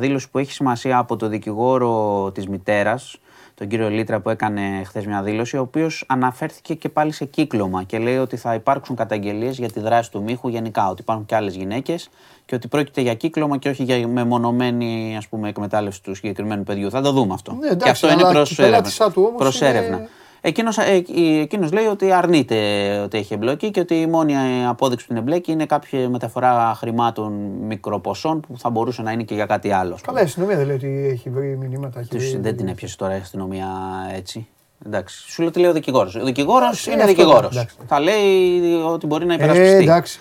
[0.00, 3.16] δήλωση που έχει σημασία από το δικηγόρο της μητέρας,
[3.54, 7.82] τον κύριο Λίτρα που έκανε χθες μια δήλωση, ο οποίος αναφέρθηκε και πάλι σε κύκλωμα
[7.82, 11.34] και λέει ότι θα υπάρξουν καταγγελίες για τη δράση του Μίχου γενικά, ότι υπάρχουν και
[11.34, 12.08] άλλες γυναίκες
[12.46, 16.90] και ότι πρόκειται για κύκλωμα και όχι για μεμονωμένη ας πούμε, εκμετάλλευση του συγκεκριμένου παιδιού.
[16.90, 17.52] Θα το δούμε αυτό.
[17.52, 20.08] Ναι, εντάξει, και αυτό είναι αλλά προς η πελάτησά του όμως προς είναι- έρευνα.
[20.46, 20.82] Εκείνος, ε,
[21.16, 22.56] ε, εκείνος λέει ότι αρνείται
[23.04, 24.34] ότι έχει εμπλοκή και ότι η μόνη
[24.68, 27.32] απόδειξη που την εμπλέκει είναι κάποια μεταφορά χρημάτων
[27.66, 29.94] μικροποσών που θα μπορούσε να είναι και για κάτι άλλο.
[29.94, 30.12] ας πούμε.
[30.12, 32.00] Καλά, η αστυνομία δεν λέει ότι έχει βρει μηνύματα.
[32.00, 33.66] έχει Τους- βρει- δεν την έπιασε τώρα η αστυνομία
[34.14, 34.46] έτσι.
[34.86, 35.24] Εντάξει.
[35.30, 36.14] Σου λέω τι λέει ο δικηγόρος.
[36.14, 37.50] Ο δικηγόρος Εντάξει, είναι αυτό, δικηγόρος.
[37.56, 37.76] εντάξει.
[37.86, 39.82] Θα λέει ότι μπορεί να Ε, υπερασπιστεί.
[39.82, 40.18] εντάξει.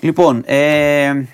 [0.00, 1.24] Λοιπόν, ε, ο-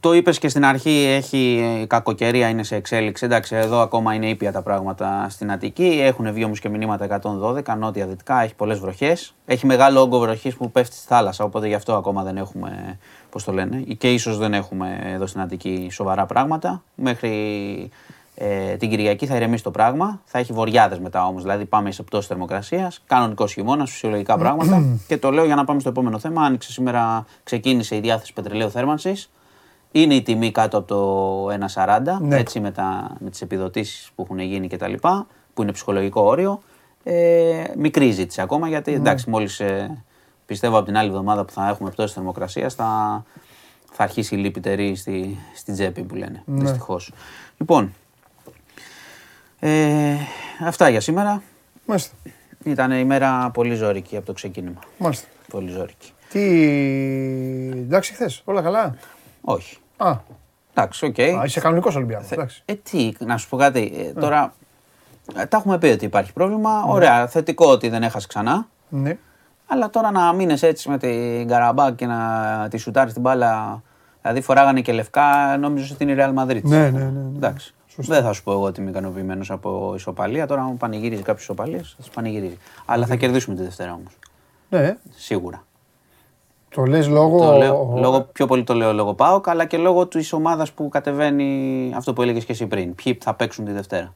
[0.00, 1.38] το είπες και στην αρχή, έχει
[1.82, 3.24] η κακοκαιρία είναι σε εξέλιξη.
[3.24, 6.00] Εντάξει, εδώ ακόμα είναι ήπια τα πράγματα στην Αττική.
[6.02, 7.20] Έχουν βγει όμως και μηνύματα
[7.64, 8.42] 112 νότια-δυτικά.
[8.42, 9.34] Έχει πολλές βροχές.
[9.46, 11.44] Έχει μεγάλο όγκο βροχής που πέφτει στη θάλασσα.
[11.44, 12.98] Οπότε γι' αυτό ακόμα δεν έχουμε,
[13.30, 16.82] πώς το λένε, και ίσως δεν έχουμε εδώ στην Αττική σοβαρά πράγματα.
[16.94, 17.30] Μέχρι
[18.34, 20.20] ε, την Κυριακή θα ηρεμήσει το πράγμα.
[20.24, 21.42] Θα έχει βοριάδες μετά όμως.
[21.42, 23.02] Δηλαδή πάμε σε πτώση θερμοκρασίας.
[23.06, 24.84] Κανονικός χειμώνας, φυσιολογικά πράγματα.
[25.08, 26.42] και το λέω για να πάμε στο επόμενο θέμα.
[26.42, 29.30] Άνοιξε σήμερα, ξεκίνησε η διάθεση πετρελαίου θέρμανσης.
[29.96, 32.36] Είναι η τιμή κάτω από το 1,40 Ναι.
[32.38, 36.20] έτσι με, τα, με τις επιδοτήσεις που έχουν γίνει και τα λοιπά, που είναι ψυχολογικό
[36.20, 36.62] όριο.
[37.02, 40.02] Ε, μικρή ζήτηση ακόμα γιατί εντάξει μόλις ε,
[40.46, 43.22] πιστεύω από την άλλη εβδομάδα που θα έχουμε πτώση θερμοκρασίας θα,
[43.92, 46.60] θα αρχίσει η λυπητερή στη, στη τσέπη που λένε, Ναι.
[46.62, 47.12] δυστυχώς.
[47.58, 47.92] Λοιπόν,
[49.58, 50.14] ε,
[50.64, 51.42] αυτά για σήμερα.
[51.86, 52.14] Μάλιστα.
[52.64, 54.78] Ήταν η μέρα πολύ ζώρικη από το ξεκίνημα.
[54.98, 55.26] Μάλιστα.
[55.50, 56.10] Πολύ ζώρικη.
[56.30, 56.40] Τι.
[57.68, 58.42] Εντάξει, χθες.
[58.44, 58.96] Όλα καλά;
[59.40, 59.76] Όχι.
[59.96, 60.12] Α,
[60.76, 61.18] Εντάξει, οκ.
[61.18, 62.30] α, είσαι κανονικός Ολυμπιακός.
[62.30, 62.62] Εντάξει.
[62.64, 63.92] Ε, τι, να σου πω κάτι.
[64.16, 64.54] ε, τώρα,
[65.36, 66.82] ε, τα έχουμε πει ότι υπάρχει πρόβλημα.
[66.86, 68.66] Ωραία, θετικό ότι δεν έχασε ξανά.
[68.88, 69.18] Ναι.
[69.66, 73.82] Αλλά τώρα να μείνεις έτσι με την Καραμπάκ και να τη σουτάρεις την μπάλα.
[74.22, 76.62] Δηλαδή φοράγανε και λευκά, νόμιζα ότι είναι η Real Madrid.
[76.62, 77.36] Ναι, ναι, ναι, ναι.
[77.36, 77.74] Εντάξει.
[77.96, 80.46] Δεν θα σου πω εγώ ότι είμαι ικανοποιημένος από ισοπαλία.
[80.46, 82.58] Τώρα, αν πανηγυρίζει κάποιε ισοπαλίε, θα τι πανηγυρίζει.
[82.84, 84.18] Αλλά θα κερδίσουμε τη Δευτέρα όμως.
[84.68, 84.96] ναι.
[85.14, 85.64] Σίγουρα.
[86.74, 87.38] Το λες λόγω.
[87.38, 90.88] Το λέω, λόγω, πιο πολύ το λέω λόγω ΠΑΟΚ, αλλά και λόγω της ομάδας που
[90.88, 92.94] κατεβαίνει αυτό που έλεγες και εσύ πριν.
[92.94, 94.14] Ποιοι θα παίξουν τη Δευτέρα.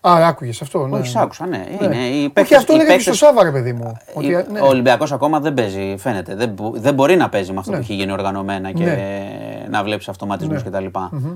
[0.00, 0.86] Α, άκουγες αυτό.
[0.86, 0.98] Ναι.
[0.98, 1.56] Όχι, σ' άκουσα, ναι.
[1.80, 1.84] Ναι.
[1.86, 3.96] Είναι, οι Όχι, παίκτες- αυτό οι έλεγα και στο παίκτες- Σάβα, ρε παιδί μου.
[4.14, 4.60] Ότι, η- ναι.
[4.60, 6.34] Ο Ολυμπιακός ακόμα δεν παίζει, φαίνεται.
[6.34, 7.76] Δεν, μπο- δεν μπορεί να παίζει με αυτό Ναι.
[7.76, 8.96] που έχει γίνει οργανωμένα και Ναι.
[9.70, 10.70] να βλέπεις αυτοματισμούς Ναι.
[10.70, 10.86] κτλ.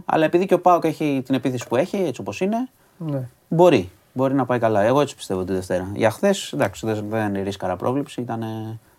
[0.05, 3.29] Αλλά επειδή και ο Πάοκ έχει την επίθεση που έχει, έτσι όπως είναι, Ναι.
[3.49, 3.91] μπορεί.
[4.13, 4.83] μπορεί να πάει καλά.
[4.83, 5.89] Εγώ έτσι πιστεύω τη Δευτέρα.
[5.95, 8.21] Για χθες, εντάξει, δεν, δεν ρίσκαρα πρόβληψη.
[8.21, 8.45] Ήταν,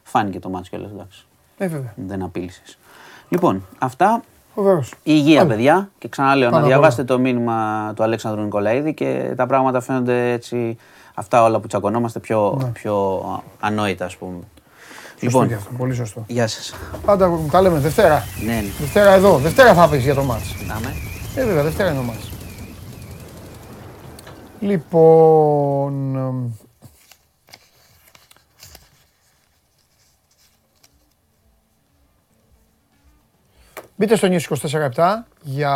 [0.03, 0.91] φάνηκε το μάτσο κιόλας.
[0.91, 1.25] Εντάξει.
[1.57, 1.93] Ε, βέβαια.
[1.95, 2.77] Δεν απείλησες.
[3.30, 4.21] Λοιπόν, αυτά.
[4.55, 4.89] Φοβερός.
[4.91, 5.53] Η υγεία, Πάμε.
[5.53, 5.89] παιδιά.
[5.97, 10.31] Και ξαναλέω, Πάνω να απ' διαβάσετε το μήνυμα του Αλέξανδρου Νικολαίδη και τα πράγματα φαίνονται
[10.31, 10.77] έτσι.
[11.13, 12.65] Αυτά όλα που τσακωνόμαστε πιο, Ναι.
[12.69, 13.21] πιο
[13.59, 14.38] ανόητα, ας πούμε.
[15.11, 16.23] Σωστό Λοιπόν, και αυτό, πολύ σωστό.
[16.27, 16.73] γεια σας.
[17.05, 18.23] Πάντα μου τα λέμε Δευτέρα.
[18.45, 18.63] Ναι, ναι.
[18.80, 19.38] Δευτέρα εδώ.
[19.38, 20.55] Δευτέρα θα πεις για το μάτς.
[20.67, 20.93] Πάμε.
[21.35, 22.31] Ε, βέβαια, Δευτέρα είναι το μάτς.
[24.59, 26.17] Λοιπόν...
[33.95, 34.90] Μπείτε στο News 24
[35.41, 35.74] για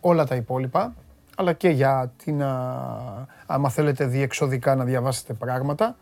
[0.00, 0.94] όλα τα υπόλοιπα,
[1.36, 5.96] αλλά και για την, α, άμα θέλετε διεξοδικά να διαβάσετε πράγματα,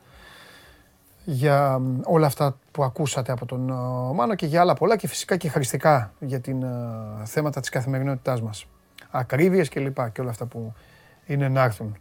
[1.25, 5.09] για μ, όλα αυτά που ακούσατε από τον α, Μάνο και για άλλα πολλά και
[5.09, 8.67] φυσικά και χαριστικά για την α, θέματα της καθημερινότητάς μας.
[9.11, 10.73] Ακρίβειες και λοιπά και όλα αυτά που
[11.27, 11.97] είναι να έρθουν.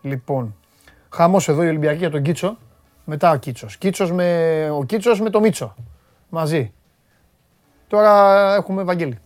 [0.00, 0.54] Λοιπόν,
[1.08, 2.56] χαμός εδώ η Ολυμπιακή για τον Κίτσο,
[3.04, 3.76] μετά ο Κίτσος.
[3.76, 5.74] Κίτσος με, ο Κίτσος με το Μίτσο,
[6.28, 6.72] μαζί.
[7.88, 9.18] Τώρα έχουμε Βαγγέλη.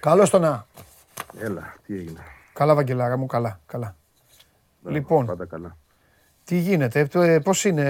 [0.00, 0.66] Καλώς το να.
[1.38, 2.20] Έλα, τι έγινε.
[2.52, 3.96] Καλά Βαγγελάρα μου, καλά, καλά.
[4.84, 5.26] Λοιπόν.
[5.26, 5.76] Πάντα καλά.
[6.44, 7.84] Τι γίνεται, ε, πώς είναι,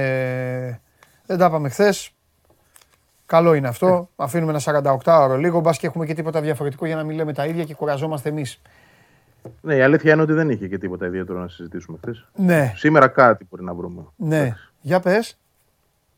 [1.27, 2.13] δεν τα είπαμε χθες.
[3.29, 4.09] Καλό είναι αυτό.
[4.17, 7.47] Αφήνουμε ένα 48ωρο λίγο, μπας και έχουμε και τίποτα διαφορετικό για να μην λέμε τα
[7.47, 8.61] ίδια και κουραζόμαστε εμείς.
[9.61, 12.27] Ναι, η αλήθεια είναι ότι δεν είχε και τίποτα ιδιαίτερο να συζητήσουμε χθες.
[12.35, 14.03] Ναι, Σήμερα κάτι μπορεί να βρούμε.
[14.17, 14.55] ναι.
[14.81, 15.39] Για πες.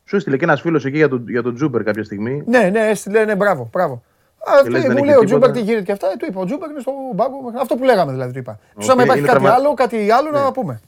[0.05, 2.43] Σου έστειλε και ένας φίλος εκεί για τον, για τον Τζούμπερ κάποια στιγμή.
[2.45, 3.93] Ναι, ναι, έστειλε, ναι, μπράβο, μπράβο.
[4.37, 5.25] Α, Και λες, τι, δεν μου έχει λέει ο τίποτα.
[5.39, 6.07] Τζούμπερ τι γίνεται και αυτά.
[6.11, 7.35] Ε, του είπα, ο Τζούμπερ είναι στο μπάγκο.
[7.61, 8.59] Αυτό που λέγαμε δηλαδή, του είπα.
[8.75, 10.79] Τους Οκ, άμα υπάρχει είναι κάτι τραυμα- άλλο, κάτι άλλο να πούμε.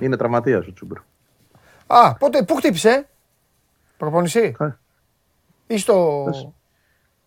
[0.00, 0.98] Είναι τραυματίας ο Τζούμπερ.
[1.86, 3.06] Α, πότε, πού χτύπησε,
[3.96, 4.78] προπονησή Κα-
[5.66, 6.22] ή στο...
[6.24, 6.48] Πες.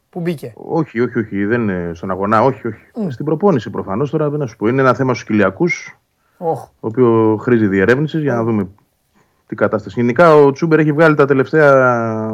[0.10, 1.46] Που μπήκε; Όχι, όχι, όχι.
[1.46, 3.12] Δεν είναι στον αγωνά, όχι, όχι.
[3.12, 4.68] Στην προπόνηση προφανώς τώρα δεν να σου πω.
[4.68, 6.00] Είναι ένα θέμα στους κοιλιακούς,
[6.38, 6.60] Όχ.
[6.80, 8.68] το οποίο χρήζει διερεύνησης για να δούμε
[9.48, 10.00] τι κατάσταση.
[10.00, 12.28] Γενικά ο Τσούμπερ έχει βγάλει τα τελευταία,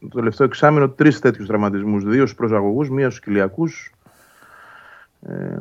[0.00, 2.04] το τελευταίο εξάμεινο τρεις τέτοιους τραυματισμούς.
[2.04, 3.94] Δύο στους προσαγωγούς, μία στους κοιλιακούς.
[5.20, 5.58] Ε,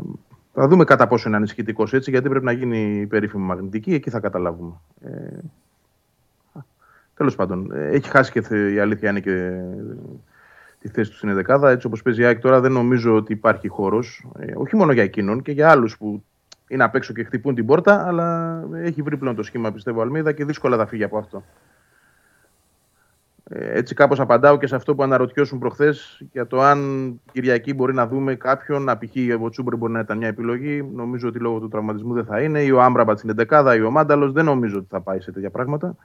[0.53, 4.09] θα δούμε κατά πόσο είναι ανησυχητικό έτσι, γιατί πρέπει να γίνει η περίφημη μαγνητική, εκεί
[4.09, 4.73] θα καταλάβουμε.
[5.01, 5.37] Ε,
[7.19, 9.51] Τέλος πάντων, ε, έχει χάσει και θε- η αλήθεια είναι και
[10.79, 11.69] τη θέση του στην Εδεκάδα.
[11.69, 14.25] Έτσι όπως παίζει η ΑΕΚ τώρα, δεν νομίζω ότι υπάρχει χώρος.
[14.39, 16.23] Ε, όχι μόνο για εκείνον και για άλλους που
[16.67, 20.01] είναι απ' έξω και χτυπούν την πόρτα, αλλά έχει βρει πλέον το σχήμα, πιστεύω, ο
[20.01, 21.43] Αλμίδα και δύσκολα θα φύγει από αυτό.
[23.49, 27.93] Ε, έτσι κάπως απαντάω και σε αυτό που αναρωτιώσουν προχθές για το αν Κυριακή μπορεί
[27.93, 29.41] να δούμε κάποιον, να π.χ.
[29.41, 30.89] ο Τσούμπερ μπορεί να ήταν μια επιλογή.
[30.93, 32.63] Νομίζω ότι λόγω του τραυματισμού δεν θα είναι.
[32.63, 34.31] Ή ο Άμπραμπατ στην 11 ή ο Μάνταλος.
[34.31, 35.95] Δεν νομίζω ότι θα πάει σε τέτοια πράγματα.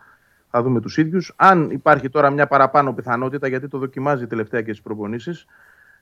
[0.56, 1.32] Θα δούμε τους ίδιους.
[1.36, 5.46] Αν υπάρχει τώρα μια παραπάνω πιθανότητα, γιατί το δοκιμάζει τελευταία και στις προπονήσεις,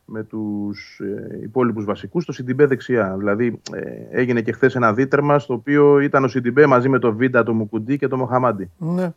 [0.05, 3.15] με τους ε, υπόλοιπους βασικούς, το Σιντιμπέ δεξιά.
[3.19, 3.81] Δηλαδή ε,
[4.11, 7.55] έγινε και χθες ένα δίτερμα στο οποίο ήταν ο Σιντιμπέ μαζί με το Βίντα, το
[7.55, 8.71] Μουκουντή και το Μοχαμάντι.
[8.79, 9.13] Ναι.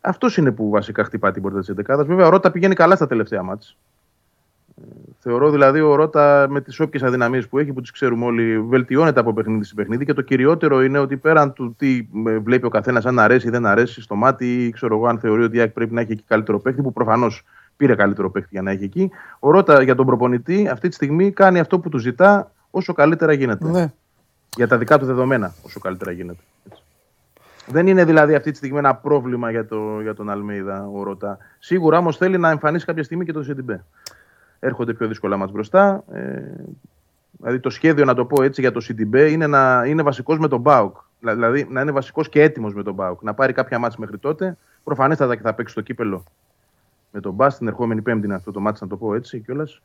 [0.00, 3.06] Αυτός είναι που βασικά χτυπά την πόρτα της 11 Βέβαια, ο Ρότα πηγαίνει καλά στα
[3.06, 3.76] τελευταία μάτς.
[4.76, 4.84] Ε,
[5.18, 9.20] Θεωρώ δηλαδή ο Ρότα με τις όποιες αδυναμίες που έχει, που τις ξέρουμε όλοι, βελτιώνεται
[9.20, 10.04] από παιχνίδι σε παιχνίδι.
[10.04, 13.50] Και το κυριότερο είναι ότι πέραν του τι ε, βλέπει ο καθένας, αν αρέσει ή
[13.50, 16.12] δεν αρέσει στο μάτι, ή ξέρω εγώ, αν θεωρεί ότι η ΑΕΚ πρέπει να έχει
[16.12, 17.44] εκεί καλύτερο παίχτη, που προφανώς
[17.76, 19.10] πήρε καλύτερο παίχτη για να έχει εκεί.
[19.38, 23.32] Ο Ρότα για τον προπονητή αυτή τη στιγμή κάνει αυτό που του ζητά όσο καλύτερα
[23.32, 23.68] γίνεται.
[23.68, 23.92] Ναι.
[24.56, 26.42] Για τα δικά του δεδομένα, όσο καλύτερα γίνεται.
[26.70, 26.82] Έτσι.
[27.66, 31.38] Δεν είναι δηλαδή αυτή τη στιγμή ένα πρόβλημα για, το, για τον Αλμέιδα ο Ρώτα.
[31.58, 33.84] Σίγουρα όμως θέλει να εμφανίσει κάποια στιγμή και τον Σιντιμπέ.
[34.66, 36.04] Έρχονται πιο δύσκολα μας μπροστά.
[36.12, 36.42] Ε,
[37.38, 40.48] δηλαδή το σχέδιο, να το πω έτσι, για τον Σιντιμπέ είναι να είναι βασικός με
[40.48, 40.96] τον Μπάουκ.
[41.20, 43.22] Δηλαδή να είναι βασικός και έτοιμος με τον Μπάουκ.
[43.22, 44.56] Να πάρει κάποια μάτια μέχρι τότε.
[44.84, 46.24] Προφανέστατα και θα παίξει το κύπελο
[47.12, 49.82] με τον Μπάς την ερχόμενη Πέμπτη είναι αυτό το μάτι, να το πω έτσι κιόλας.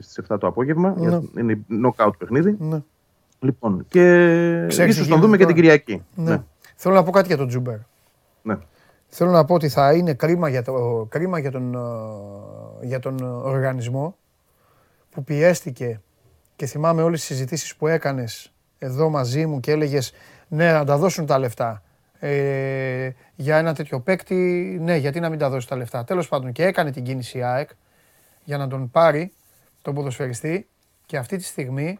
[0.00, 0.94] Στις 7 το απόγευμα.
[0.96, 1.08] Ναι.
[1.08, 2.56] Για- Είναι knockout παιχνίδι.
[2.58, 2.82] ναι.
[3.40, 4.00] Λοιπόν, και
[4.68, 5.54] Ξέρεις τι ίσως τον γίνεται δούμε και τώρα.
[5.54, 6.02] την Κυριακή.
[6.14, 6.42] Ναι.
[6.76, 7.76] Θέλω να πω κάτι για τον Τζούμπερ.
[8.42, 8.56] ναι.
[9.08, 13.20] Θέλω να πω ότι θα είναι κρίμα για, το, κρίμα για, τον, ε, για τον
[13.22, 14.16] οργανισμό
[15.10, 16.00] που πιέστηκε
[16.56, 20.12] και θυμάμαι όλες τις συζητήσεις που έκανες εδώ μαζί μου και έλεγες
[20.48, 21.82] ναι να τα δώσουν τα λεφτά
[22.18, 24.34] ε, για ένα τέτοιο παίκτη,
[24.80, 26.04] ναι γιατί να μην τα δώσει τα λεφτά.
[26.04, 27.70] Τέλος πάντων και έκανε την κίνηση η ΑΕΚ
[28.44, 29.32] για να τον πάρει
[29.82, 30.68] τον ποδοσφαιριστή
[31.06, 31.98] και αυτή τη στιγμή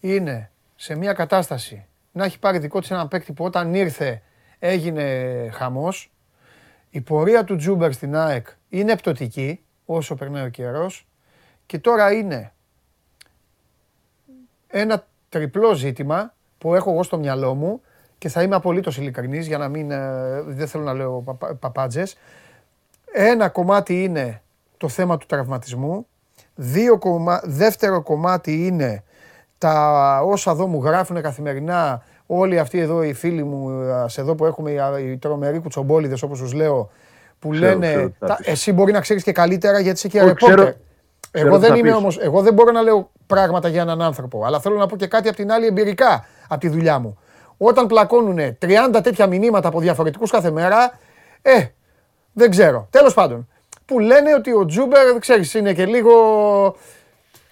[0.00, 4.22] είναι σε μια κατάσταση να έχει πάρει δικό της έναν παίκτη που όταν ήρθε
[4.58, 5.04] έγινε
[5.52, 6.12] χαμός.
[6.90, 11.06] Η πορεία του Τζούμπερ στην ΑΕΚ είναι πτωτική όσο περνάει ο καιρός
[11.66, 12.52] και τώρα είναι
[14.68, 17.80] ένα τριπλό ζήτημα που έχω εγώ στο μυαλό μου
[18.18, 22.16] και θα είμαι απολύτως ειλικρινής για να μην, ε, δεν θέλω να λέω παπα, παπάντζες.
[23.12, 24.42] Ένα κομμάτι είναι
[24.76, 26.06] το θέμα του τραυματισμού.
[26.54, 27.40] Δύο κομμα...
[27.44, 29.02] Δεύτερο κομμάτι είναι
[29.58, 33.70] τα όσα εδώ μου γράφουν καθημερινά όλοι αυτοί εδώ οι φίλοι μου
[34.06, 36.90] σε εδώ που έχουμε οι, οι τρομεροί κουτσομπόλιδες όπως τους λέω
[37.38, 38.46] που Ξέρω, λένε ξέρω τι θα τα, πεις.
[38.46, 40.56] εσύ μπορεί να ξέρεις και καλύτερα γιατί είσαι και Όχι, ρεπόρτερ.
[40.58, 40.76] ξέρω-
[41.32, 41.96] ξέρω Εγώ τι δεν θα είμαι πεις.
[41.98, 45.06] όμως, εγώ δεν μπορώ να λέω πράγματα για έναν άνθρωπο, αλλά θέλω να πω και
[45.06, 47.18] κάτι από την άλλη εμπειρικά από τη δουλειά μου.
[47.58, 50.98] Όταν πλακώνουν 30 τέτοια μηνύματα από διαφορετικούς κάθε μέρα,
[51.42, 51.64] ε,
[52.32, 52.86] δεν ξέρω.
[52.90, 53.48] Τέλος πάντων,
[53.84, 56.12] που λένε ότι ο Τζούμπερ, ξέρεις, είναι και λίγο...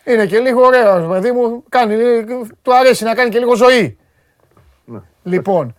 [0.04, 1.62] Είναι και λίγο ωραίος, παιδί μου.
[1.68, 1.96] Κάνει,
[2.62, 3.98] του αρέσει να κάνει και λίγο ζωή.
[4.86, 4.98] Ναι.
[5.22, 5.74] Λοιπόν,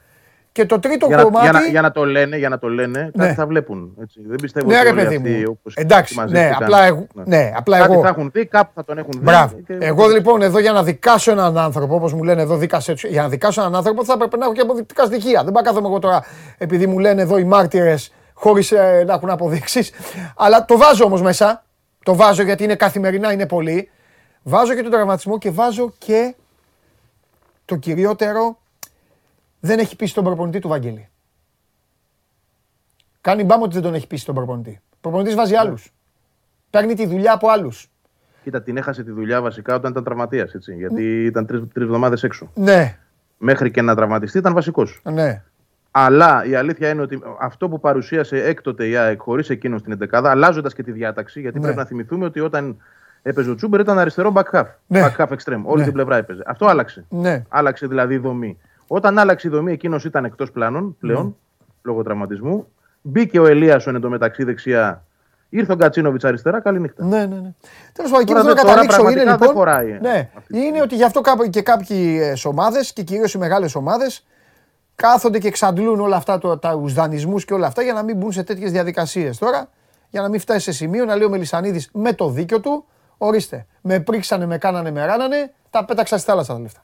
[0.51, 1.43] και το τρίτο Για να, κομμάτι...
[1.43, 3.23] για, να, για να το λένε, για να το λένε, Ναι.
[3.25, 3.93] κάτι θα βλέπουν.
[4.01, 4.19] Έτσι.
[4.27, 5.43] Δεν πιστεύω Ναι, ότι ρε όλοι παιδί αυτοί, μου.
[5.59, 8.83] όπως Εντάξει, ναι, μαζεύτηκαν, απλά εγώ- ναι, απλά κάτι εγώ- θα έχουν δει, κάπου θα
[8.83, 9.19] τον έχουν δει.
[9.19, 9.55] Μπράβο.
[9.67, 13.03] και- Εγώ λοιπόν εδώ για να δικάσω έναν άνθρωπο, όπως μου λένε εδώ, δίκασε, τους-
[13.03, 15.43] για να δικάσω έναν άνθρωπο θα έπρεπε να έχω και αποδεικτικά στοιχεία.
[15.43, 16.23] Δεν πάω να κάθομαι εγώ τώρα
[16.57, 18.71] επειδή μου λένε εδώ οι μάρτυρες χωρίς
[19.05, 19.91] να έχουν αποδείξεις.
[20.35, 21.63] Αλλά το βάζω όμως μέσα.
[22.03, 23.89] Το βάζω γιατί είναι καθημερινά, είναι πολύ.
[24.43, 26.35] Βάζω και τον τραυματισμό και βάζω και
[27.65, 28.57] το κυριότερο.
[29.59, 31.09] Δεν έχει πείσει τον προπονητή του Βαγγέλη.
[33.21, 34.79] Κάνει μπάμ ότι δεν τον έχει πείσει τον προπονητή.
[34.89, 35.57] Ο προπονητής βάζει Ναι.
[35.59, 35.93] άλλους.
[36.69, 37.89] Παίρνει τη δουλειά από άλλους.
[38.43, 40.51] Κοίτα, την έχασε τη δουλειά βασικά όταν ήταν τραυματίας.
[40.77, 42.51] Γιατί ήταν τρεις εβδομάδες έξω.
[42.53, 42.97] Ναι,
[43.37, 45.01] Μέχρι και να τραυματιστεί ήταν βασικός.
[45.03, 45.43] ναι.
[45.91, 50.29] Αλλά η αλήθεια είναι ότι αυτό που παρουσίασε έκτοτε η ΑΕΚ χωρίς εκείνο στην 11,
[50.29, 51.63] αλλάζοντας και τη διάταξη, γιατί Ναι.
[51.63, 52.77] πρέπει να θυμηθούμε ότι όταν
[53.21, 54.65] έπαιζε ο Τσούμπερ ήταν αριστερό back half.
[54.87, 55.01] Ναι.
[55.05, 55.61] Back half extreme.
[55.63, 55.83] Όλη Ναι.
[55.83, 56.43] την πλευρά έπαιζε.
[56.45, 57.05] Αυτό άλλαξε.
[57.09, 57.43] Ναι.
[57.49, 58.57] Άλλαξε δηλαδή η δομή.
[58.87, 61.31] Όταν άλλαξε η δομή, εκείνος ήταν εκτός πλάνων πλέον, Ναι.
[61.81, 62.67] λόγω τραυματισμού.
[63.01, 65.03] Μπήκε ο Ελίασον εντωμεταξύ δεξιά.
[65.49, 66.59] Ήρθε ο Γκατσίνοβιτ αριστερά.
[66.61, 67.05] Καληνύχτα.
[67.05, 67.53] Ναι, ναι, ναι.
[67.93, 69.47] Τέλος πάντων, εκεί Τώρα που θέλω να δεν- τώρα καταλήξω είναι πραγματικά λοιπόν.
[69.47, 73.33] δεν χωράει ναι, αυτή τη είναι ότι γι' αυτό κάπου- και κάποιες ομάδες και κυρίως
[73.33, 74.25] οι μεγάλες ομάδες
[74.95, 78.31] κάθονται και εξαντλούν όλα αυτά το, τα δανεισμού και όλα αυτά για να μην μπουν
[78.31, 79.69] σε τέτοιες διαδικασίες τώρα.
[80.09, 82.85] Για να μην φτάσει σε σημείο να λέει ο Μελισανίδης με το δίκιο του,
[83.17, 86.81] ορίστε, με πρίξανε, με κάνανε, με ράνανε, τα πέταξα στη θάλασσα τα λεφτά.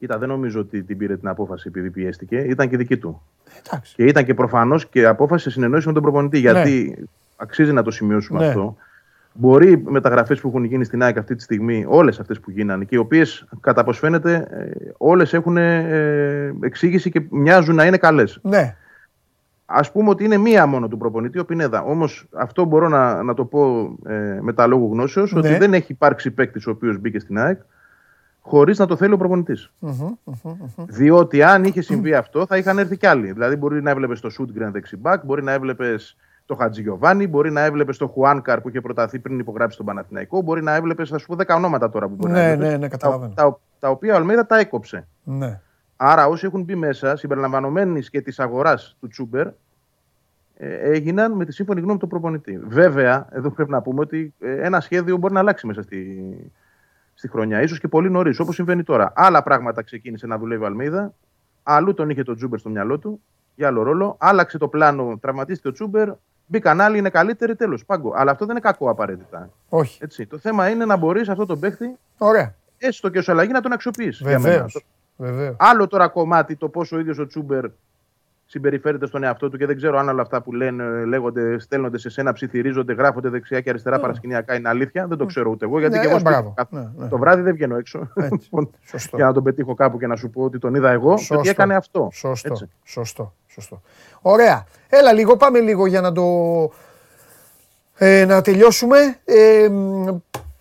[0.00, 2.36] Κοίτα, δεν νομίζω ότι την πήρε την απόφαση επειδή πιέστηκε.
[2.36, 3.22] Ήταν και δική του.
[3.66, 3.94] Εντάξει.
[3.94, 6.38] Και ήταν και προφανώς και απόφαση σε συνεννόηση με τον προπονητή.
[6.38, 6.96] Γιατί
[7.36, 8.46] αξίζει να το σημειώσουμε Ναι.
[8.46, 8.76] αυτό.
[9.32, 12.84] Μπορεί οι μεταγραφές που έχουν γίνει στην ΑΕΚ αυτή τη στιγμή, όλες αυτές που γίνανε
[12.84, 14.46] και οι οποίες κατά πώς φαίνεται
[14.96, 18.38] όλες έχουν ε, εξήγηση και μοιάζουν να είναι καλές.
[18.42, 18.76] Ναι,
[19.64, 21.82] Α πούμε ότι είναι μία μόνο του προπονητή, ο Πινέδα.
[21.82, 25.38] Όμως αυτό μπορώ να, να το πω ε, με τα λόγου γνώσεως, Ναι.
[25.38, 27.60] ότι δεν έχει υπάρξει παίκτης ο οποίος μπήκε στην ΑΕΚ
[28.40, 29.56] χωρίς να το θέλει ο προπονητη
[30.86, 33.32] Διότι αν είχε συμβεί αυτό, θα είχαν έρθει κι άλλοι.
[33.32, 37.96] Δηλαδή, μπορεί να έβλεπες το Σούντγκρεν δεξιμπάκ, μπορεί να έβλεπες το Χατζηγιοβάνι, μπορεί να έβλεπες
[37.96, 41.34] το Χουάνκαρ που είχε προταθεί πριν υπογράψει τον Παναθηναϊκό, μπορεί να έβλεπες, θα σου πω,
[41.38, 43.32] 10 ονόματα τώρα που μπορεί Ναι, να έβλεπες, ναι, ναι, τα, καταλαβαίνω.
[43.34, 45.06] τα, τα οποία ο Αλμέιδα τα έκοψε.
[45.24, 45.60] ναι.
[46.02, 51.52] Άρα όσοι έχουν μπει μέσα, συμπεριλαμβανομένης και της αγοράς του Τσούμπερ, ε, έγιναν με τη
[51.52, 52.60] σύμφωνη γνώμη του προπονητή.
[52.68, 56.16] Βέβαια, εδώ πρέπει να πούμε ότι ε, ένα σχέδιο μπορεί να αλλάξει μέσα στη,
[57.20, 59.12] στη χρονιά, ίσως και πολύ νωρίς, όπως συμβαίνει τώρα.
[59.14, 61.14] Άλλα πράγματα ξεκίνησε να δουλεύει ο Αλμίδα,
[61.62, 63.20] αλλού τον είχε το Τσούμπερ στο μυαλό του,
[63.54, 64.16] για άλλο ρόλο.
[64.18, 66.08] Άλλαξε το πλάνο, τραυματίστηκε ο Τσούμπερ,
[66.46, 67.84] μπήκαν άλλοι, είναι καλύτεροι, τέλος.
[67.84, 68.12] Πάγκο.
[68.16, 69.50] Αλλά αυτό δεν είναι κακό απαραίτητα.
[69.68, 69.98] Όχι.
[70.02, 70.26] Έτσι.
[70.26, 72.54] Το θέμα είναι να μπορείς αυτό τον παίχτη, Ωραία.
[72.78, 74.24] έστω και ω αλλαγή, να τον αξιοποιήσει.
[74.24, 74.52] για μένα.
[74.52, 74.84] Βεβαίως.
[75.16, 75.56] Βεβαίως.
[75.58, 77.64] Άλλο τώρα κομμάτι το πόσο ο ίδιος ο Τσούμπερ
[78.50, 82.08] συμπεριφέρεται στον εαυτό του και δεν ξέρω αν όλα αυτά που λένε, λέγονται, στέλνονται σε
[82.10, 85.06] σένα, ψιθυρίζονται, γράφονται δεξιά και αριστερά παρασκηνιακά είναι αλήθεια.
[85.06, 85.78] Δεν το ξέρω ούτε εγώ.
[85.78, 86.52] Γιατί Ναι, και εγώ ε, σπίτι μπράβο.
[86.56, 87.08] καθ- Ναι, ναι.
[87.08, 88.08] το βράδυ δεν βγαίνω έξω.
[88.14, 88.38] Έτσι.
[88.42, 89.16] Λοιπόν, Σωστό.
[89.16, 91.38] για να τον πετύχω κάπου και να σου πω ότι τον είδα εγώ και Σωστό.
[91.38, 92.08] ότι έκανε αυτό.
[92.12, 92.48] Σωστό.
[92.52, 92.70] Έτσι.
[92.84, 93.34] Σωστό.
[93.46, 93.82] Σωστό.
[94.20, 94.64] Ωραία.
[94.88, 96.24] Έλα λίγο, πάμε λίγο για να το.
[97.94, 98.96] Ε, να τελειώσουμε.
[99.24, 100.06] Ε, μ,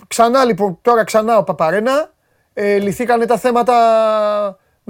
[0.08, 2.12] ξανά λοιπόν, τώρα ξανά ο Παπαρένα.
[2.54, 3.74] Ε, λυθήκανε τα θέματα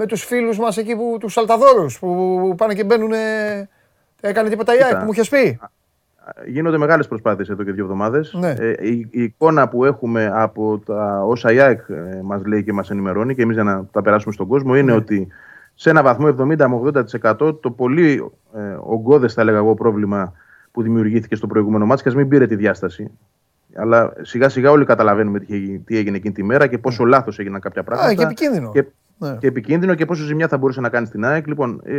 [0.00, 3.10] με τους φίλους μας εκεί, που, τους Σαλταδόρους, που πάνε και μπαίνουν.
[4.20, 4.98] Έκανε τίποτα η ΑΕΚ, Κοίτα.
[4.98, 5.60] που μου είχες πει.
[6.46, 8.36] Γίνονται μεγάλες προσπάθειες εδώ και δύο εβδομάδες.
[8.40, 8.50] Ναι.
[8.58, 12.72] Ε, η, η εικόνα που έχουμε από τα όσα η ΑΕΚ ε, μας λέει και
[12.72, 14.78] μας ενημερώνει και εμείς για να τα περάσουμε στον κόσμο Ναι.
[14.78, 15.28] είναι ότι
[15.74, 17.02] σε ένα βαθμό 70 με
[17.38, 20.32] 80% το πολύ ε, ογκώδες, θα έλεγα εγώ, πρόβλημα
[20.72, 23.10] που δημιουργήθηκε στο προηγούμενο μάτι, και ας μην πήρε τη διάσταση.
[23.74, 27.38] Αλλά σιγά σιγά όλοι καταλαβαίνουμε τι, έγινε- τι έγινε εκείνη τη μέρα και πόσο λάθος
[27.38, 28.08] έγιναν κάποια πράγματα.
[28.10, 28.16] Ναι.
[28.16, 28.70] και επικίνδυνο.
[28.70, 28.84] Και,
[29.20, 29.36] Ναι.
[29.36, 31.46] και επικίνδυνο και πόσο ζημιά θα μπορούσε να κάνει στην ΑΕΚ.
[31.46, 31.94] Λοιπόν, ε,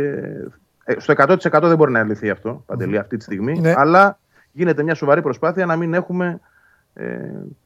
[0.84, 3.58] ε, στο 100% δεν μπορεί να λυθεί αυτό, Παντελή, αυτή τη στιγμή.
[3.60, 3.72] Ναι.
[3.76, 4.18] Αλλά
[4.52, 6.40] γίνεται μια σοβαρή προσπάθεια να μην έχουμε
[6.94, 7.18] ε,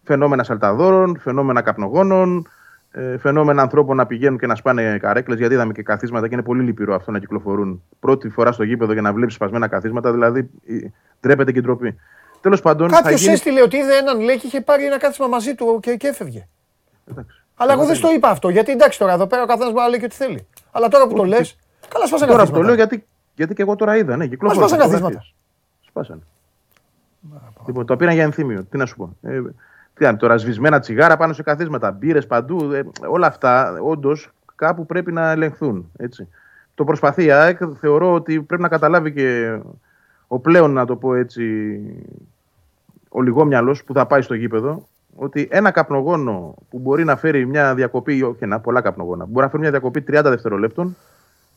[0.02, 2.48] φαινόμενα σαλταδόρων, φαινόμενα καπνογόνων,
[2.90, 5.38] ε, φαινόμενα ανθρώπων να πηγαίνουν και να σπάνε καρέκλες.
[5.38, 8.92] Γιατί είδαμε και καθίσματα και είναι πολύ λυπηρό αυτό να κυκλοφορούν πρώτη φορά στο γήπεδο
[8.92, 10.12] για να βλέπεις σπασμένα καθίσματα.
[10.12, 10.76] Δηλαδή, ε,
[11.20, 11.96] ντρέπεται και η ντροπή.
[12.40, 13.32] Τέλος πάντων, θα Κάποιος γίνει.
[13.32, 16.48] έστειλε ότι είδε έναν λέει και είχε πάρει ένα κάθισμα μαζί του και, και έφευγε.
[17.10, 17.45] Εντάξει.
[17.56, 18.48] Αλλά εγώ δεν στο είπα αυτό.
[18.48, 20.46] Γιατί εντάξει τώρα εδώ πέρα ο καθένας μπορεί να λέει και ό,τι θέλει.
[20.70, 21.56] Αλλά τώρα που το λες,
[21.88, 22.66] καλά σπάσανε Τώρα που το καθίσματα.
[22.66, 24.16] λέω γιατί, γιατί και εγώ τώρα είδα.
[24.16, 25.34] Ναι, κυκλοφόρησαν σπάσανε φωτογραφίες.
[25.86, 26.20] Σπάσανε.
[27.66, 28.64] Λοιπόν, το πήραν για ενθύμιο.
[28.70, 29.16] Τι να σου πω.
[29.22, 29.40] Ε,
[29.94, 32.72] τι είναι, τώρα σβησμένα τσιγάρα πάνω σε καθίσματα, μπύρες παντού.
[32.72, 35.90] ε, όλα αυτά όντως κάπου πρέπει να ελεγχθούν.
[35.96, 36.28] Έτσι.
[36.74, 37.58] Το προσπαθεί η ΑΕΚ.
[37.80, 39.58] Θεωρώ ότι πρέπει να καταλάβει και
[40.26, 41.78] ο πλέον, να το πω έτσι,
[43.08, 47.74] ο λιγόμυαλος που θα πάει στο γήπεδο, ότι ένα καπνογόνο που μπορεί να φέρει μια
[47.74, 50.96] διακοπή, όχι ένα, πολλά καπνογόνα, που μπορεί να φέρει μια διακοπή 30 δευτερολέπτων,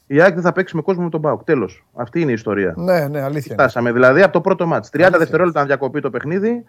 [0.08, 1.44] η ΑΕΚ δεν θα παίξει με κόσμο με τον Πάοκ.
[1.44, 1.86] Τέλος.
[1.94, 2.74] Αυτή είναι η ιστορία.
[2.78, 3.54] Ναι, ναι, αλήθεια.
[3.54, 3.64] είναι.
[3.64, 4.90] Φτάσαμε δηλαδή από το πρώτο μάτς.
[4.94, 6.64] 30 δευτερόλεπτα να διακοπεί το παιχνίδι,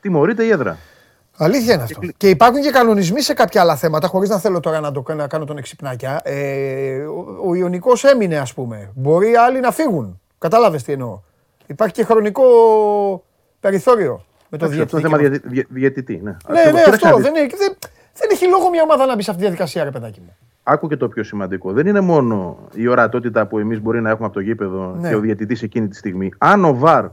[0.00, 0.78] τιμωρείται η έδρα.
[1.36, 2.00] Αλήθεια είναι αυτό.
[2.16, 5.26] Και υπάρχουν και κανονισμοί σε κάποια άλλα θέματα, χωρίς να θέλω τώρα να, το, να
[5.26, 6.20] κάνω τον εξυπνάκια.
[6.24, 8.90] Ε, ο, ο Ιωνικός έμεινε, ας πούμε.
[8.94, 10.20] Μπορεί άλλοι να φύγουν.
[10.38, 11.20] Κατάλαβες τι εννοώ.
[11.66, 12.44] Υπάρχει και χρονικό
[13.60, 15.02] περιθώριο με το Αυτό είναι διαιτητή.
[15.02, 16.20] θέμα και- διαιτη- διε- διαιτητή.
[16.22, 16.72] Ναι, Ναι, Ακριβώς.
[16.72, 17.16] ναι, Κοίταξε να αυτό.
[17.22, 17.30] δεις.
[17.32, 17.72] Δεν, έχει- δεν,
[18.14, 20.36] δεν έχει λόγο μια ομάδα να μπει σε αυτή τη διαδικασία, ρε παιδάκι μου.
[20.62, 21.72] Άκου και το πιο σημαντικό.
[21.72, 25.08] Δεν είναι μόνο η ορατότητα που εμείς μπορεί να έχουμε από το γήπεδο Ναι.
[25.08, 26.32] και ο διαιτητής εκείνη τη στιγμή.
[26.38, 27.06] Αν ο ΒΑΡ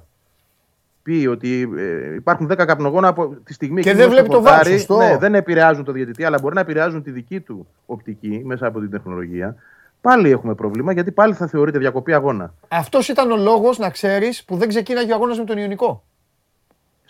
[1.03, 4.39] πει ότι ε, υπάρχουν 10 καπνογόνα από τη στιγμή Και εκείνη δεν που βλέπει το
[4.39, 4.97] VAR, φωτάρει, σωστό.
[4.97, 8.79] Ναι, δεν επηρεάζουν το διαιτητή, αλλά μπορεί να επηρεάζουν τη δική του οπτική μέσα από
[8.79, 9.55] την τεχνολογία.
[10.01, 12.53] Πάλι έχουμε πρόβλημα γιατί πάλι θα θεωρείται διακοπή αγώνα.
[12.67, 16.03] Αυτός ήταν ο λόγος, να ξέρεις, που δεν ξεκίναγε ο αγώνας με τον Ιωνικό.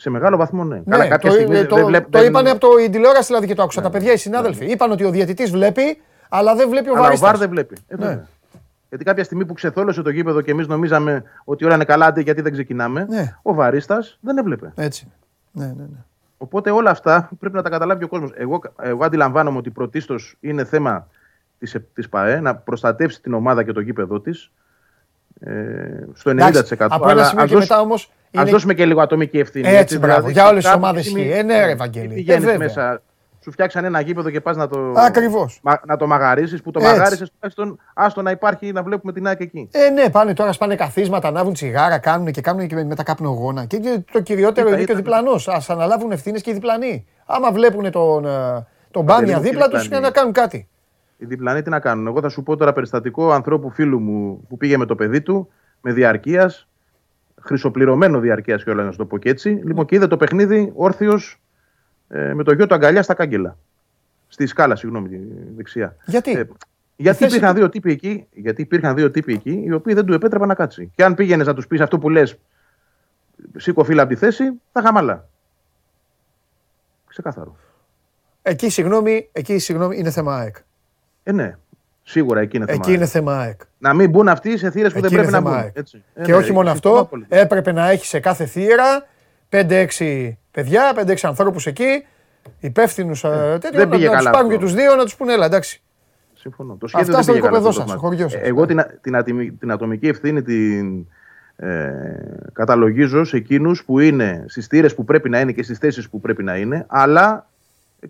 [0.01, 0.75] Σε μεγάλο βαθμό ναι.
[0.75, 2.89] Ναι, Καλά, κάποια το, στιγμή ε, δεν το, βλέπ- το δεν- είπανε από το η
[2.89, 3.81] τηλεόραση δηλαδή και το άκουσα.
[3.81, 4.65] Τα παιδιά, οι συνάδελφοι.
[4.65, 7.29] Είπαν ότι ο διαιτητής βλέπει, αλλά δεν βλέπει ο Αλλά ο βαρίστας.
[7.29, 7.77] Βάρ δεν βλέπει.
[7.87, 8.05] Ε, Ναι.
[8.05, 8.27] βέβαια.
[8.89, 12.21] Γιατί κάποια στιγμή που ξεθόλωσε το γήπεδο και εμείς νομίζαμε ότι όλα είναι καλά, άντε
[12.21, 13.35] γιατί δεν ξεκινάμε, Ναι.
[13.41, 14.71] ο Βαρίστα δεν έβλεπε.
[14.75, 15.07] Έτσι.
[15.51, 15.97] Ναι, ναι, ναι.
[16.37, 18.31] Οπότε όλα αυτά πρέπει να τα καταλάβει ο κόσμος.
[18.35, 21.07] Εγώ, εγώ αντιλαμβάνομαι ότι πρωτίστως είναι θέμα
[21.59, 24.51] της της ΠαΕ να προστατεύσει την ομάδα και το γήπεδο της
[25.39, 25.51] ε,
[26.13, 26.33] στο 90%.
[26.47, 28.11] Εντάξει, από ένα αλλά σημείο ας και δώσ- μετά όμως.
[28.35, 29.67] Ας δώσουμε και λίγο ατομική ευθύνη.
[29.67, 31.39] Έτσι, μπράβο, για όλες τις κάποια ομάδες στιγμή- ισχύει.
[31.39, 32.07] Ε, ναι, ρε, Βαγγέλη.
[32.07, 32.57] τι Ε, πηγαίνεις βέβαια.
[32.59, 33.01] μέσα,
[33.43, 35.59] σου φτιάξαν ένα γήπεδο και πας να το, Ακριβώς.
[35.63, 36.91] μα- να το μαγαρίσει, που το Έτσι.
[36.91, 39.69] μαγάρισες τουλάχιστον άστο να υπάρχει να βλέπουμε την ΑΕΚ εκεί.
[39.71, 43.03] Ε, ναι, πάνε τώρα, σπάνε καθίσματα, ανάβουν τσιγάρα, κάνουν και κάνουν και με, με τα
[43.03, 43.65] καπνογόνα.
[43.65, 45.47] Και, και το κυριότερο Ήταν- είναι και ο ήταν- διπλανός.
[45.47, 47.05] Α αναλάβουν ευθύνες και οι διπλανοί.
[47.25, 48.29] Άμα βλέπουν τον, ε,
[48.91, 50.03] τον Μα, μπάνια δεν είναι δίπλα και τους, διπλανοί.
[50.03, 50.67] να κάνουν κάτι.
[51.17, 52.07] Οι διπλανοί τι να κάνουν.
[52.07, 55.49] Εγώ θα σου πω τώρα περιστατικό ανθρώπου φίλου μου που πήγε με το παιδί του
[55.81, 56.67] με διαρκείας,
[57.41, 59.49] χρυσοπληρωμένο διαρκεία κιόλας να σου το πω και έτσι.
[59.49, 61.41] Λοιπόν, και είδε το παιχνίδι όρθιος
[62.07, 63.57] ε, με το γιο του αγκαλιά στα κάγκελα.
[64.27, 65.17] Στη σκάλα, συγγνώμη, τη
[65.55, 65.95] δεξιά.
[66.05, 66.47] Γιατί; Ε,
[66.95, 67.59] γιατί θέση υπήρχαν, του.
[67.59, 70.91] δύο τύποι εκεί, γιατί υπήρχαν δύο τύποι εκεί οι οποίοι δεν του επέτρεπαν να κάτσει.
[70.95, 72.39] Και αν πήγαινες να τους πεις αυτό που λες,
[73.57, 75.29] σήκω φύλλα από τη θέση, θα χαμαλά.
[77.07, 77.55] Ξεκάθαρο.
[78.41, 80.55] Εκεί, συγγνώμη, εκεί, συγγνώμη, είναι θέμα ΑΕΚ.
[81.23, 81.57] Ε, ναι.
[82.09, 82.79] Σίγουρα εκεί είναι θέμα.
[82.83, 83.61] Εκεί είναι θέμα ΑΕΚ.
[83.77, 85.59] Να μην μπουν αυτοί σε θύρες που Εκεί δεν πρέπει είναι να θέμα μπουν.
[85.63, 85.77] ΑΕΚ.
[85.77, 86.03] Έτσι.
[86.13, 87.25] Ε, Και ναι, όχι μόνο συμφωνώ αυτό, πολύ.
[87.29, 89.07] έπρεπε να έχει σε κάθε θύρα
[89.49, 92.05] 5-6 παιδιά, 5-6 ανθρώπους εκεί,
[92.59, 94.65] υπεύθυνους τέτοιου, Ε, δεν να, πήγε να τους καλά πάρουν και αυτό.
[94.67, 95.81] τους δύο να τους πούνε, έλα εντάξει.
[96.33, 96.75] Συμφωνώ.
[96.79, 98.15] Το σχέδιο Αυτά δεν στο πήγε καλά οικοπεδό αυτό το σας, μάτι.
[98.15, 98.41] χωριός σας.
[98.41, 101.05] Ε, Εγώ την, την, ατιμη- την ατομική ευθύνη την
[101.55, 101.91] ε,
[102.53, 106.19] καταλογίζω σε εκείνους που είναι στις θύρες που πρέπει να είναι και στις θέσεις που
[106.19, 107.48] πρέπει να είναι, αλλά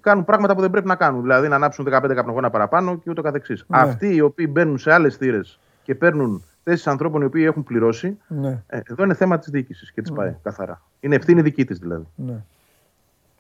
[0.02, 1.22] κάνουν πράγματα που δεν πρέπει να κάνουν.
[1.22, 3.66] Δηλαδή να ανάψουν 15 καπνογόνα παραπάνω και ούτω καθεξής.
[3.68, 3.78] Ναι.
[3.80, 8.18] Αυτοί οι οποίοι μπαίνουν σε άλλες θύρες και παίρνουν θέσεις ανθρώπων οι οποίοι έχουν πληρώσει,
[8.28, 10.40] Ναι, ε, εδώ είναι θέμα της διοίκησης και της ΠαΕ.
[10.44, 10.82] Καθαρά.
[11.00, 12.08] Είναι ευθύνη δική της δηλαδή.
[12.16, 12.44] ναι.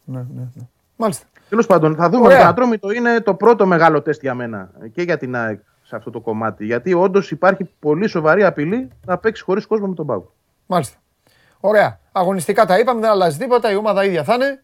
[0.04, 0.68] Ναι, ναι, ναι.
[0.96, 1.26] Μάλιστα.
[1.50, 2.26] Τέλος πάντων, θα δούμε.
[2.26, 2.42] Ωραία.
[2.42, 6.10] Το Ατρόμητο είναι το πρώτο μεγάλο τεστ για μένα και για την ΑΕΚ σε αυτό
[6.10, 6.66] το κομμάτι.
[6.66, 10.34] Γιατί όντως υπάρχει πολύ σοβαρή απειλή να παίξει χωρίς κόσμο με τον Πάγκο.
[10.66, 10.98] Μάλιστα.
[11.60, 12.00] Ωραία.
[12.12, 13.72] Αγωνιστικά τα είπαμε, δεν αλλάζει τίποτα.
[13.72, 14.64] Η ομάδα ίδια θα είναι.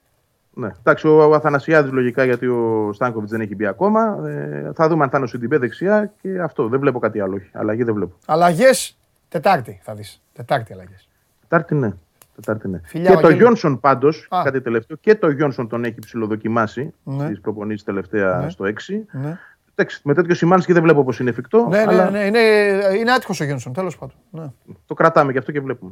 [0.58, 0.70] Ναι.
[0.80, 4.28] Εντάξει, ο Αθανασιάδης λογικά γιατί ο Στάνκοβιτς δεν έχει μπει ακόμα.
[4.28, 6.68] Ε, θα δούμε αν θα είναι ο Σιντιμπέ δεξιά και αυτό.
[6.68, 7.36] Δεν βλέπω κάτι άλλο.
[7.36, 7.50] όχι.
[7.54, 8.16] Αλλαγή δεν βλέπω.
[8.26, 8.98] Αλλαγές
[9.30, 10.22] Τετάρτη θα δεις.
[10.34, 11.08] Τετάρτη αλλαγές.
[11.42, 11.94] Τετάρτη ναι.
[12.36, 12.80] Τετάρτη, ναι.
[12.84, 13.42] Φιλιά, και το Βαγγέλη.
[13.42, 14.42] Γιόνσον πάντως, Α.
[14.44, 17.26] κάτι τελευταίο, και το Γιόνσον τον έχει ψηλοδοκιμάσει Ναι.
[17.26, 18.50] στις προπονήσεις τελευταία Ναι.
[18.50, 19.06] στο 6.
[19.12, 19.38] Ναι.
[19.76, 22.40] Εντάξει, με τέτοιο Σιμάνσκι δεν βλέπω πως είναι εφικτό, Ναι, ναι, αλλά ναι, είναι,
[23.00, 24.16] είναι άτυχος ο Γιόνσον, τέλος πάντων.
[24.30, 24.46] Ναι.
[24.86, 25.92] το κρατάμε και αυτό και βλέπουμε.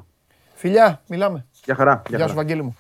[0.53, 1.45] Φιλιά, μιλάμε.
[1.65, 1.91] Για χαρά.
[1.91, 2.29] Για Γεια χαρά.
[2.29, 2.75] σου, Βαγγέλη μου.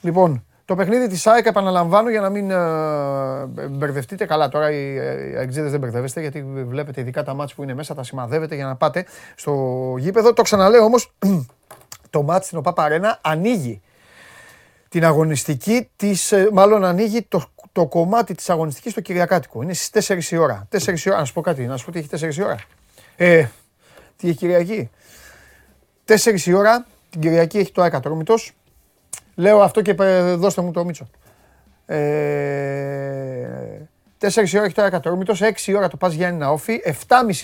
[0.00, 4.26] Λοιπόν, το παιχνίδι της ΑΕΚ επαναλαμβάνω για να μην ε, μπερδευτείτε.
[4.26, 4.96] Καλά, τώρα οι
[5.36, 8.76] εξήδε δεν μπερδεύεστε γιατί βλέπετε ειδικά τα μάτς που είναι μέσα, τα σημαδεύετε για να
[8.76, 10.32] πάτε στο γήπεδο.
[10.32, 11.12] Το ξαναλέω όμως,
[12.10, 13.82] το μάτς στην ΟΠΑΠ Αρένα ανοίγει
[14.88, 19.62] την αγωνιστική της, ε, μάλλον ανοίγει το, το κομμάτι της αγωνιστικής στο Κυριακάτικο.
[19.62, 20.68] Είναι στις 4 η ώρα.
[20.70, 22.56] 4 η ώρα, να σου πω κάτι, να σου πω τι έχει 4 η ώρα.
[23.16, 23.46] Ε,
[24.16, 24.90] τι έχει Κυριακή;
[26.04, 28.52] 4 η ώρα, την Κυριακή έχει το ΑΕΚ Ατρόμητος.
[29.34, 31.08] Λέω αυτό και ε, δώστε μου το Μίτσο.
[31.86, 31.96] Ε,
[34.20, 36.92] 4 η ώρα έχει το ΑΕΚ Ατρόμητος, 6 η ώρα το Πας Γιάννη Όφη, 7.30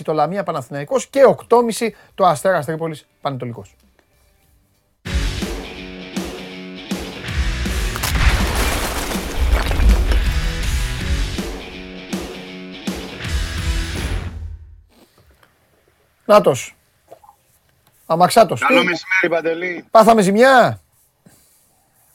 [0.03, 3.75] το Λαμία Παναθηναϊκός και 8.30 το Αστέρας Τρίπολης Πανετολικός.
[16.25, 16.75] Νάτος.
[18.05, 18.59] Αμαξάτος.
[18.59, 19.85] Καλό Τι, μεσημέρι, Παντελή.
[19.91, 20.81] Πάθαμε ζημιά;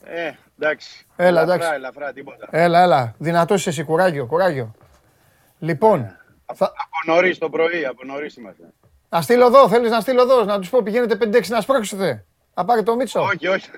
[0.08, 0.30] Ε,
[0.60, 1.06] εντάξει.
[1.16, 1.74] Έλα, ελαφρά, εντάξει.
[1.74, 2.46] ελαφρά, τίποτα.
[2.50, 3.14] Έλα, έλα.
[3.18, 4.74] Δυνατός είσαι εσύ, κουράγιο, κουράγιο.
[5.58, 6.16] Λοιπόν,
[6.54, 6.64] θα...
[6.66, 8.62] Από νωρίς το πρωί, από νωρίς είμαστε.
[9.08, 12.24] να στείλω εδώ, θέλεις να στείλω εδώ, να τους πω πηγαίνετε 5-6 να σπρώξετε.
[12.54, 13.20] Να πάρει το Μίτσο.
[13.20, 13.68] Όχι, όχι.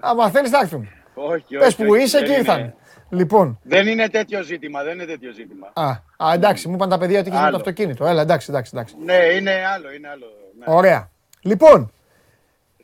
[0.00, 0.88] Άμα θέλεις να έρθουν.
[1.14, 2.02] όχι, Πες όχι, που όχι.
[2.02, 2.58] είσαι Δεν και ήρθαν.
[2.58, 2.74] είναι-
[3.10, 5.70] Λοιπόν, Δεν είναι τέτοιο ζήτημα, δεν είναι τέτοιο ζήτημα.
[5.74, 7.56] α, α, εντάξει, μου είπαν τα παιδιά ότι είχε με το Άλλο.
[7.56, 8.06] αυτοκίνητο.
[8.06, 8.94] Έλα, εντάξει, εντάξει, εντάξει.
[9.04, 10.26] Ναι, είναι άλλο, είναι άλλο.
[10.58, 10.64] Ναι.
[10.76, 11.10] Ωραία.
[11.40, 11.92] Λοιπόν,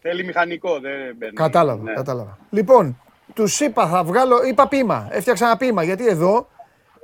[0.02, 1.32] Θέλει μηχανικό, δεν μπαίνει.
[1.32, 1.92] Κατάλαβα, Ναι.
[1.92, 2.38] κατάλαβα.
[2.50, 3.00] Λοιπόν,
[3.34, 5.08] τους είπα θα βγάλω, είπα πείμα.
[5.10, 6.48] Έφτιαξα ένα πείμα γιατί εδώ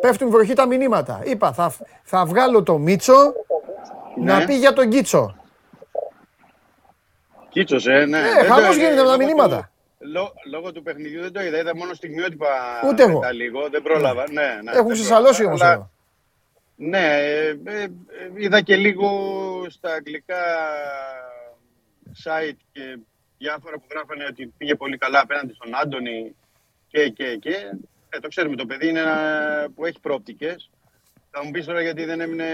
[0.00, 1.20] πέφτουν βροχή τα μηνύματα.
[1.24, 1.72] Είπα θα,
[2.02, 3.32] θα βγάλω το Μίτσο
[4.16, 4.44] να Ναι.
[4.44, 5.36] πει για τον Κίτσο.
[7.48, 8.18] Κίτσος, ε, ναι.
[8.18, 9.70] Ε, Δεν το- χαμός ε, γίνεται με τα λόγω μηνύματα.
[9.98, 12.46] του- λό- Λόγω του παιχνιδιού δεν το είδα, είδα μόνο στιγμιότυπα
[12.88, 13.18] Ούτε εγώ.
[13.18, 14.24] μετά λίγο, δεν πρόλαβα.
[14.30, 15.90] Ναι, ναι, Έχουν δεν ξεσαλώσει πρόλαβα, όμως αλλά- εδώ.
[16.80, 17.88] Ναι, ε, ε, ε,
[18.36, 19.08] είδα και λίγο
[19.68, 20.36] στα αγγλικά
[22.24, 22.98] site και
[23.38, 26.34] διάφορα που γράφανε ότι πήγε πολύ καλά απέναντι στον Άντωνη
[26.88, 27.54] και, και, και.
[28.08, 30.70] Ε, το ξέρουμε, το παιδί είναι ένα που έχει πρόπτικες.
[31.30, 32.46] Θα μου πεις τώρα γιατί δεν έμεινε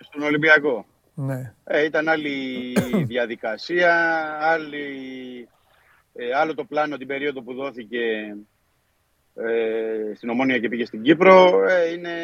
[0.00, 0.86] στον Ολυμπιακό.
[1.14, 1.52] Ναι.
[1.64, 2.72] Ε, ήταν άλλη
[3.12, 3.94] διαδικασία,
[4.40, 5.48] άλλη,
[6.12, 8.36] ε, άλλο το πλάνο την περίοδο που δόθηκε
[9.34, 11.64] ε, στην Ομόνια και πήγε στην Κύπρο.
[11.68, 12.14] Ε, είναι,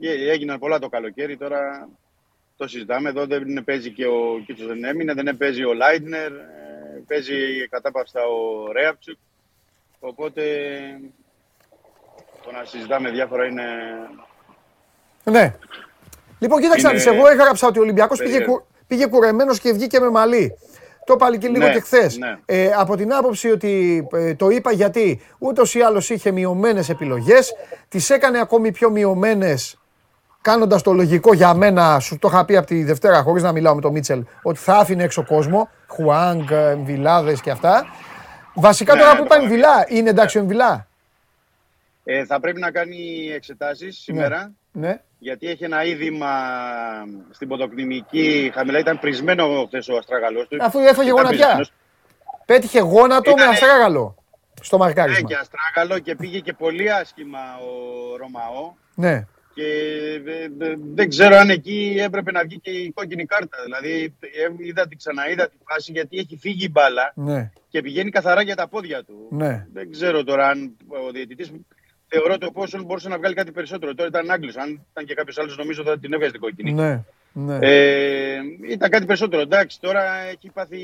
[0.00, 1.88] ε, έγιναν πολλά το καλοκαίρι, τώρα
[2.60, 3.08] το συζητάμε.
[3.08, 8.20] Εδώ δεν παίζει και ο Κίτσος δεν έμεινε, δεν παίζει ο Λάιντνερ, ε, παίζει κατάπαυστα
[8.20, 9.16] ο Ρέαπτσουκ.
[10.00, 10.42] Οπότε
[12.44, 13.62] το να συζητάμε διάφορα είναι...
[15.24, 15.54] Ναι.
[16.38, 18.56] Λοιπόν, κοίταξε να Είναι δεις, εγώ έγραψα ότι ο Ολυμπιακός πήγε, περίεργο.
[18.56, 20.56] κου, πήγε κουρεμένος και βγήκε με μαλλί.
[21.04, 22.18] Το είπα και λίγο Ναι, και χθες.
[22.18, 22.38] ναι.
[22.46, 27.52] Ε, από την άποψη ότι ε, το είπα γιατί ούτως ή άλλως είχε μειωμένες επιλογές,
[27.88, 29.79] τις έκανε ακόμη πιο μειωμένες
[30.42, 33.74] κάνοντας το λογικό για μένα, σου το είχα πει από τη Δευτέρα, χωρίς να μιλάω
[33.74, 35.68] με τον Μίτσελ, ότι θα άφηνε έξω κόσμο.
[35.86, 37.86] Χουάνγκ, Εμβιλάδε και αυτά.
[38.54, 39.48] Βασικά Ναι, τώρα ναι, που το πάει είπα.
[39.48, 40.86] Εμβιλά, είναι εντάξει ο Εμβιλά.
[42.04, 44.50] Ε, θα πρέπει να κάνει εξετάσεις σήμερα.
[44.72, 45.00] Ναι.
[45.18, 46.28] γιατί έχει ένα είδημα
[47.30, 48.78] στην ποδοκνημική χαμηλά.
[48.78, 50.56] Ήταν πρισμένο χθες ο Αστράγαλος του.
[50.60, 51.38] Αφού έφαγε Ήταν γονατιά.
[51.44, 51.72] πρισμένος.
[52.46, 54.14] Πέτυχε γόνατο με Ήτανε- αστράγαλο
[54.62, 55.28] στο Ναι, μαρκάρισμα.
[55.28, 58.72] και Αστράγαλο και πήγε και πολύ άσχημα ο Ρωμαό.
[58.94, 59.26] Ναι.
[59.54, 59.64] Και
[60.26, 63.58] ε, ε, δεν ξέρω αν εκεί έπρεπε να βγει και η κόκκινη κάρτα.
[63.64, 67.50] Δηλαδή ε, είδα τη ξαναείδα τη φάση γιατί έχει φύγει η μπάλα Ναι.
[67.68, 69.28] και πηγαίνει καθαρά για τα πόδια του.
[69.30, 69.66] Ναι.
[69.72, 71.52] Δεν ξέρω τώρα αν ο διαιτητής
[72.06, 73.94] θεωρώ το πόσο μπορούσε να βγάλει κάτι περισσότερο.
[73.94, 74.56] Τώρα ήταν Άγγλος.
[74.56, 76.72] Αν ήταν και κάποιος άλλος, νομίζω θα την έβγαζε την κόκκινη.
[76.72, 77.04] Ναι.
[77.32, 77.58] ναι.
[77.60, 79.42] Ε, ήταν κάτι περισσότερο.
[79.42, 80.80] Εντάξει, τώρα έχει πάθει.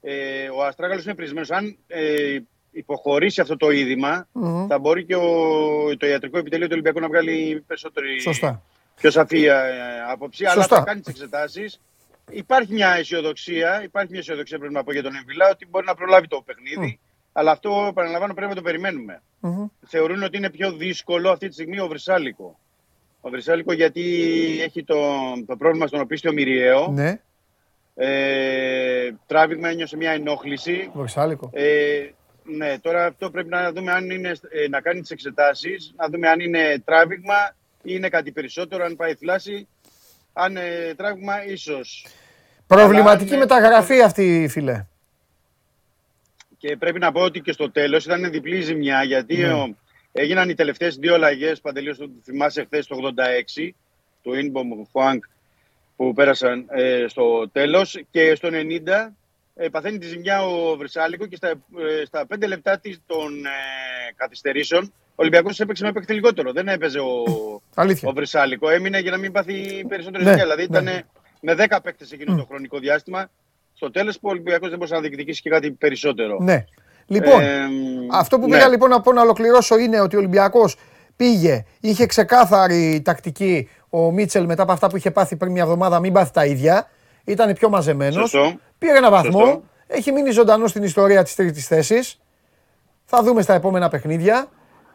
[0.00, 1.50] Ε, ο Αστράγαλος είναι πρισμένος.
[1.50, 2.38] Αν ε,
[2.72, 4.66] υποχωρήσει αυτό το είδημα, Μμμ.
[4.66, 5.26] θα μπορεί και ο,
[5.96, 8.20] το ιατρικό επιτελείο του Ολυμπιακού να βγάλει περισσότερη.
[8.20, 8.62] Σωστά.
[8.96, 9.52] Πιο σαφή ε,
[10.10, 10.44] άποψη.
[10.44, 10.76] Αλλά Σωστά.
[10.76, 11.80] θα κάνει τις εξετάσεις.
[12.30, 15.94] Υπάρχει μια αισιοδοξία, υπάρχει μια αισιοδοξία πρέπει να πω για τον Εμβιλά ότι μπορεί να
[15.94, 16.98] προλάβει το παιχνίδι.
[17.32, 19.22] Αλλά αυτό, επαναλαμβάνω, πρέπει να το περιμένουμε.
[19.40, 19.66] Μμμ.
[19.86, 22.58] Θεωρούν ότι είναι πιο δύσκολο αυτή τη στιγμή ο Βρυσάλικο.
[23.20, 24.02] Ο Βρυσάλικο γιατί
[24.62, 24.96] έχει το,
[25.46, 26.88] το πρόβλημα στον οπίστιο Μυριαίο.
[26.88, 27.20] Ναι.
[27.94, 30.90] Ε, τράβηγμα ένιωσε μια ενόχληση.
[30.94, 31.50] Βοξάλικο.
[31.52, 32.10] Ε,
[32.44, 36.28] ναι, τώρα αυτό πρέπει να δούμε αν είναι, ε, να κάνει τις εξετάσεις, να δούμε
[36.28, 39.68] αν είναι τράβηγμα ή είναι κάτι περισσότερο, αν πάει θλάση.
[40.32, 42.06] Αν ε, τράβηγμα, ίσως.
[42.66, 43.36] Προβληματική ναι.
[43.36, 44.86] μεταγραφή αυτή, φίλε.
[46.58, 49.52] Και πρέπει να πω ότι και στο τέλος ήταν διπλή ζημιά, γιατί Ναι.
[49.52, 49.76] ο-
[50.12, 53.74] έγιναν οι τελευταίες δύο αλλαγές, Παντελείως, το θυμάσαι χθες το 86,
[54.22, 55.24] του Ινμπομ Χουάνκ,
[55.96, 59.12] που πέρασαν ε, στο τέλος και στο 90
[59.54, 64.12] ε, παθαίνει τη ζημιά ο Βρυσάλικο και στα, ε, στα 5 λεπτά της των ε,
[64.16, 66.52] καθυστερήσεων ο Ολυμπιακός έπαιξε με παίκτη λιγότερο.
[66.52, 67.12] Δεν έπαιζε ο,
[67.74, 68.08] Αλήθεια.
[68.08, 68.68] ο Βρυσάλικο.
[68.68, 70.44] Έμεινε για να μην πάθει περισσότερη Ναι, ζημιά.
[70.44, 70.78] Δηλαδή ναι.
[70.78, 71.04] ήταν
[71.40, 73.30] με 10 παίκτες εκείνο το χρονικό διάστημα.
[73.74, 76.38] Στο τέλος που ο Ολυμπιακός δεν μπορούσε να διεκδικήσει και κάτι περισσότερο.
[76.40, 76.64] Ναι.
[77.06, 77.66] Λοιπόν, Ε,
[78.12, 78.56] αυτό που ναι.
[78.56, 80.76] πήγα λοιπόν να πω να ολοκληρώσω είναι ότι ο Ολυμπιακός
[81.16, 86.00] πήγε, είχε ξεκάθαρη τακτική ο Μίτσελ μετά από αυτά που είχε πάθει πριν μια εβδομάδα,
[86.00, 86.88] μην πάθει τα ίδια.
[87.24, 88.30] Ήταν πιο μαζεμένος.
[88.30, 88.54] Σωστό.
[88.78, 89.40] Πήρε ένα βαθμό.
[89.40, 89.62] Σωστό.
[89.86, 92.20] Έχει μείνει ζωντανό στην ιστορία της τρίτης θέσης.
[93.04, 94.46] Θα δούμε στα επόμενα παιχνίδια.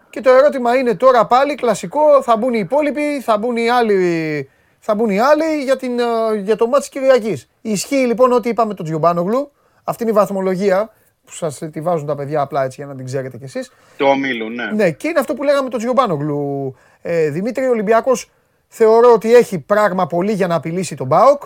[0.09, 4.49] Και το ερώτημα είναι τώρα πάλι κλασικό, θα μπουν οι υπόλοιποι, θα μπουν οι άλλοι,
[4.79, 7.49] θα μπουν οι άλλοι για, την, ε, για το μάτς της Κυριακής.
[7.61, 9.51] Ισχύει λοιπόν ό,τι είπαμε τον Τζιομπάνογλου.
[9.83, 10.93] Αυτή είναι η βαθμολογία
[11.25, 13.71] που σας τη βάζουν τα παιδιά απλά έτσι για να την ξέρετε κι εσείς.
[13.97, 14.71] Το ομίλου, ναι.
[14.71, 16.75] Ναι, και είναι αυτό που λέγαμε τον Τζιομπάνογλου.
[17.01, 18.31] Ε, Δημήτρη, ο Ολυμπιακός
[18.67, 21.43] θεωρώ ότι έχει πράγμα πολύ για να απειλήσει τον ΠΑΟΚ.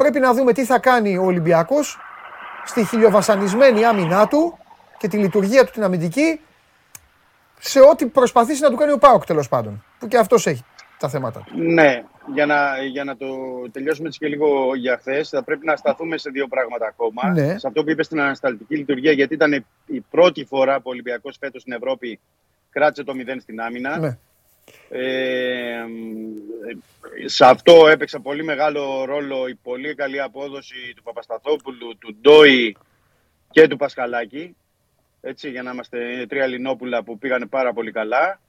[0.00, 1.98] Πρέπει να δούμε τι θα κάνει ο Ολυμπιακός
[2.64, 4.58] στη χιλιοβασανισμένη άμυνά του
[4.98, 6.40] και τη λειτουργία του την αμυντική
[7.58, 9.84] σε ό,τι προσπαθήσει να του κάνει ο ΠΑΟΚ τέλος πάντων.
[9.98, 10.64] Που και αυτός έχει
[10.98, 11.58] τα θέματα του.
[11.58, 12.04] Ναι,
[12.34, 13.26] για να, για να το
[13.72, 17.28] τελειώσουμε έτσι και λίγο για χθες, θα πρέπει να σταθούμε σε δύο πράγματα ακόμα.
[17.32, 17.58] Ναι.
[17.58, 21.36] Σε αυτό που είπες στην ανασταλτική λειτουργία, γιατί ήταν η πρώτη φορά που ο Ολυμπιακός
[21.40, 22.20] φέτος στην Ευρώπη
[22.70, 23.98] κράτησε το 0 στην άμυνα.
[23.98, 24.18] Ναι.
[24.88, 25.84] Ε,
[27.24, 32.76] σε αυτό έπαιξε πολύ μεγάλο ρόλο η πολύ καλή απόδοση του Παπασταθόπουλου, του Ντόι
[33.50, 34.56] και του Πασχαλάκη.
[35.20, 38.40] Έτσι, για να είμαστε τρία Λινόπουλα που πήγανε πάρα πολύ καλά.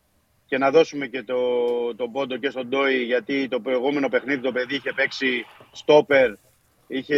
[0.45, 1.39] Και να δώσουμε και το,
[1.95, 6.31] τον πόντο και στον Ντόι, γιατί το προηγούμενο παιχνίδι το παιδί είχε παίξει στόπερ.
[6.87, 7.17] Είχε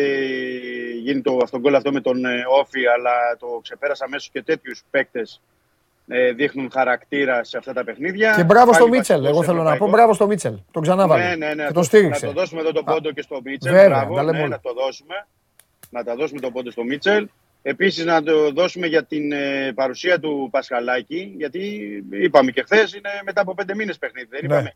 [1.01, 4.83] γίνει το αυτόν γκολ αυτό με τον ε, Όφη, αλλά το ξεπέρασα μέσω και τέτοιους
[4.91, 5.52] παίκτες ε,
[6.35, 8.33] δείχνουν χαρακτήρα σε αυτά τα παιχνίδια.
[8.35, 9.17] Και μπράβο Πάλι στο Μίτσελ.
[9.21, 9.91] βασικός Εγώ θέλω να πω ευρωπαϊκός.
[9.95, 10.53] μπράβο στο Μίτσελ.
[10.71, 11.23] Τον ξανάβαλε.
[11.23, 11.65] Ναι, ναι, ναι.
[11.67, 12.25] Και τον στήριξε.
[12.25, 13.71] Να το δώσουμε εδώ τον πόντο και στο Μίτσελ.
[13.73, 14.49] βέβαια, Μπράβο, τα λέμε ναι, όλα.
[14.49, 15.27] να το δώσουμε.
[15.89, 17.27] Να τα δώσουμε τον πόντο στο Μίτσελ.
[17.61, 21.33] Επίσης να το δώσουμε για την ε, παρουσία του Πασχαλάκη.
[21.37, 21.59] Γιατί
[22.11, 24.27] είπαμε και χθες είναι μετά από πέντε μήνες παιχνίδι.
[24.29, 24.45] Δεν Ναι.
[24.45, 24.73] είπαμε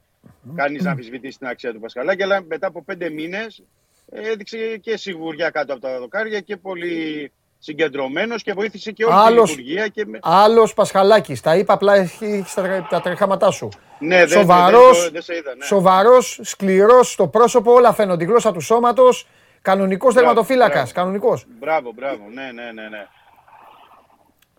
[0.55, 2.23] κανείς να αμφισβητήσει την αξία του Πασχαλάκη.
[2.23, 3.63] Αλλά μετά από πέντε μήνες
[4.11, 9.51] έδειξε και σιγουριά κάτω από τα δοκάρια και πολύ συγκεντρωμένος και βοήθησε και όλη Άλλος-
[9.51, 9.87] τη λειτουργία.
[9.87, 10.05] Και...
[10.05, 11.41] με- Άλλος Πασχαλάκης.
[11.41, 13.69] Τα είπα απλά έχει τα, τα τρεχάματά σου.
[13.99, 15.65] Ναι, δεν- Σοβαρό, δεν- δεν- δεν σε είδα, ναι.
[15.65, 18.23] σοβαρός, σκληρός στο πρόσωπο, όλα φαίνονται.
[18.23, 19.27] Η γλώσσα του σώματος.
[19.61, 20.73] Κανονικός τερματοφύλακας.
[20.75, 20.91] μπράβο.
[20.93, 21.45] Κανονικός.
[21.59, 22.23] Μπράβο, μπράβο.
[22.33, 22.87] Ναι, ναι, ναι.
[22.89, 23.07] ναι.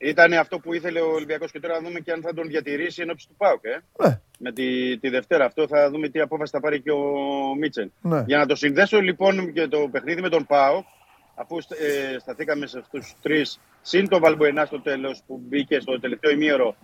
[0.00, 3.02] Ήταν αυτό που ήθελε ο Ολυμπιακός και τώρα να δούμε και αν θα τον διατηρήσει
[3.02, 3.64] εν ώψη του ΠΑΟΚ.
[3.64, 4.04] Ε.
[4.06, 4.20] Ναι.
[4.38, 7.00] Με τη, τη Δευτέρα αυτό θα δούμε τι απόφαση θα πάρει και ο
[7.58, 7.90] Μίτσελ.
[8.00, 8.22] Ναι.
[8.26, 10.84] Για να το συνδέσω λοιπόν και το παιχνίδι με τον ΠΑΟΚ,
[11.40, 16.00] αφού ε, σταθήκαμε σε αυτούς τους τρεις, συν τον Βαλμποενά στο τέλος που μπήκε στο
[16.00, 16.76] τελευταίο ημίωρο.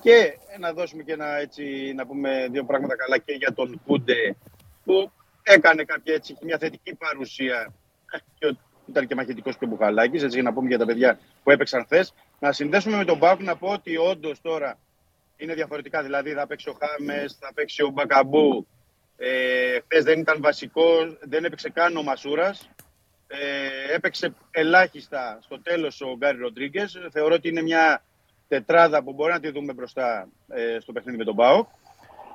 [0.00, 4.36] Και να δώσουμε και ένα, έτσι, να πούμε δύο πράγματα καλά και για τον Κούντε
[4.84, 5.10] που
[5.42, 7.72] έκανε κάποια έτσι, μια θετική παρουσία
[8.38, 8.56] και ο-
[8.88, 11.84] ήταν και μαχητικός και ο Μπουχαλάκης, έτσι για να πούμε για τα παιδιά που έπαιξαν
[11.84, 12.14] χθες.
[12.38, 14.78] Να συνδέσουμε με τον Πάουκ να πω ότι όντως τώρα
[15.36, 16.02] είναι διαφορετικά.
[16.02, 18.66] Δηλαδή θα παίξει ο Χάμες, θα παίξει ο Μπακαμπού.
[19.16, 22.68] Ε, χθες δεν ήταν βασικός, δεν έπαιξε καν ο Μασούρας.
[23.28, 26.96] Ε, έπαιξε ελάχιστα στο τέλος ο Γκάρι Ροντρίγκες.
[27.12, 28.02] Θεωρώ ότι είναι μια
[28.48, 31.68] τετράδα που μπορεί να τη δούμε μπροστά ε, στο παιχνίδι με τον Πάουκ.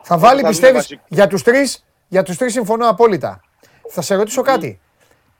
[0.03, 1.01] Θα βάλει, δούμε πιστεύεις, βασικό.
[1.07, 3.41] για τους τρεις για τους τρεις συμφωνώ απόλυτα.
[3.89, 4.79] Θα σε ρωτήσω κάτι.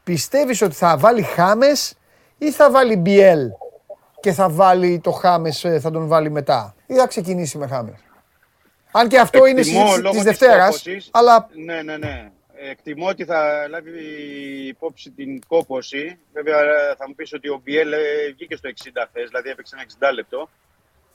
[0.04, 1.94] Πιστεύεις ότι θα βάλει Χάμες
[2.38, 3.48] ή θα βάλει Μπιέλ
[4.20, 7.96] και θα βάλει το Χάμες, θα τον βάλει μετά; Ή θα ξεκινήσει με Χάμες;
[8.92, 10.66] Αν και αυτό είναι Εκτιμώ συζήτηση λόγω της της Δευτέρας.
[10.66, 11.10] κόπωσης.
[11.14, 12.32] Αλλά Ναι, ναι, ναι.
[12.70, 13.92] Εκτιμώ ότι θα λάβει
[14.68, 16.20] υπόψη την κόποση.
[16.34, 16.60] Βέβαια
[16.98, 17.98] θα μου πεις ότι ο Μπιέλ ε,
[18.34, 18.74] βγήκε στο 60
[19.08, 20.50] χθες, δηλαδή έπαιξε ένα 60 λεπτό.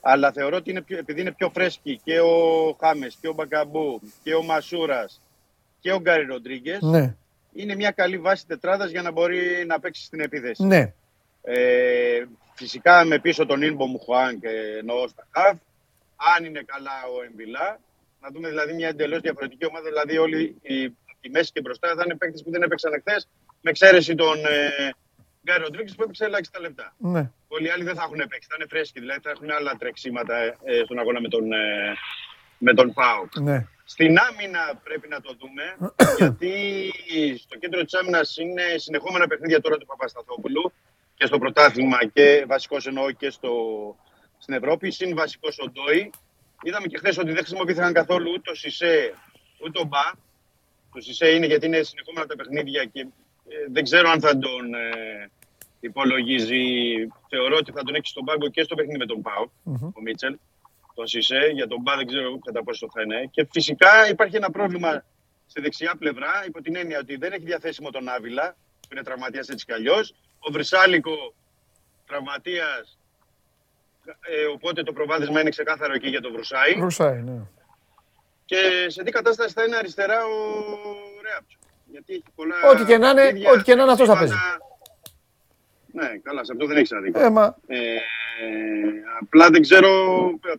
[0.00, 4.00] Αλλά θεωρώ ότι είναι πιο, επειδή είναι πιο φρέσκοι και ο Χάμες και ο Μπακαμπού
[4.22, 5.22] και ο Μασούρας
[5.80, 7.16] και ο Γκάρι Ροντρίγκες, ναι,
[7.52, 10.64] είναι μια καλή βάση τετράδας για να μπορεί να παίξει στην επίθεση.
[10.64, 10.92] ναι.
[11.42, 12.24] Ε,
[12.54, 14.48] φυσικά με πίσω τον Ινμπο Μουχουάν και
[14.78, 15.56] εννοώ στα χαφ.
[16.36, 17.80] Αν είναι καλά ο Εμβιλά,
[18.20, 19.88] να δούμε δηλαδή μια εντελώς διαφορετική ομάδα.
[19.88, 20.92] Δηλαδή, όλοι οι,
[21.26, 23.28] από τη μέση και μπροστά θα είναι παίκτες που δεν έπαιξαν εχθές,
[23.60, 24.94] με εξαίρεση τον ε,
[25.44, 26.94] Γκάρι Ροντρίγκες που έπαιξε ελάχιστα λεπτά.
[26.98, 27.30] ναι.
[27.48, 30.36] Όλοι οι άλλοι δεν θα έχουν παίξει, θα είναι φρέσκοι, δηλαδή θα έχουν άλλα τρεξίματα
[30.42, 31.94] ε, στον αγώνα με τον, ε,
[32.58, 33.38] με τον ΠΑΟΚ.
[33.38, 33.66] ναι.
[33.88, 36.52] Στην άμυνα πρέπει να το δούμε, γιατί
[37.38, 40.72] στο κέντρο της άμυνας είναι συνεχόμενα παιχνίδια τώρα του Παπασταθόπουλου
[41.14, 43.50] και στο πρωτάθλημα και βασικός εννοώ και στο,
[44.38, 46.10] στην Ευρώπη, συν βασικός ο Ντόι.
[46.62, 49.14] Είδαμε και χθες ότι δεν χρησιμοποιήθηκαν καθόλου ούτε ο Σισε
[49.64, 50.25] ούτε ο Μπα.
[50.96, 53.00] Το Σισε είναι γιατί είναι συνεχόμενα τα παιχνίδια και
[53.48, 55.30] ε, δεν ξέρω αν θα τον ε,
[55.80, 56.62] υπολογίζει.
[57.28, 59.46] Θεωρώ ότι θα τον έχει στον πάγκο και στο παιχνίδι με τον Πάο,
[59.94, 60.36] ο Μίτσελ
[60.94, 61.50] τον Σισε.
[61.54, 63.28] Για τον Μπα δεν ξέρω κατά πόσο θα είναι.
[63.30, 65.04] Και φυσικά υπάρχει ένα πρόβλημα
[65.46, 69.48] στη δεξιά πλευρά, υπό την έννοια ότι δεν έχει διαθέσιμο τον Άβυλα, που είναι τραυματίας
[69.48, 70.14] έτσι κι αλλιώς.
[70.38, 71.34] Ο Βρυσάλικο
[72.06, 72.98] τραυματίας.
[74.04, 76.74] Ε, οπότε το προβάδισμα είναι ξεκάθαρο εκεί για τον Βρουσάη.
[76.74, 77.42] Βρουσάει, ναι.
[78.46, 80.36] Και σε τι κατάσταση θα είναι αριστερά ο
[81.22, 81.58] Ρέαπτσο.
[81.90, 82.54] Γιατί έχει πολλά.
[82.70, 84.58] Ό,τι και να είναι, παιχνίδια, ό,τι και να είναι, αυτός θα τρεξίματα.
[85.92, 87.20] Ναι, καλά, σε αυτό δεν έχει άδικο.
[87.20, 87.76] Ε, μα, Ε,
[89.20, 89.90] απλά δεν ξέρω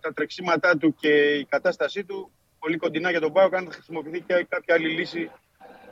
[0.02, 4.22] τα τρεξίματά του και η κατάστασή του πολύ κοντινά για τον Πάο αν θα χρησιμοποιηθεί
[4.22, 5.32] και κάποια άλλη λύση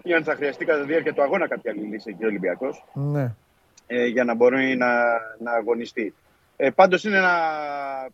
[0.03, 2.85] ή αν θα χρειαστεί κατά τη διάρκεια του αγώνα κάποια άλλη λύση εκεί ο Ολυμπιακός
[2.93, 3.35] ναι.
[3.87, 5.03] ε, για να μπορεί να,
[5.39, 6.13] να αγωνιστεί.
[6.57, 7.37] Ε, πάντως είναι ένα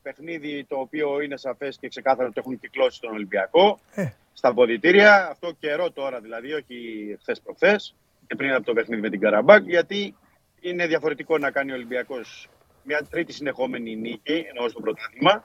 [0.01, 4.09] παιχνίδι το οποίο είναι σαφές και ξεκάθαρο ότι έχουν κυκλώσει τον Ολυμπιακό Ε.
[4.33, 5.27] στα αποδητήρια.
[5.31, 6.75] Αυτό καιρό τώρα δηλαδή, όχι
[7.21, 7.95] χθες προχθές
[8.27, 10.15] και πριν από το παιχνίδι με την Καραμπάκ, γιατί
[10.59, 12.49] είναι διαφορετικό να κάνει ο Ολυμπιακός
[12.83, 15.43] μια τρίτη συνεχόμενη νίκη, εννοώ στο πρωτάθλημα,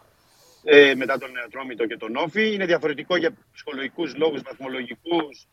[0.64, 2.54] ε, μετά τον Ατρόμητο και τον Όφη.
[2.54, 5.46] Είναι διαφορετικό για ψυχολογικούς λόγους, βαθμολογικούς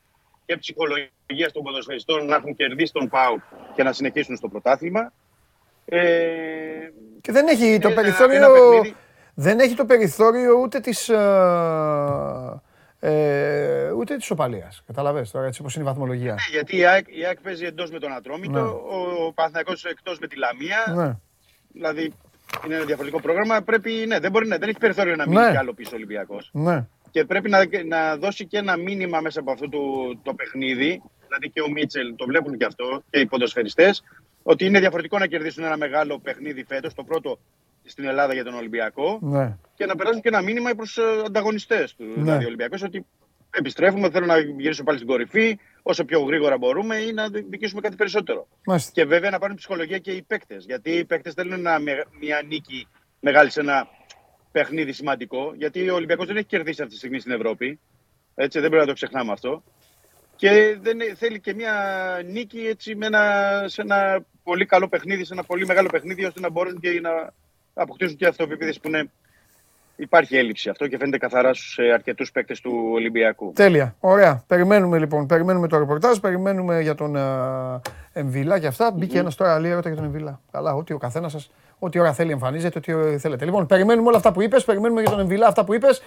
[0.45, 3.35] και ψυχολογίας των ποδοσφαιριστών να έχουν κερδίσει τον ΠΑΟ
[3.75, 5.13] και να συνεχίσουν στο πρωτάθλημα.
[5.85, 6.01] Ε,
[7.21, 8.35] Και δεν έχει το ένα- περιθώριο.
[8.35, 8.95] ένα παιχνίδι.
[9.35, 12.61] Δεν έχει το περιθώριο ούτε της, ε,
[12.99, 14.83] ε, ούτε της οπαλίας.
[14.87, 16.31] Καταλαβες τώρα έτσι όπως είναι η βαθμολογία.
[16.33, 18.59] Ναι, γιατί η ΑΕΚ, η ΑΕΚ παίζει εντός με τον Ατρόμητο, Ναι.
[18.59, 21.03] ο, ο Παναθηναϊκός εκτός με τη Λαμία.
[21.03, 21.17] Ναι.
[21.73, 22.13] Δηλαδή
[22.65, 23.61] είναι ένα διαφορετικό πρόγραμμα.
[23.61, 25.51] Πρέπει, ναι, δεν, μπορεί, να- δεν έχει περιθώριο να μείνει Ναι.
[25.51, 26.49] κι άλλο πίσω ο Ολυμπιακός.
[26.53, 26.85] ναι.
[27.11, 29.79] Και πρέπει να, να δώσει και ένα μήνυμα μέσα από αυτό το,
[30.23, 31.01] το παιχνίδι.
[31.25, 34.03] Δηλαδή και ο Μίτσελ το βλέπουν και αυτό και οι ποδοσφαιριστές.
[34.43, 37.39] Ότι είναι διαφορετικό να κερδίσουν ένα μεγάλο παιχνίδι φέτος, το πρώτο
[37.83, 39.19] στην Ελλάδα για τον Ολυμπιακό.
[39.21, 39.57] ναι.
[39.75, 42.03] Και να περάσουν και ένα μήνυμα προς ανταγωνιστές του.
[42.03, 42.13] Ναι.
[42.13, 43.05] Δηλαδή ο Ολυμπιακός ότι
[43.55, 47.95] επιστρέφουμε, θέλω να γυρίσω πάλι στην κορυφή όσο πιο γρήγορα μπορούμε ή να δικήσουμε κάτι
[47.95, 48.47] περισσότερο.
[48.65, 48.91] Μάλιστα.
[48.93, 50.65] Και βέβαια να πάρουν ψυχολογία και οι παίκτες.
[50.65, 52.87] Γιατί οι παίκτες θέλουν ένα, με- μια νίκη
[53.19, 53.87] μεγάλη σε ένα
[54.51, 55.53] παιχνίδι σημαντικό.
[55.55, 57.79] Γιατί ο Ολυμπιακός δεν έχει κερδίσει αυτή τη στιγμή στην Ευρώπη.
[58.35, 59.63] Έτσι, δεν πρέπει να το ξεχνάμε αυτό.
[60.35, 61.73] Και δεν, θέλει και μια
[62.25, 66.39] νίκη έτσι, με ένα, σε ένα πολύ καλό παιχνίδι, σε ένα πολύ μεγάλο παιχνίδι, ώστε
[66.39, 67.33] να μπορούν και να
[67.73, 69.09] αποκτήσουν και αυτοπεποίθηση που είναι.
[69.95, 73.51] Υπάρχει έλλειψη αυτό και φαίνεται καθαρά στους αρκετούς παίκτες του Ολυμπιακού.
[73.55, 73.95] Τέλεια.
[73.99, 74.43] Ωραία.
[74.47, 75.25] Περιμένουμε λοιπόν.
[75.25, 76.17] Περιμένουμε το ρεπορτάζ.
[76.17, 77.21] Περιμένουμε για τον ε,
[78.13, 78.91] Εμβιλά και αυτά.
[78.91, 80.39] Μπήκε ένας τώρα άλλη ερώτηση για τον Εμβιλά.
[80.51, 83.45] Καλά, ό,τι ο καθένας σας, ό,τι ώρα θέλει εμφανίζεται, ό,τι ώρα θέλετε.
[83.45, 84.63] Λοιπόν, περιμένουμε όλα αυτά που είπες.
[84.63, 86.01] Περιμένουμε για τον Εμβιλά αυτά που είπες.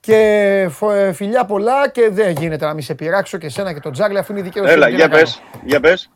[0.00, 3.80] Και φο- ε, φιλιά πολλά και δεν γίνεται να μην σε πειράξω και εσένα και
[3.80, 4.72] τον Τζάγλι αφού είναι η δικαίωση.
[4.72, 6.10] Έλα, για πες, για πες.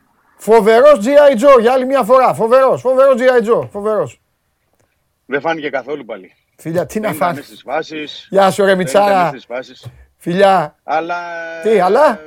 [0.45, 1.33] Φοβερός G.I.
[1.57, 2.35] Joe για άλλη μια φορά.
[2.35, 3.49] Φοβερός, φοβερός G.I.
[3.61, 3.69] Joe.
[3.71, 4.21] Φοβερός.
[5.27, 6.35] Δεν φάνηκε καθόλου πάλι.
[6.57, 7.41] Φιλιά, τι να Δεν ήταν φάνε.
[7.43, 8.27] στις φάσεις.
[8.31, 9.29] Γεια σου, ρε δεν ήταν Μιτσάρα.
[9.29, 9.87] στις φάσεις.
[10.17, 10.77] Φιλιά.
[10.83, 11.17] Αλλά...
[11.63, 12.19] Τι, αλλά; ε,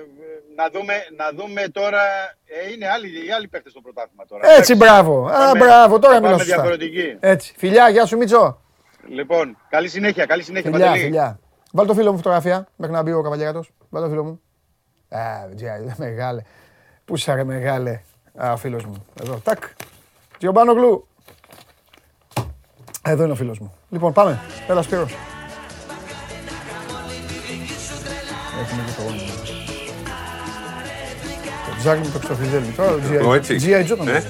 [0.56, 2.02] Να δούμε, να δούμε τώρα...
[2.46, 4.42] Ε, είναι άλλοι, οι άλλοι παίχτες στο πρωτάθλημα τώρα.
[4.48, 4.76] Έτσι, Εντάξει.
[4.76, 5.26] μπράβο.
[5.28, 6.56] Α, Πάμε- μπράβο, τώρα θα μιλάω πάμε σωστά.
[6.62, 7.18] διαφορετική.
[7.20, 7.54] Έτσι.
[7.58, 8.62] Φιλιά, γεια σου Μίτσο.
[9.08, 11.04] Λοιπόν, καλή συνέχεια, καλή συνέχεια, Φιλιά, Παντελή.
[11.04, 11.40] φιλιά.
[11.72, 13.72] Βάλ το φίλο μου φωτογραφία μέχρι να μπει ο καβαλιάτος.
[13.90, 14.42] Βάλ το φίλο μου.
[15.10, 15.20] Α,
[15.56, 16.42] τζιάι, μεγάλε.
[17.06, 18.02] Πού σε ρε μεγάλε.
[18.36, 19.06] Α, ο φίλος μου.
[19.22, 19.64] Εδώ, τάκ.
[20.38, 21.08] Τζιομπάνογλου.
[23.02, 23.74] Εδώ είναι ο φίλος μου.
[23.90, 24.40] Λοιπόν, πάμε.
[24.68, 25.16] Έλα, Σπύρος.
[28.62, 29.32] Έχουμε και το όνομα.
[31.70, 32.66] Το Τζάκι μου το ξοφιδέλει.
[32.72, 33.36] Τώρα το Εγώ G.I.
[33.36, 33.58] έτσι.
[33.62, 33.92] G.I.
[33.92, 34.28] Joe τον Ε; έχω.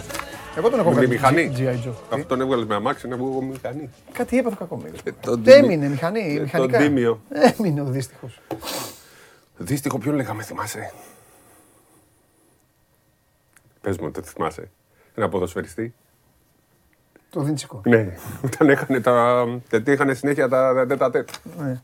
[0.57, 1.07] Εγώ τον έχω Με κάνει.
[1.07, 1.51] μηχανή.
[1.57, 1.87] G.I.
[1.87, 1.93] Joe.
[2.09, 3.89] Αυτό τον έβγαλες με αμάξι, είναι εγώ μηχανή.
[4.11, 4.91] Κάτι έπαθε κακό με.
[5.21, 5.73] τον Δεν Τίμη.
[5.73, 6.77] έμεινε μηχανή, Ε, μηχανικά.
[6.77, 7.21] τον Τίμιο.
[7.57, 8.39] Έμεινε ο δύστιχος.
[9.57, 10.91] Δύστιχο ποιον λέγαμε, θυμάσαι;
[13.85, 14.69] Πες μου, δεν θυμάσαι.
[15.15, 15.93] Ένα ποδοσφαιριστή.
[17.29, 17.81] Το Δίντσικο.
[17.85, 18.13] Ναι,
[18.45, 19.45] όταν είχαν τα.
[19.69, 21.29] Γιατί είχαν συνέχεια τα τέτα τέτ.
[21.59, 21.79] Ναι.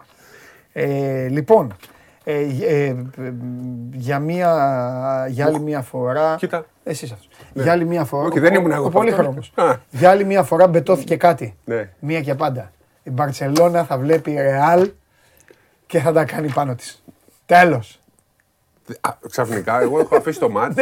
[0.73, 1.75] Ε, λοιπόν,
[2.23, 2.95] ε, ε, ε,
[3.91, 6.35] για, μία, για άλλη μία φορά.
[6.35, 6.65] Κοίτα.
[6.83, 7.29] Εσύ αυτός.
[7.53, 8.27] Για άλλη μία φορά.
[8.27, 8.85] Όχι, δεν ήμουν εγώ.
[8.85, 9.51] Ο πολύχρονος.
[9.55, 9.75] Α.
[9.89, 11.55] Για άλλη μία φορά μπετώθηκε κάτι.
[11.65, 11.89] Ναι.
[11.99, 12.71] Μία και πάντα.
[13.03, 14.91] Η Μπαρτσελώνα θα βλέπει Ρεάλ
[15.85, 17.03] και θα τα κάνει πάνω της.
[17.45, 17.99] Τέλος.
[19.01, 20.75] Α, Ξαφνικά, εγώ έχω αφήσει το μάτς.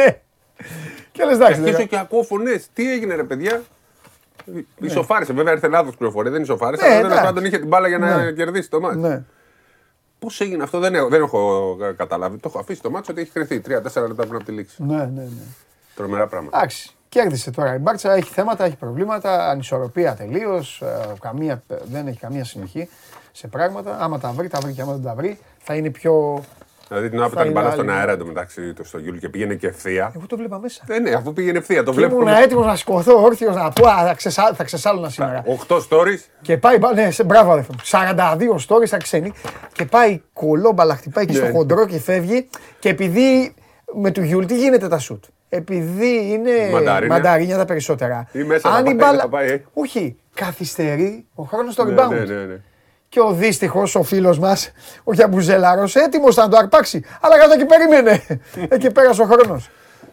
[1.16, 1.24] Ναι.
[1.24, 1.60] Και λες εντάξει.
[1.60, 2.62] Αρχίζω δεν- και ακούω φωνέ.
[2.72, 3.62] Τι έγινε, ρε παιδιά;
[4.80, 5.32] Ισοφάρισε.
[5.32, 6.30] Βέβαια ήρθε λάθος πληροφορία.
[6.30, 6.82] Δεν ισοφάρισε.
[6.86, 7.32] Ναι, αλλά τέλος εντάξει.
[7.32, 8.32] πάντων είχε την μπάλα για να Ναι.
[8.32, 8.94] κερδίσει το μάτ.
[8.96, 9.22] Ναι.
[10.18, 12.36] Πώς έγινε αυτό, δεν έχω, δεν έχω ε, καταλάβει.
[12.38, 13.60] Το έχω αφήσει το μάτς ότι έχει κρυθεί.
[13.60, 14.82] Τρία-τέσσερα λεπτά πριν από τη λήξη.
[14.84, 15.28] Ναι, ναι, ναι.
[15.94, 16.56] Τρομερά πράγματα.
[16.56, 16.90] Εντάξει.
[17.08, 20.82] Κέρδισε τώρα η Μπάρτσα, έχει θέματα, έχει προβλήματα, ανισορροπία τελείως.
[21.20, 22.88] καμία, δεν έχει καμία συνοχή
[23.32, 23.96] σε πράγματα.
[24.00, 26.44] Άμα τα βρει, τα βρει και άμα δεν τα βρει, θα είναι πιο.
[26.90, 27.98] Δηλαδή την ώρα που θα ήταν η είναι μπάλα στον άλλη.
[27.98, 30.12] αέρα εντωμεταξύ του στο Γιούλ και πήγαινε και ευθεία.
[30.16, 30.82] Εγώ το βλέπα μέσα.
[30.88, 31.82] Ε, ναι, αφού πήγαινε ευθεία.
[31.82, 32.38] Το Και ήμουν βλέπουμε.
[32.40, 35.44] έτοιμος να σηκωθώ όρθιος να πω Α, θα, ξεσά, θα ξεσάλωνα σήμερα.
[35.68, 36.18] 8 stories.
[36.42, 37.80] Και πάει, μπα- ναι, σε, μπράβο αδερφέ μου.
[37.84, 39.32] 42 stories θα ξένη.
[39.72, 41.50] Και πάει κωλόμπαλα, χτυπάει εκεί στο Ναι.
[41.50, 42.48] χοντρό και φεύγει.
[42.78, 43.54] Και επειδή
[43.94, 47.14] με του Γιούλ τι γίνεται τα σουτ; Επειδή είναι Μανταρίνια.
[47.16, 48.28] μανταρίνια τα περισσότερα.
[48.32, 49.64] Ή μέσα Αν θα η πάει, μπάλα- θα πάει, ε.
[49.72, 52.08] Όχι, καθυστερεί ο χρόνος στο Ναι, rebound.
[52.10, 52.60] ναι, ναι, ναι.
[53.12, 54.72] Και ο δύστυχος, ο φίλος μας,
[55.04, 57.04] ο Γιαμπουζελάρο, έτοιμος να το αρπάξει.
[57.20, 58.22] Αλλά κάτω και περίμενε.
[58.74, 59.70] Εκεί πέρασε ο χρόνος.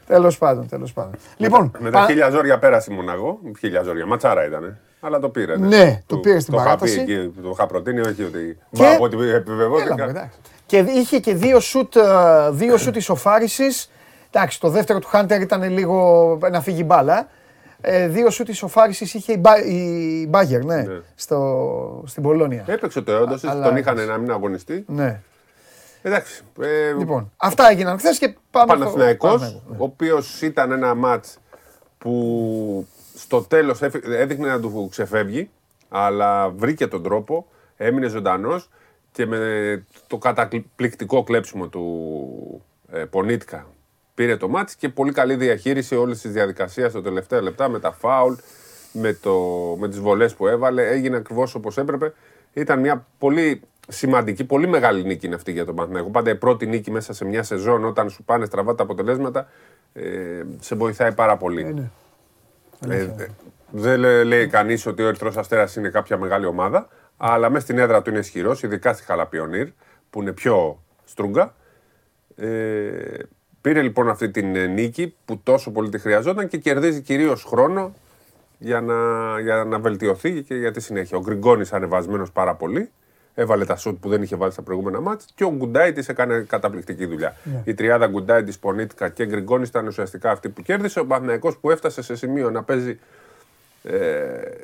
[0.08, 1.12] Τέλος πάντων, τέλος πάντων.
[1.38, 3.40] Λοιπόν, Με τα πα- χίλια ζόρια πέρασε η Μονακό.
[3.60, 4.06] Χίλια ζόρια.
[4.06, 4.78] Ματσάρα ήταν.
[5.00, 5.58] Αλλά το πήρε.
[5.58, 7.04] Ναι, το πήρε στην το είχα παράταση.
[7.06, 8.58] πει εκεί, Το είχα προτείνει, όχι ότι.
[8.72, 9.96] Και- Μπα, από ό,τι Έλα, επιβεβαιώθηκα.
[9.98, 10.38] μωρέ, εντάξει.
[10.66, 12.02] Και είχε και δύο σουτ, ε,
[12.52, 13.92] δύο σουτ ισοφάρισης.
[14.32, 17.28] Εντάξει, το δεύτερο του Χάντερ ήταν λίγο να φύγει μπάλα.
[17.82, 21.00] Ε, δύο σουτ ισοφάρισης είχε η, Μπα- η Μπάγκερ, ναι, Ναι.
[21.16, 22.64] Στο, στην Πολώνια.
[22.68, 24.12] Έπαιξε το έοντο, Αλλά τον είχαν έπαιξε.
[24.12, 24.84] να μην αγωνιστεί.
[24.88, 25.22] Ναι.
[26.02, 26.42] Εντάξει.
[26.62, 29.78] ε, Λοιπόν, αυτά έγιναν χθες και πάμε στο Παναθηναϊκός, Παναθηναϊκό, ναι.
[29.80, 31.38] ο οποίος ήταν ένα μάτς
[31.98, 35.50] που στο τέλος έφυ- έδειχνε να του ξεφεύγει,
[35.90, 37.48] αλλά βρήκε τον τρόπο,
[37.78, 38.70] έμεινε ζωντανός
[39.12, 39.40] και με
[40.08, 43.68] το καταπληκτικό κλέψιμο του ε, Πονίτκα
[44.18, 47.92] πήρε το μάτς και πολύ καλή διαχείριση όλης της διαδικασίας στο τελευταίο λεπτά με τα
[47.92, 48.34] φάουλ,
[48.92, 49.36] με, το,
[49.80, 52.14] με τις βολές που έβαλε, έγινε ακριβώς όπως έπρεπε.
[52.54, 56.10] Ήταν μια πολύ σημαντική, πολύ μεγάλη νίκη είναι αυτή για τον Παναθηναϊκό.
[56.10, 59.48] Πάντα η πρώτη νίκη μέσα σε μια σεζόν όταν σου πάνε στραβά τα αποτελέσματα
[59.94, 60.04] ε,
[60.60, 61.74] σε βοηθάει πάρα πολύ.
[61.74, 62.96] ναι.
[62.96, 63.28] Ε, ε,
[63.72, 66.88] δεν λέ- λέει κανείς ότι ο Ερυθρός Αστέρας είναι κάποια μεγάλη ομάδα,
[67.18, 69.68] αλλά μέσα στην έδρα του είναι ισχυρός, ειδικά στη Χαλαπιονίρ.
[70.10, 71.56] που είναι πιο στρούγκα.
[72.36, 72.48] Ε,
[73.68, 77.94] πήρε λοιπόν αυτή την ε, νίκη που τόσο πολύ τη χρειαζόταν και κερδίζει κυρίως χρόνο
[78.58, 78.96] για να,
[79.40, 81.18] για να βελτιωθεί και για τη συνέχεια.
[81.18, 82.90] Ο Γκριγκόνης ανεβασμένος πάρα πολύ.
[83.34, 87.06] Έβαλε τα σουτ που δεν είχε βάλει στα προηγούμενα μάτς και ο Γκουντάιτη έκανε καταπληκτική
[87.06, 87.36] δουλειά.
[87.64, 91.00] Η τριάδα Γκουντάιτη, Πονίτικα και Γκριγκόνης ήταν ουσιαστικά αυτή που κέρδισε.
[91.00, 93.00] Ο Παναθηναϊκός που έφτασε σε σημείο να παίζει
[93.84, 93.98] ε,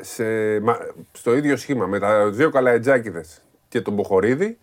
[0.02, 0.24] σε,
[0.60, 0.78] μα,
[1.12, 3.24] στο ίδιο σχήμα με τα δύο καλαετζάκιδε
[3.70, 4.58] και τον Μποχορίδη.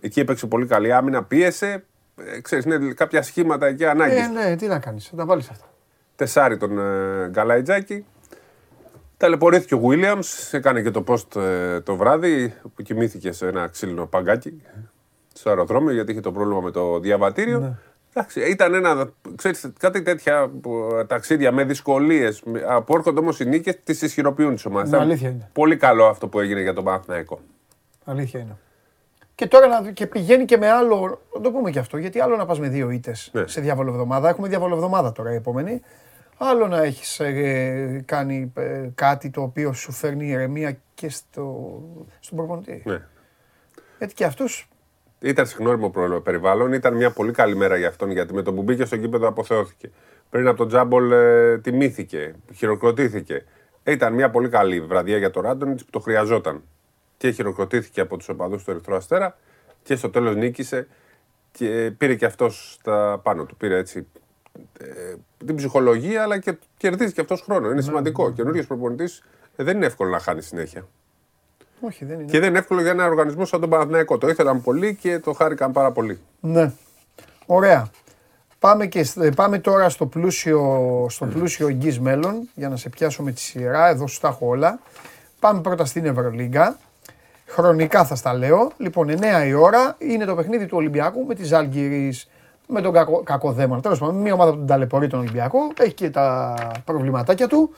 [0.00, 1.84] Εκεί έπαιξε πολύ καλή άμυνα, πίεσε.
[2.24, 4.26] Ε, ξέρεις, είναι κάποια σχήματα εκεί ανάγκης.
[4.26, 5.64] Ε, ναι, τι να κάνεις, θα τα βάλεις αυτά.
[6.16, 8.04] Τεσάρι τον ε, Γκαλαϊτζάκη.
[9.16, 10.18] Ταλαιπωρήθηκε ο Βίλιαμ,
[10.50, 14.62] έκανε και το post ε, το βράδυ που κοιμήθηκε σε ένα ξύλινο παγκάκι
[15.32, 17.58] στο αεροδρόμιο γιατί είχε το πρόβλημα με το διαβατήριο.
[17.58, 17.72] Ναι.
[18.14, 22.42] Εντάξει, ήταν ένα, ξέρεις, κάτι τέτοια που, ε, ταξίδια με δυσκολίες.
[22.66, 24.90] Από έρχονται όμως οι νίκες, τις ισχυροποιούν τις ομάδες.
[24.90, 25.50] Ναι, αλήθεια είναι.
[25.52, 27.40] Πολύ καλό αυτό που έγινε για τον Παναθηναϊκό.
[28.04, 28.56] Αλήθεια είναι.
[29.36, 31.20] Και τώρα να, και πηγαίνει και με άλλο.
[31.34, 31.96] Να το πούμε και αυτό.
[31.96, 33.46] Γιατί άλλο να πας με δύο ήττες Ναι.
[33.46, 34.28] σε διαβολοβδομάδα.
[34.28, 35.80] Έχουμε διαβολοβδομάδα τώρα η επόμενη.
[36.38, 37.20] Άλλο να έχεις
[38.04, 41.80] κάνει ε, κάτι το οποίο σου φέρνει ηρεμία και στο,
[42.20, 42.82] στον προπονητή.
[42.84, 43.02] Ναι.
[43.98, 44.44] Γιατί και αυτού.
[45.20, 48.62] Ήταν συγνώριμο προ- περιβάλλον, ήταν μια πολύ καλή μέρα για αυτόν γιατί με το που
[48.62, 49.90] μπήκε στο γήπεδο αποθεώθηκε.
[50.30, 53.44] Πριν από τον Τζάμπολ ε, τιμήθηκε, χειροκροτήθηκε.
[53.82, 56.62] Ε, Ήταν μια πολύ καλή βραδιά για τον Ράντονιτ που το χρειαζόταν.
[57.16, 59.36] Και χειροκροτήθηκε από τους οπαδούς του Ερυθρού Αστέρα
[59.82, 60.86] και στο τέλος νίκησε
[61.52, 63.56] και πήρε και αυτός τα πάνω του.
[63.56, 64.06] Πήρε έτσι
[64.80, 65.14] ε,
[65.46, 67.70] την ψυχολογία αλλά και κερδίζει και αυτός χρόνο.
[67.70, 68.24] Είναι σημαντικό.
[68.24, 69.22] Ο καινούριο προπονητής
[69.56, 70.86] δεν είναι εύκολο να χάνει συνέχεια.
[71.80, 72.30] Όχι, δεν είναι.
[72.30, 74.18] Και δεν είναι εύκολο για ένα οργανισμό σαν τον Παναθηναϊκό.
[74.18, 76.20] Το ήθελαν πολύ και το χάρηκαν πάρα πολύ.
[76.40, 76.72] Ναι.
[77.46, 77.90] Ωραία.
[78.58, 83.22] Πάμε, και, σ- πάμε τώρα στο πλούσιο, στο πλούσιο εγγύς μέλλον για να σε πιάσω
[83.22, 83.88] με τη σειρά.
[83.88, 84.78] Εδώ σου τα έχω όλα.
[85.40, 86.78] Πάμε πρώτα στην Ευρωλίγκα.
[87.46, 88.70] Χρονικά θα στα λέω.
[88.76, 92.28] Λοιπόν, 9 η ώρα είναι το παιχνίδι του Ολυμπιακού με τη Ζάλγκυρης
[92.66, 93.80] με τον κακό, κακό δαίμονα.
[93.80, 95.58] Τέλος πάντων, μια ομάδα που τον ταλαιπωρεί τον Ολυμπιακό.
[95.80, 96.54] Έχει και τα
[96.84, 97.74] προβληματάκια του.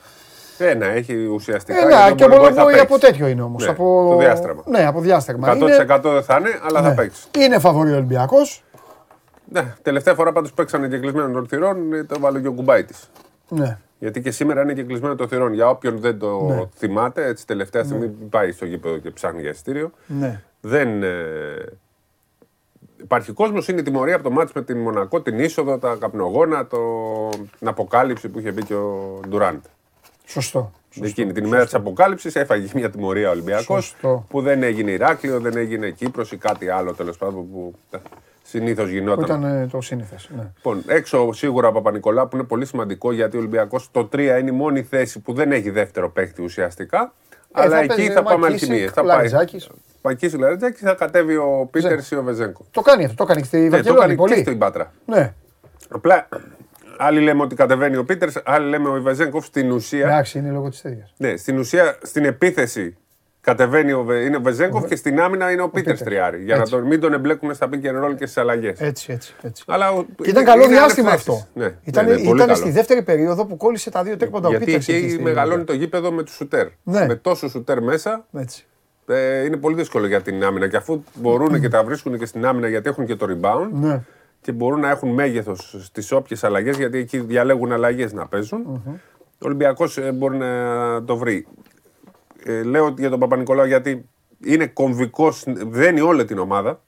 [0.57, 1.83] Ένα έχει ουσιαστικά.
[1.83, 2.85] Ε, για ναι, τον και από, Μπορμπόη θα από, παίξεις.
[2.85, 3.63] από τέτοιο είναι όμως.
[3.63, 4.63] Ναι, από, το διάστρεμα.
[4.65, 5.53] Ναι, από διάστρεμα.
[5.53, 5.67] 100% Είναι,
[6.01, 6.95] δεν θα είναι, αλλά θα ναι.
[6.95, 7.27] παίξεις.
[7.37, 8.63] είναι φαβορή ο Ολυμπιακός.
[9.51, 12.83] Ναι, τελευταία φορά πάντως παίξανε και κλεισμένο των θυρών, ε, το βάλε και ο κουμπάι
[12.83, 12.93] τη.
[13.47, 13.77] Ναι.
[13.99, 15.53] Γιατί και σήμερα είναι και κλεισμένο των θυρών.
[15.53, 16.63] Για όποιον δεν το Ναι.
[16.75, 19.91] θυμάται, έτσι τελευταία στιγμή πάει στο γήπεδο και ψάχνει για εισιτήριο.
[20.07, 20.41] ναι.
[20.61, 21.03] Δεν.
[21.03, 21.65] Ε,
[23.01, 26.67] υπάρχει κόσμος, είναι η τιμωρία από το μάτς με την Μονακό, την είσοδο, τα καπνογόνα,
[26.67, 26.79] το...
[27.59, 29.59] την αποκάλυψη που είχε μπει και ο Ντουράντ.
[30.25, 30.71] Σωστό.
[31.01, 34.25] Εκείνη την ημέρα της αποκάλυψης έφαγε μια τιμωρία ο Ολυμπιακός Σωστό.
[34.29, 37.73] που δεν έγινε Ηράκλειο, δεν έγινε Κύπρος ή κάτι άλλο τέλος πάντων που
[38.49, 39.23] συνήθως Που γινόταν.
[39.23, 40.29] ήταν ε, το σύνηθες.
[40.35, 40.43] Ναι.
[40.55, 44.49] Λοιπόν, έξω σίγουρα ο Παπα-Νικολάου που είναι πολύ σημαντικό γιατί ο Ολυμπιακός το 3 είναι
[44.49, 47.13] η μόνη θέση που δεν έχει δεύτερο παίκτη ουσιαστικά.
[47.55, 48.87] Ε, αλλά θα εκεί παίζει θα πάμε Μακίσικ, αλχημίε.
[48.89, 49.15] Θα πάει.
[49.15, 49.69] Λαριτζάκης.
[50.01, 52.65] Πακίσει ο Λαριτζάκη, θα κατέβει ο Πίτερ ή ο Βεζέγκο.
[52.71, 53.15] Το κάνει αυτό.
[53.15, 53.99] Το κάνει και στη Ναι, το Βαρκελόνη.
[53.99, 54.35] κάνει και πολύ.
[54.41, 54.91] στην Πάτρα.
[55.05, 55.33] Ναι.
[55.89, 56.27] Απλά
[56.97, 60.05] άλλοι λέμε ότι κατεβαίνει ο Πίτερς, άλλοι λέμε ο Βεζέγκοφ στην ουσία.
[60.07, 61.13] Εντάξει, είναι λόγω της τέτοιας.
[61.17, 62.97] Ναι, στην ουσία στην επίθεση
[63.41, 66.01] κατεβαίνει ο, Βε- είναι ο Βεζέγκοφ και στην άμυνα είναι ο Πίτερ Πίτερς.
[66.03, 66.43] Τριάρη.
[66.43, 66.73] Για να Έτσι.
[66.73, 68.79] τον, μην τον εμπλέκουμε στα pick and roll και στις αλλαγές.
[68.79, 69.35] Έτσι, έτσι.
[69.41, 69.63] έτσι.
[69.67, 71.31] Αλλά ο- Και ήταν είναι- καλό είναι διάστημα άνευ αυτό.
[71.33, 71.47] θέσης.
[71.53, 72.55] Ναι, Ήταν, ναι, ναι, πολύ ήταν καλό.
[72.59, 75.63] στη δεύτερη περίοδο που κόλλησε τα δύο τρίποντα ο Γιατί Πίτερς εκεί εκεί στη- μεγαλώνει
[75.63, 76.67] το γήπεδο με τους σουτέρ.
[76.83, 77.05] Ναι.
[77.05, 78.65] Με τόσο σουτέρ μέσα Έτσι.
[79.07, 80.67] ε, είναι πολύ δύσκολο για την άμυνα.
[80.67, 84.01] Και αφού μπορούν και τα βρίσκουν και στην άμυνα γιατί έχουν και το rebound Ναι.
[84.41, 88.61] και μπορούν να έχουν μέγεθος στις όποιες αλλαγές γιατί εκεί διαλέγουν αλλαγές να παίζουν.
[89.41, 91.47] Ο Ολυμπιακός μπορεί να το βρει.
[92.45, 94.05] Ε, λέω ότι για τον Παπα-Νικολάου γιατί
[94.43, 96.81] είναι κομβικός, δένει όλη την ομάδα.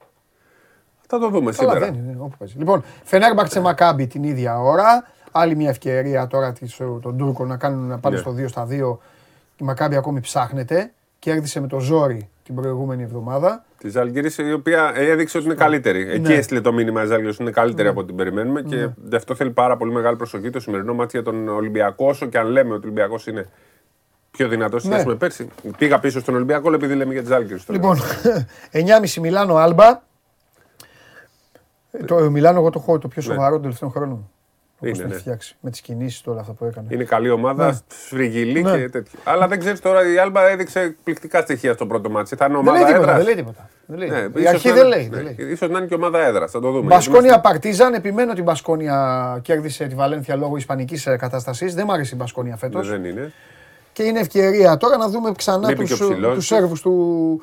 [1.06, 1.78] Θα το δούμε Καλά, σήμερα.
[1.92, 2.16] δεν είναι.
[2.20, 2.58] Όπου παίζει.
[2.58, 5.06] Λοιπόν, Φενέρμπαχτσε Μακάμπι την ίδια ώρα.
[5.32, 8.20] Άλλη μια ευκαιρία τώρα της, ε, των Τούρκων να, κάνουν, να πάνε Ναι.
[8.20, 8.98] στο 2 στα 2.
[9.56, 10.92] Η Μακάμπι ακόμη ψάχνεται.
[11.18, 13.64] Κέρδισε με το ζόρι την προηγούμενη εβδομάδα.
[13.78, 16.10] Τη Ζαλγκύρη, η οποία έδειξε ότι είναι καλύτερη.
[16.10, 16.34] Εκεί Ναι.
[16.34, 19.76] έστειλε το μήνυμα η Ζαλγκύρη ότι είναι καλύτερη από ό,τι περιμένουμε και αυτό θέλει πάρα
[19.76, 22.06] πολύ μεγάλη προσοχή το σημερινό μάτι για τον Ολυμπιακό.
[22.06, 23.48] Όσο και αν λέμε ότι ο Ολυμπιακός είναι
[24.36, 24.94] πιο δυνατός στη Ναι.
[24.94, 25.48] σχέση με πέρσι.
[25.78, 27.60] Πήγα πίσω στον Ολυμπιακό αλλά επειδή λέμε για τη Ζαλγκύρη.
[27.68, 27.98] Λοιπόν,
[28.72, 30.02] 9.30 Μιλάνο Άλμπα.
[31.90, 34.30] Ε, Το Μιλάνο εγώ το έχω το πιο σοβαρό των τελευταίων χρόνων.
[34.84, 35.18] Όπως Είναι, το έχει ναι.
[35.20, 35.56] φτιάξει.
[35.60, 36.86] Με τις κινήσεις του όλα αυτά που έκανε.
[36.90, 37.78] Είναι καλή ομάδα, Ναι.
[37.88, 38.78] σφριγγυλή Ναι.
[38.78, 39.18] και τέτοιο.
[39.24, 42.36] Αλλά δεν ξέρεις τώρα, η Άλμπα έδειξε εκπληκτικά στοιχεία στο πρώτο μάτι.
[42.36, 43.02] Θα είναι Δεν λέει ομάδα τίποτα.
[43.10, 43.16] έδρας.
[43.16, 43.68] Δεν λέει τίποτα.
[43.86, 44.08] Δεν λέει.
[44.08, 45.08] Ναι, Η ίσως αρχή να δεν είναι- λέει.
[45.08, 45.52] δεν ναι, λέει.
[45.52, 46.50] Ίσως να είναι και ομάδα έδρας.
[46.50, 46.86] Θα το δούμε.
[46.94, 51.74] Μπασκόνια Παρτίζαν, επιμένω ότι η Μπασκόνια κέρδισε τη Βαλένθια λόγω ισπανικής κατάστασης.
[51.74, 52.88] Δεν μου άρεσε η Μπασκόνια φέτος.
[52.90, 53.32] Ναι, δεν είναι.
[53.92, 56.34] Και είναι ευκαιρία τώρα να δούμε ξανά Λείπει και ο του ψηλός.
[56.34, 57.42] τους Σέρβους του,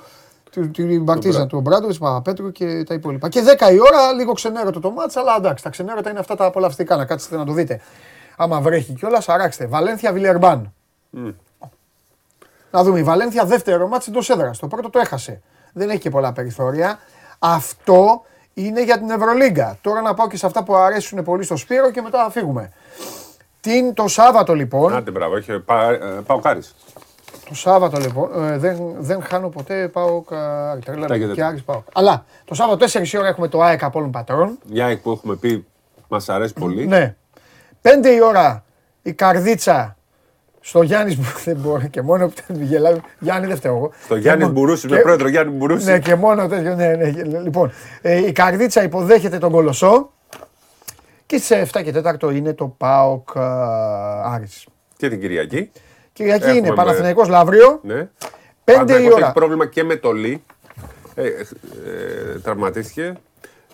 [0.51, 3.30] του, του Παρτίζαν, Μπρα- του Μπράντοβιτς, του Παπαπέτρου και τα υπόλοιπα.
[3.30, 6.45] Και 10 η ώρα, λίγο ξενέρωτο το μάτς, αλλά εντάξει, τα ξενέρωτα είναι αυτά τα
[6.45, 7.81] απολαυστικά, να κάτσετε να το δείτε.
[8.38, 9.65] Άμα βρέχει κιόλας, αράξτε.
[9.67, 10.73] Βαλένθια Βιλερμπάν.
[12.71, 12.99] Να δούμε.
[12.99, 14.59] Η Βαλένθια δεύτερο μάτς εντός έδρας.
[14.59, 15.41] Το πρώτο το έχασε.
[15.73, 16.99] Δεν έχει και πολλά περιθώρια.
[17.39, 18.21] Αυτό
[18.53, 19.77] είναι για την Ευρωλίγκα.
[19.81, 22.71] Τώρα να πάω και σε αυτά που αρέσουν πολύ στο Σπύρο και μετά θα φύγουμε.
[23.61, 24.95] Την, το Σάββατο λοιπόν.
[24.95, 26.76] Άντε, μπράβο, έχει, πα, ε, πάω Κάρις.
[27.49, 28.44] Το Σάββατο λοιπόν.
[28.44, 29.88] ε, δεν, δεν χάνω ποτέ.
[29.88, 30.38] Πάω κα...
[30.86, 31.41] τρέλα, Τα έχετε και πει.
[31.48, 31.84] Άρης πάω.
[31.94, 34.57] Αλλά το Σάββατο 4 η ώρα έχουμε το ΑΕΚ Απόλλων Πατρών.
[34.69, 35.65] Μια εκ που έχουμε πει
[36.07, 36.88] μας αρέσει πολύ.
[36.88, 37.15] Ναι.
[37.81, 38.64] 5 η ώρα
[39.02, 39.98] η καρδίτσα
[40.61, 42.95] στο Γιάννης που δεν μπορεί και μόνο που δεν γελάει.
[43.19, 43.91] Γιάννη δεν φταίω εγώ.
[44.03, 45.86] Στο Και Γιάννη μο- Μπουρούση, και- με πρόεδρο Γιάννη Μπουρούση.
[45.86, 46.76] Ναι, και μόνο τέτοιο.
[46.76, 47.11] Ναι, ναι.
[47.44, 47.72] Λοιπόν,
[48.02, 50.11] ε, η καρδίτσα υποδέχεται τον Κολοσσό.
[51.30, 53.39] Και στι 7 και 4 είναι το ΠΑΟΚ ε,
[54.23, 54.65] Άρης.
[54.97, 55.72] Και την Κυριακή.
[56.14, 57.80] Κυριακή Έχουμε είναι με- Παναθηναϊκός Λαύριο.
[57.84, 57.95] Ναι.
[57.99, 58.06] 5
[58.65, 59.23] η Παναθηναϊκός ώρα.
[59.26, 60.43] Έχει πρόβλημα και με το Λί.
[61.15, 63.14] Ε, ε, τραυματίστηκε.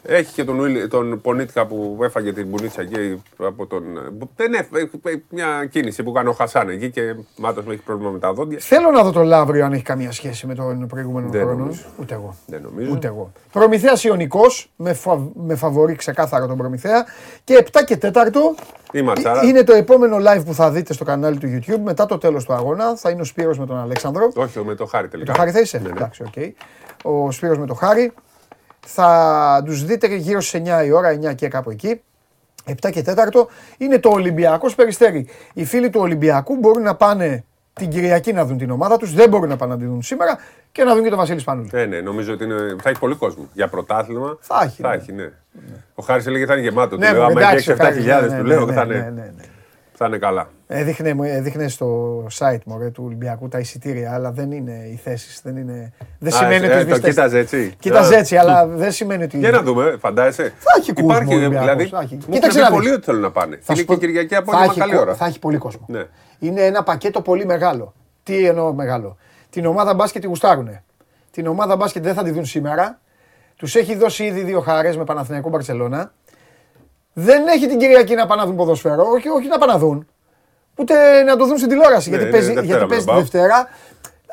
[0.08, 3.84] Έχει και τον, Ουίλ- τον Πονίτικα που έφαγε την μπουνίτσα εκεί από τον.
[4.36, 4.90] Δεν έφαγε
[5.30, 7.02] μια κίνηση που έκανε ο Χασάν εκεί και
[7.38, 8.58] μάτως έχει πρόβλημα με τα δόντια.
[8.62, 11.58] Θέλω να δω το Λαύριο αν έχει καμία σχέση με τον προηγούμενο Δεν χρόνο.
[11.58, 11.82] νομίζω.
[12.02, 12.36] Ούτε εγώ.
[12.48, 12.92] Δεν νομίζω.
[12.92, 13.32] Ούτε εγώ.
[13.52, 15.20] Προμηθέας Ιωνικός, με, φα...
[15.34, 17.06] με φαβορή ξεκάθαρα τον Προμηθέα.
[17.44, 18.12] Και 7 και 4
[18.92, 19.44] Η Ματσάρα.
[19.44, 22.54] είναι το επόμενο live που θα δείτε στο κανάλι του YouTube μετά το τέλος του
[22.54, 22.96] αγώνα.
[22.96, 24.32] Θα είναι ο Σπύρος με τον Αλέξανδρο.
[24.36, 25.32] Όχι, με το χάρη Με τελικά.
[25.32, 25.90] το Χάρη θα είσαι; Ναι, ναι.
[25.90, 26.56] Εντάξει, οκ.
[27.04, 28.12] Ο Σπύρος με το Χάρη.
[28.86, 32.02] Θα τους δείτε γύρω στις 9 η ώρα, 9 και κάπου εκεί.
[32.66, 33.14] 7 και 4
[33.78, 35.28] είναι το Ολυμπιακός Περιστέρι.
[35.54, 37.44] Οι φίλοι του Ολυμπιακού μπορούν να πάνε
[37.74, 40.38] την Κυριακή να δουν την ομάδα τους, δεν μπορούν να πάνε να τη δουν σήμερα
[40.72, 41.70] και να δουν και τον Βασίλη Σπανούλη.
[41.72, 42.76] Ναι, ναι, νομίζω ότι είναι...
[42.82, 43.50] θα έχει πολύ κόσμο.
[43.54, 44.96] Για πρωτάθλημα Θα έχει, Θα ναι.
[44.96, 45.32] έχει, ναι.
[45.96, 46.98] Ο Χάρης έλεγε θα είναι γεμάτο.
[46.98, 48.74] Ναι, του λέω, μωρέ, άμα εντάξει, έχει ο Χάρης, 7.000, ναι, ναι, του λέω ναι,
[48.74, 49.44] θα, ναι, είναι, ναι, ναι.
[49.98, 50.50] Θα είναι καλά.
[50.68, 55.00] Έδειχνε, μου- έδειχνε στο site μου ρε, του Ολυμπιακού τα εισιτήρια, αλλά δεν είναι οι
[55.04, 55.42] θέσεις.
[55.44, 55.94] Δεν, είναι...
[56.20, 57.10] δεν Α, σημαίνει ε, ότι το σβηστές.
[57.10, 57.74] κοίταζε έτσι.
[57.80, 58.18] Κοίταζε Α.
[58.18, 59.38] έτσι, αλλά δεν σημαίνει ότι.
[59.38, 60.54] Για να δούμε, φαντάζεσαι.
[60.58, 62.16] Θα έχει κόσμο ο Υπάρχει, Ολυμπιακός, δηλαδή, θα έχει.
[62.16, 62.84] μου Κοίταξε έχουν να πει δεις.
[62.84, 63.56] πολλοί ότι θέλουν να πάνε.
[63.56, 65.16] Θα Είναι σου και πω- Κυριακή θα απόγευμα έχει καλή κο- ώρα.
[65.16, 65.86] Θα έχει πολύ κόσμο.
[65.90, 66.04] Ναι.
[66.40, 67.94] Είναι ένα πακέτο πολύ μεγάλο.
[68.24, 69.18] Τι εννοώ μεγάλο;
[69.50, 70.84] Την ομάδα μπάσκετ τη γουστάρουνε.
[71.32, 73.00] Την ομάδα μπάσκετ δεν θα τη δουν σήμερα.
[73.56, 76.12] Τους έχει δώσει ήδη δύο χαρές με Παναθηναϊκό Μπαρσελόνα.
[77.18, 79.04] Δεν έχει την Κυριακή να πάνε να δουν ποδοσφαίρο.
[79.12, 80.08] Όχι, όχι να πάνε να δουν.
[80.76, 82.10] Ούτε να το δουν στην τηλεόραση.
[82.10, 83.68] Ναι, γιατί είναι παίζει, Δευτέρα γιατί με παίζει τη τον Δευτέρα.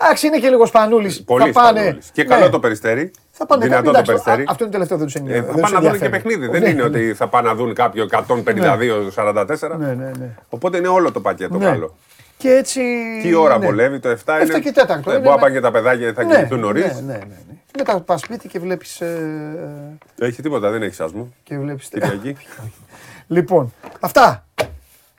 [0.01, 1.23] Εντάξει, είναι και λίγο σπανούλης.
[1.25, 1.81] Πολύ θα πάνε.
[1.81, 2.11] Σπανούλης.
[2.13, 2.29] Και ναι.
[2.29, 3.11] καλό το περιστέρι.
[3.31, 4.43] Θα πάνε Δυνατό το εντάξει, περιστέρι.
[4.43, 5.47] α- Αυτό είναι τελευταίο, δεν τους Ε, ενδιαφέρει.
[5.47, 6.23] θα δεν πάνε τους να δουν και ενδιαφέρει.
[6.37, 6.53] παιχνίδι.
[6.53, 9.77] Δεν Ναι, είναι ότι θα πάνε να δουν κάποιο 152-44.
[9.79, 10.29] Ναι, ναι, ναι.
[10.49, 11.65] Οπότε είναι όλο το πακέτο Ναι.
[11.65, 11.97] καλό.
[12.43, 12.81] Και έτσι.
[13.23, 13.65] Τι ώρα ναι.
[13.67, 14.57] βολεύει, το 7 είναι.
[14.57, 14.87] 7 και 4.
[14.87, 16.85] Ναι, είναι Μπορεί να με- πάνε και τα παιδάκια, θα Ναι, κοιμηθούν νωρίς.
[16.85, 17.57] Ναι, ναι, ναι, ναι.
[17.79, 19.03] Μετά πας σπίτι και βλέπεις.
[20.19, 21.33] Έχει τίποτα, δεν έχει σασμό.
[21.43, 21.89] και βλέπεις...
[21.89, 22.37] Κυριακή.
[23.37, 24.47] λοιπόν, αυτά.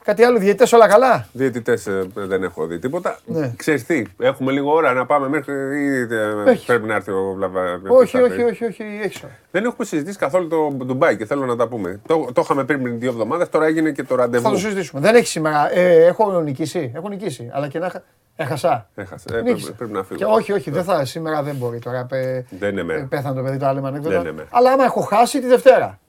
[0.03, 3.19] Κάτι άλλο, διαιτητές όλα καλά; Διαιτητές δεν έχω δει τίποτα.
[3.25, 3.53] Ναι.
[3.55, 5.53] Ξέρεις τι, έχουμε λίγο ώρα να πάμε μέχρι.
[5.83, 6.07] ή
[6.45, 6.65] ε, Έχεις.
[6.65, 7.61] πρέπει να έρθει ο Βλαβα.
[7.87, 8.43] όχι, θα όχι, έρθει.
[8.43, 9.33] όχι, όχι, έχεις ώρα.
[9.51, 11.99] Δεν έχουμε συζητήσει καθόλου το Ντουμπάι και θέλω να τα πούμε.
[12.07, 14.49] Το, το είχαμε πριν πριν δύο εβδομάδες, τώρα έγινε και το Θα ραντεβού.
[14.49, 15.01] το συζητήσουμε.
[15.01, 15.73] Δεν έχει σήμερα.
[15.77, 16.91] Ε, έχω νικήσει.
[16.95, 17.49] Έχω νικήσει.
[17.53, 18.03] Αλλά και να είχα.
[18.35, 18.89] Έχασα.
[18.95, 19.25] Έχασε.
[19.33, 19.65] Ε, Νίκησα.
[19.65, 20.17] πρέπει, πρέπει να φύγω.
[20.19, 22.05] Και όχι, όχι, δεν θα, σήμερα δεν μπορεί τώρα.
[22.05, 22.99] Πε, Δεν είναι μέρα.
[22.99, 24.15] ε, πέθανε το παιδί, το λέμε ανέκδοτα.
[24.15, 24.47] Δεν είναι μέρα.
[24.51, 25.99] Αλλά άμα έχω χάσει τη Δευτέρα.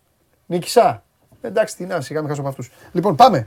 [0.47, 1.03] Νίκησα.
[1.41, 2.71] Εντάξει, τι να, σιγά μην χάσω από αυτούς.
[2.93, 3.47] Λοιπόν, πάμε.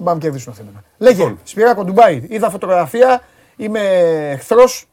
[0.00, 0.84] Δεν πάμε κερδίσουν αυτοί εμένα.
[0.98, 1.38] Λέγε, Λοιπόν.
[1.42, 2.22] Σπυράκο Ντουμπάι.
[2.28, 3.22] Είδα φωτογραφία.
[3.56, 3.80] Είμαι
[4.30, 4.88] εχθρός.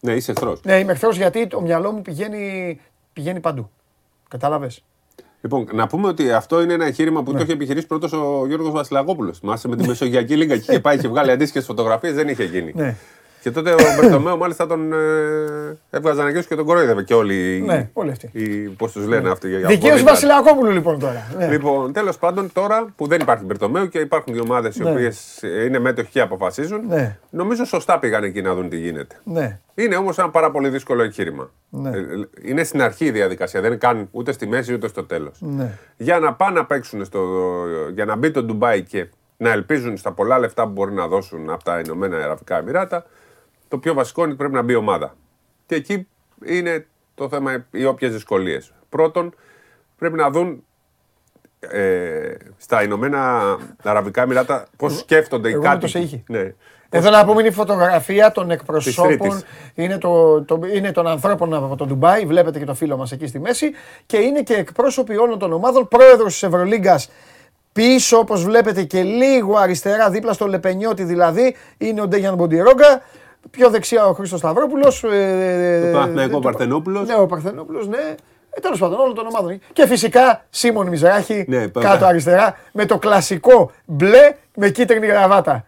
[0.00, 0.60] Ναι, είσαι εχθρός.
[0.64, 2.80] Ναι, είμαι εχθρός γιατί το μυαλό μου πηγαίνει,
[3.12, 3.70] πηγαίνει παντού.
[4.28, 4.84] Κατάλαβες;
[5.40, 8.70] Λοιπόν, να πούμε ότι αυτό είναι ένα εγχείρημα που το είχε επιχειρήσει πρώτος ο Γιώργος
[8.70, 9.32] Βασιλακόπουλο.
[9.32, 12.72] Θυμάσαι με τη Μεσογειακή Λίγκα και είχε πάει και βγάλει αντίστοιχες φωτογραφίες, δεν είχε γίνει.
[12.74, 12.96] Ναι.
[13.42, 14.96] Και τότε ο Μπερτομέο μάλιστα τον ε,
[15.90, 17.56] έβγαζε αναγκαίο και τον κορόιδευε και όλοι.
[17.56, 18.30] οι- Ναι, όλοι αυτοί.
[18.32, 19.46] Οι, πώς τους λένε αυτοί.
[19.48, 20.02] οι Δικαίωση αποδίδατοι.
[20.02, 21.26] Βασιλακόπουλου λοιπόν τώρα.
[21.38, 21.48] Ναι.
[21.48, 24.90] Λοιπόν, τέλος πάντων, τώρα που δεν υπάρχει Μπερτομέου και υπάρχουν δύο ομάδες οι Ναι.
[24.90, 27.18] οποίες είναι μέτοχοι και αποφασίζουν, Ναι.
[27.30, 29.16] νομίζω σωστά πήγαν εκεί να δουν τι γίνεται.
[29.24, 29.58] ναι.
[29.74, 31.50] Είναι όμως ένα πάρα πολύ δύσκολο εγχείρημα.
[31.68, 31.88] Ναι.
[31.90, 32.02] Ε,
[32.42, 35.38] Είναι στην αρχή η διαδικασία, δεν είναι καν ούτε στη μέση ούτε στο τέλος.
[35.40, 35.70] Ναι.
[35.96, 37.20] Για να πάνε να παίξουν, στο,
[37.94, 39.06] για να μπει το Ντουμπάι και
[39.36, 43.04] να ελπίζουν στα πολλά λεφτά που μπορεί να δώσουν από τα Ηνωμένα Αραβικά Εμμυράτα,
[43.68, 45.16] το πιο βασικό είναι ότι πρέπει να μπει ομάδα.
[45.66, 46.08] Και εκεί
[46.44, 48.72] είναι το θέμα οι όποιες δυσκολίες.
[48.88, 49.34] Πρώτον,
[49.98, 50.64] πρέπει να δουν
[51.60, 55.92] ε, στα Ηνωμένα Αραβικά Εμμυράτα πώς σκέφτονται οι εγώ είμαι το κάτοικοι.
[55.92, 56.24] σε ήχη.
[56.28, 56.54] Ναι.
[56.90, 59.44] Εδώ να πούμε είναι η φωτογραφία των εκπροσώπων, Τρίτης.
[59.74, 63.26] είναι, το, το, είναι των ανθρώπων από το Ντουμπάι, βλέπετε και το φίλο μας εκεί
[63.26, 63.70] στη μέση
[64.06, 67.10] και είναι και εκπρόσωποι όλων των ομάδων, πρόεδρος της Ευρωλίγκας
[67.72, 73.02] πίσω όπως βλέπετε και λίγο αριστερά δίπλα στο Λεπενιώτη δηλαδή είναι ο Ντέγιαν Μποντιρόγκα,
[73.50, 75.04] πιο δεξιά ο Χρήστος Σταυρόπουλος.
[75.04, 77.08] ε, Το Παναθηναϊκό το- Παρθενόπουλος.
[77.08, 78.14] Ναι, ο Παρθενόπουλος, ναι.
[78.50, 79.60] Ε, τέλος πάντων, όλων των ομάδων.
[79.72, 81.88] Και φυσικά Σίμων Μιζράχη, Ναι, πάντα.
[81.88, 85.64] κάτω αριστερά, με το κλασικό μπλε με κίτρινη γραβάτα.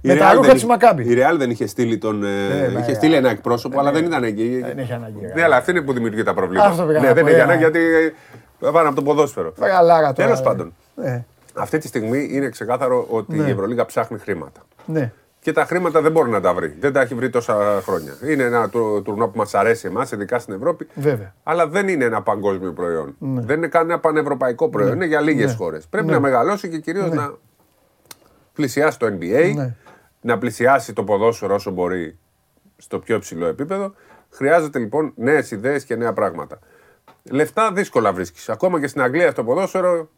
[0.00, 1.02] Η Με τα Real ρούχα δεν- της Μακάμπη.
[1.02, 3.16] Η Real δεν είχε στείλει, τον, ε, Ναι, είχε ναι, στείλει ναι.
[3.18, 4.62] ένα εκπρόσωπο, αλλά δεν ήταν εκεί.
[4.66, 5.18] Δεν έχει ανάγκη.
[5.26, 5.32] ρε.
[5.34, 6.68] Ναι, αλλά αυτή είναι που δημιουργεί τα προβλήματα.
[6.68, 7.68] Αυτό πήγα ναι, να δεν πω, έχει ε, ανάγκη α.
[7.68, 7.80] γιατί
[8.60, 9.52] ε, πάνε από το ποδόσφαιρο.
[9.58, 10.12] Μεγαλάρα τώρα.
[10.12, 10.42] Τέλος ε.
[10.42, 13.46] πάντων, Ναι, αυτή τη στιγμή είναι ξεκάθαρο ότι Ναι.
[13.48, 14.60] η Ευρωλίγα ψάχνει χρήματα.
[14.84, 15.12] ναι.
[15.44, 16.76] Και τα χρήματα δεν μπορεί να τα βρει.
[16.80, 18.16] Δεν τα έχει βρει τόσα χρόνια.
[18.22, 20.86] Είναι ένα του- τουρνό που μας αρέσει εμάς, ειδικά στην Ευρώπη.
[20.94, 21.34] Βέβαια.
[21.42, 23.16] Αλλά δεν είναι ένα παγκόσμιο προϊόν.
[23.18, 24.92] Δεν είναι κανένα πανευρωπαϊκό προϊόν.
[24.94, 25.56] Είναι για λίγες Ναι.
[25.56, 25.86] χώρες.
[25.86, 26.12] Πρέπει Ναι.
[26.12, 27.34] να μεγαλώσει και κυρίως να
[28.52, 29.74] πλησιάσει το NBA, Ναι.
[30.20, 32.18] να πλησιάσει το ποδόσφαιρο όσο μπορεί
[32.76, 33.94] στο πιο υψηλό επίπεδο.
[34.30, 36.58] Χρειάζεται λοιπόν νέες ιδέες και νέα πράγματα.
[37.22, 38.48] Λεφτά δύσκολα βρίσκεις.
[38.48, 40.08] Ακόμα και στην Αγγλία στο ποδόσφαιρο,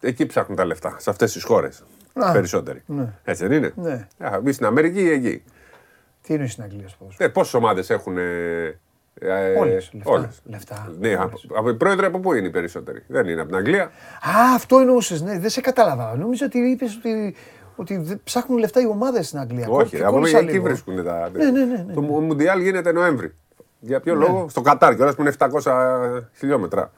[0.00, 0.94] εκεί ψάχνουν τα λεφτά.
[0.98, 1.84] Σε αυτές τις χώρες.
[2.24, 2.82] Α, Περισσότεροι.
[2.86, 3.12] ναι.
[3.24, 4.06] Έτσι δεν είναι; Ναι.
[4.18, 5.42] Εμείς στην Αμερική ή εκεί;
[6.22, 7.28] Τι είναι στην Αγγλία στο ποδόσφαιρο.
[7.28, 8.18] Ε, Πόσες ομάδες έχουν.
[8.18, 8.78] Ε,
[9.20, 10.10] ε, Όλες, λεφτά.
[10.10, 10.40] όλες.
[10.44, 10.92] Λεφτά.
[10.98, 13.84] Ναι, από, από οι πρόεδροι από πού είναι οι περισσότεροι; Δεν είναι από την Αγγλία;
[13.84, 15.22] Α, αυτό εννοούσες.
[15.22, 16.16] Ναι, δεν σε κατάλαβα.
[16.16, 17.34] Νόμιζα ότι είπες ότι,
[17.76, 19.66] ότι δεν- ψάχνουν λεφτά οι ομάδες στην Αγγλία.
[19.68, 20.62] Όχι, Και από κόλλησα εκεί λίγο.
[20.64, 21.30] βρίσκουν τα.
[21.32, 21.92] Ναι, ναι, ναι, ναι.
[21.92, 23.34] Το Μου- Μουντιάλ γίνεται Νοέμβρη.
[23.80, 26.92] Για ποιο λόγο, στο Κατάρ κιόλας που είναι 700 χιλιόμετρα.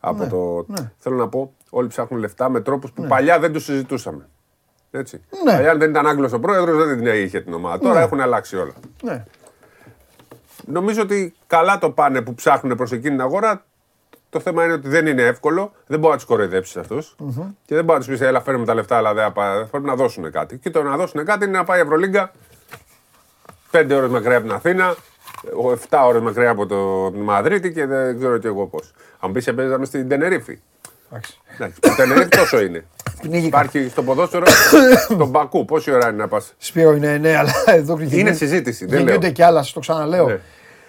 [0.00, 0.64] Από Ναι, το.
[0.68, 0.90] ναι.
[0.98, 4.28] Θέλω να πω, όλοι ψάχνουν λεφτά με τρόπους που παλιά δεν τους συζητούσαμε.
[4.90, 5.20] Έτσι.
[5.44, 5.52] Ναι.
[5.52, 7.78] Παλιά αν δεν ήταν Άγγλος ο πρόεδρος, δεν την είχε την ομάδα.
[7.78, 8.04] Τώρα Ναι.
[8.04, 8.72] έχουν αλλάξει όλα.
[9.02, 9.24] Ναι.
[10.66, 13.64] Νομίζω ότι καλά το πάνε που ψάχνουν προς εκείνη την αγορά.
[14.30, 15.72] Το θέμα είναι ότι δεν είναι εύκολο.
[15.86, 17.16] Δεν μπορεί να τους κοροϊδέψεις αυτούς.
[17.64, 19.64] Και δεν μπορεί να τους πεις: Έλα, φέρνουμε τα λεφτά, αλλά δεν θα πάει».
[19.66, 20.58] Πρέπει να δώσουν κάτι.
[20.58, 22.30] Και το να δώσουν κάτι είναι να πάει η Ευρωλίγκα
[23.70, 24.94] 5 ώρες μακριά από την Αθήνα,
[25.88, 28.92] 7 ώρες μακριά από το από τη Μαδρίτη και δεν ξέρω κι εγώ πώς.
[29.20, 30.60] Αν πεις παίζαμε στην Τενερίφη.
[31.12, 31.38] Εντάξει.
[31.54, 32.84] Εντάξει, το Τενερίφη τόσο είναι.
[33.22, 33.46] Πνίγηκα.
[33.46, 34.44] Υπάρχει στο ποδόσφαιρο
[35.04, 35.64] στον Μπακού.
[35.64, 39.32] Πόση ώρα είναι να πας; Σπύρο είναι ναι, αλλά εδώ γεννιούνται- συζήτηση, δεν Γεννιούνται λέω.
[39.32, 40.26] κι άλλα, σας το ξαναλέω.
[40.26, 40.38] Ναι.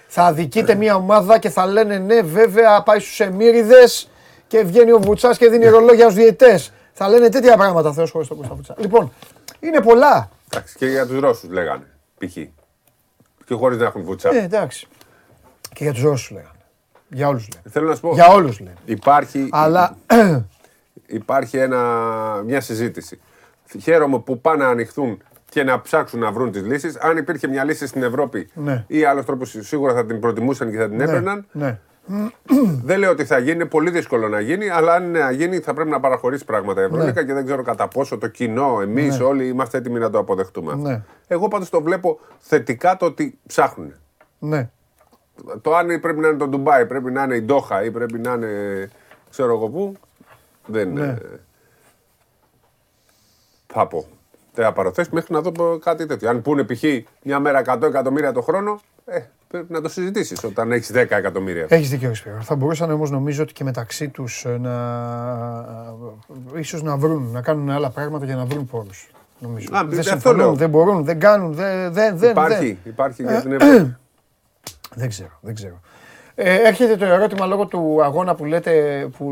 [0.08, 4.10] Θα αδικείται μια ομάδα και θα λένε ναι, βέβαια, πάει στους Εμμύριδες
[4.48, 6.60] και βγαίνει ο Βουτσάς και δίνει ρολόγια στους διαιτέ.
[6.94, 8.76] Θα λένε τέτοια πράγματα, Θεός χωρίς τον Κώστα Βουτσά.
[8.78, 9.14] Λοιπόν,
[9.60, 10.30] είναι πολλά.
[10.52, 11.84] Εντάξει, και για τους Ρώσους λέγανε.
[12.18, 12.34] Π.χ.
[13.46, 14.36] Και χωρίς να έχουν βουτσά.
[14.36, 14.88] Ε, εντάξει.
[15.74, 16.53] Και για τους Ρώσους λέγανε.
[17.14, 17.64] Για όλους λένε.
[17.70, 18.14] Θέλω να σου πω.
[18.14, 18.74] Για όλους λένε.
[18.86, 19.98] Υπάρχει, Αλλά
[21.06, 21.80] υπάρχει ένα,
[22.46, 23.20] μια συζήτηση.
[23.82, 26.98] Χαίρομαι που πάνε να ανοιχθούν και να ψάξουν να βρουν τις λύσεις.
[26.98, 28.84] Αν υπήρχε μια λύση στην Ευρώπη Ναι.
[28.88, 31.46] ή άλλος τρόπος, σίγουρα θα την προτιμούσαν και θα την έπαιρναν.
[31.52, 31.80] ναι.
[32.84, 35.60] Δεν λέω ότι θα γίνει, είναι πολύ δύσκολο να γίνει, αλλά αν είναι να γίνει
[35.60, 37.28] θα πρέπει να παραχωρήσει πράγματα η Ευρωλίκα Ναι.
[37.28, 40.72] και δεν ξέρω κατά πόσο το κοινό, εμείς όλοι είμαστε έτοιμοι να το αποδεχτούμε.
[40.74, 40.88] αυτό.
[40.88, 41.02] Ναι.
[41.28, 43.94] Εγώ πάντως το βλέπω θετικά το ότι ψάχνουν.
[44.40, 44.70] ναι.
[45.62, 48.34] Το αν πρέπει να είναι το Ντουμπάι, πρέπει να είναι η Ντόχα ή πρέπει να
[48.34, 48.90] είναι
[49.30, 49.94] ξέρω εγώ πού,
[50.66, 51.16] δεν Ναι.
[53.74, 54.06] θα πω.
[54.54, 56.30] Δεν θα παροθέσεις μέχρι να δω κάτι τέτοιο.
[56.30, 56.84] Αν πούνε π.χ.
[57.24, 61.66] μια μέρα 100 εκατομμύρια το χρόνο, ε, πρέπει να το συζητήσεις όταν έχεις 10 εκατομμύρια.
[61.70, 62.42] Έχεις δίκιο, Σπύρο.
[62.42, 64.74] Θα μπορούσαν όμως νομίζω ότι και μεταξύ τους να.
[66.56, 69.10] ίσως να βρουν, να κάνουν άλλα πράγματα για να βρουν πόρους.
[69.40, 69.68] Νομίζω.
[69.76, 70.54] Α, δεν αυτό συμφωνούν, λέω.
[70.54, 71.94] δεν μπορούν, δεν κάνουν, δεν.
[71.94, 72.78] δεν, δεν υπάρχει, δεν.
[72.84, 73.96] υπάρχει για την Ευρώπη.
[74.96, 75.80] Δεν ξέρω, δεν ξέρω.
[76.36, 79.32] Ε, έρχεται το ερώτημα λόγω του αγώνα που, λέτε, που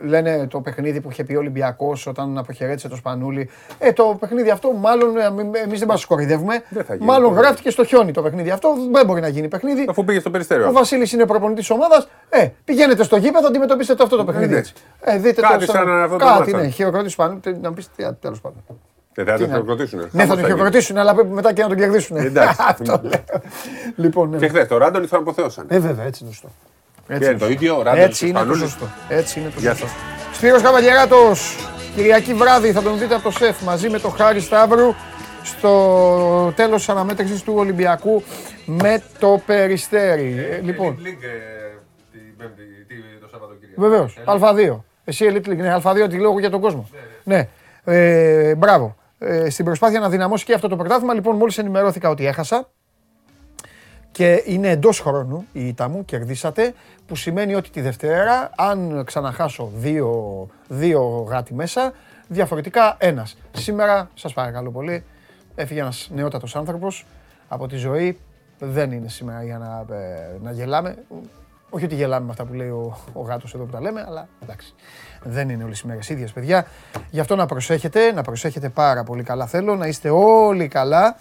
[0.00, 3.50] λένε το παιχνίδι που είχε πει ο Ολυμπιακός όταν αποχαιρέτησε το Σπανούλι.
[3.78, 5.14] Ε, το παιχνίδι αυτό μάλλον
[5.64, 6.62] εμείς δεν μας κοροϊδεύουμε.
[6.68, 7.06] Δεν θα γίνει.
[7.06, 8.74] Μάλλον γράφτηκε στο χιόνι το παιχνίδι αυτό.
[8.92, 9.86] Δεν μπορεί να γίνει παιχνίδι.
[9.88, 10.68] Αφού πήγε στο περιστέριο.
[10.68, 12.08] Ο Βασίλης είναι προπονητής τη ομάδας.
[12.28, 14.52] Ε, πηγαίνετε στο γήπεδο, αντιμετωπίστε το αυτό το παιχνίδι.
[14.52, 14.58] ναι.
[14.58, 14.72] έτσι.
[15.00, 16.62] Ε, δείτε Κάτι το, σαν αυτό το Κάτι, μάθαμε.
[16.62, 17.40] ναι, χειροκρότηση πάνω.
[17.60, 17.90] Να πεις
[18.20, 18.64] τέλος πάντων.
[19.16, 20.08] Και θα Τι τον να- χειροκροτήσουν.
[20.10, 22.16] Ναι, θα τον χειροκροτήσουν, αλλά πρέπει μετά και να τον κερδίσουν.
[22.16, 22.56] Εντάξει.
[22.68, 23.40] Αυτό λέω.
[23.96, 24.36] Λοιπόν, ναι.
[24.38, 25.66] Και χθες το Ράντονι τον αποθέωσαν.
[25.68, 26.48] Ε, βέβαια, έτσι είναι σωστό.
[27.06, 28.70] Και είναι το ίδιο, ο Ράντονι Έτσι είναι το Σπανούλης.
[28.70, 28.86] σωστό.
[29.08, 29.86] Έτσι είναι το Γεια σωστό.
[29.86, 30.36] σας.
[30.36, 31.56] Σπύρος Καβαλιαράτος,
[31.94, 34.94] Κυριακή βράδυ θα τον δείτε από το ΣΕΦ μαζί με τον Χάρη Σταύρου
[35.42, 38.22] στο τέλος της αναμέτρησης του Ολυμπιακού
[38.64, 40.46] με το Περιστέρι.
[40.50, 40.98] Ε, λοιπόν,
[43.76, 44.84] βεβαίως, Α2.
[45.04, 46.88] Εσύ Elite League, ναι, Α2 τη λέω για τον κόσμο.
[47.24, 47.48] Ναι,
[47.84, 48.96] ε, μπράβο.
[49.18, 52.68] Ε, στην προσπάθεια να δυναμώσει και αυτό το πρωτάθλημα, λοιπόν, μόλις ενημερώθηκα ότι έχασα,
[54.16, 56.74] και είναι εντός χρόνου η ήττα μου, κερδίσατε,
[57.06, 61.92] που σημαίνει ότι τη Δευτέρα, αν ξαναχάσω δύο, δύο γάτι μέσα,
[62.28, 63.36] διαφορετικά ένας.
[63.52, 65.04] Σήμερα, σας παρακαλώ πολύ,
[65.54, 67.06] έφυγε ένας νεότατος άνθρωπος
[67.48, 68.18] από τη ζωή.
[68.58, 71.04] Δεν είναι σήμερα για να, ε, να γελάμε.
[71.70, 74.28] Όχι ότι γελάμε με αυτά που λέει ο, ο γάτος εδώ που τα λέμε, αλλά
[74.42, 74.74] εντάξει.
[75.28, 76.66] Δεν είναι όλες οι μέρες ίδιες, παιδιά.
[77.10, 81.16] Γι' αυτό να προσέχετε, να προσέχετε πάρα πολύ καλά θέλω, να είστε όλοι καλά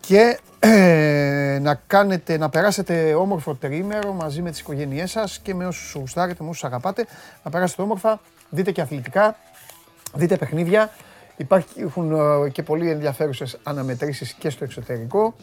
[0.00, 5.66] και ε, να, κάνετε, να περάσετε όμορφο τρίμερο μαζί με τις οικογένειές σας και με
[5.66, 7.06] όσους γουστάρετε, με όσους αγαπάτε,
[7.44, 9.36] να περάσετε όμορφα, δείτε και αθλητικά,
[10.14, 10.90] δείτε παιχνίδια.
[11.36, 15.34] Υπάρχουν ε, και πολύ ενδιαφέρουσες αναμετρήσεις και στο εξωτερικό.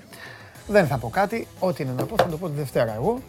[0.67, 3.21] Δεν θα πω κάτι, ό,τι είναι να πω θα το πω τη Δευτέρα εγώ.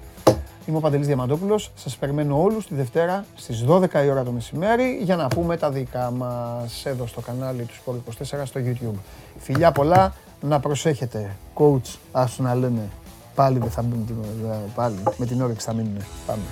[0.68, 4.98] Είμαι ο Παντελής Διαμαντόπουλος, σας περιμένω όλους τη Δευτέρα στις 12 η ώρα το μεσημέρι
[5.02, 8.98] για να πούμε τα δικά μας εδώ στο κανάλι του Sport 24 στο YouTube.
[9.38, 11.36] Φιλιά πολλά, να προσέχετε.
[11.54, 12.88] Coach, άσου να λένε,
[13.34, 14.16] πάλι δεν θα μπουν, την-
[14.74, 15.96] πάλι με την όρεξη θα μείνουν.
[16.26, 16.42] Πάμε.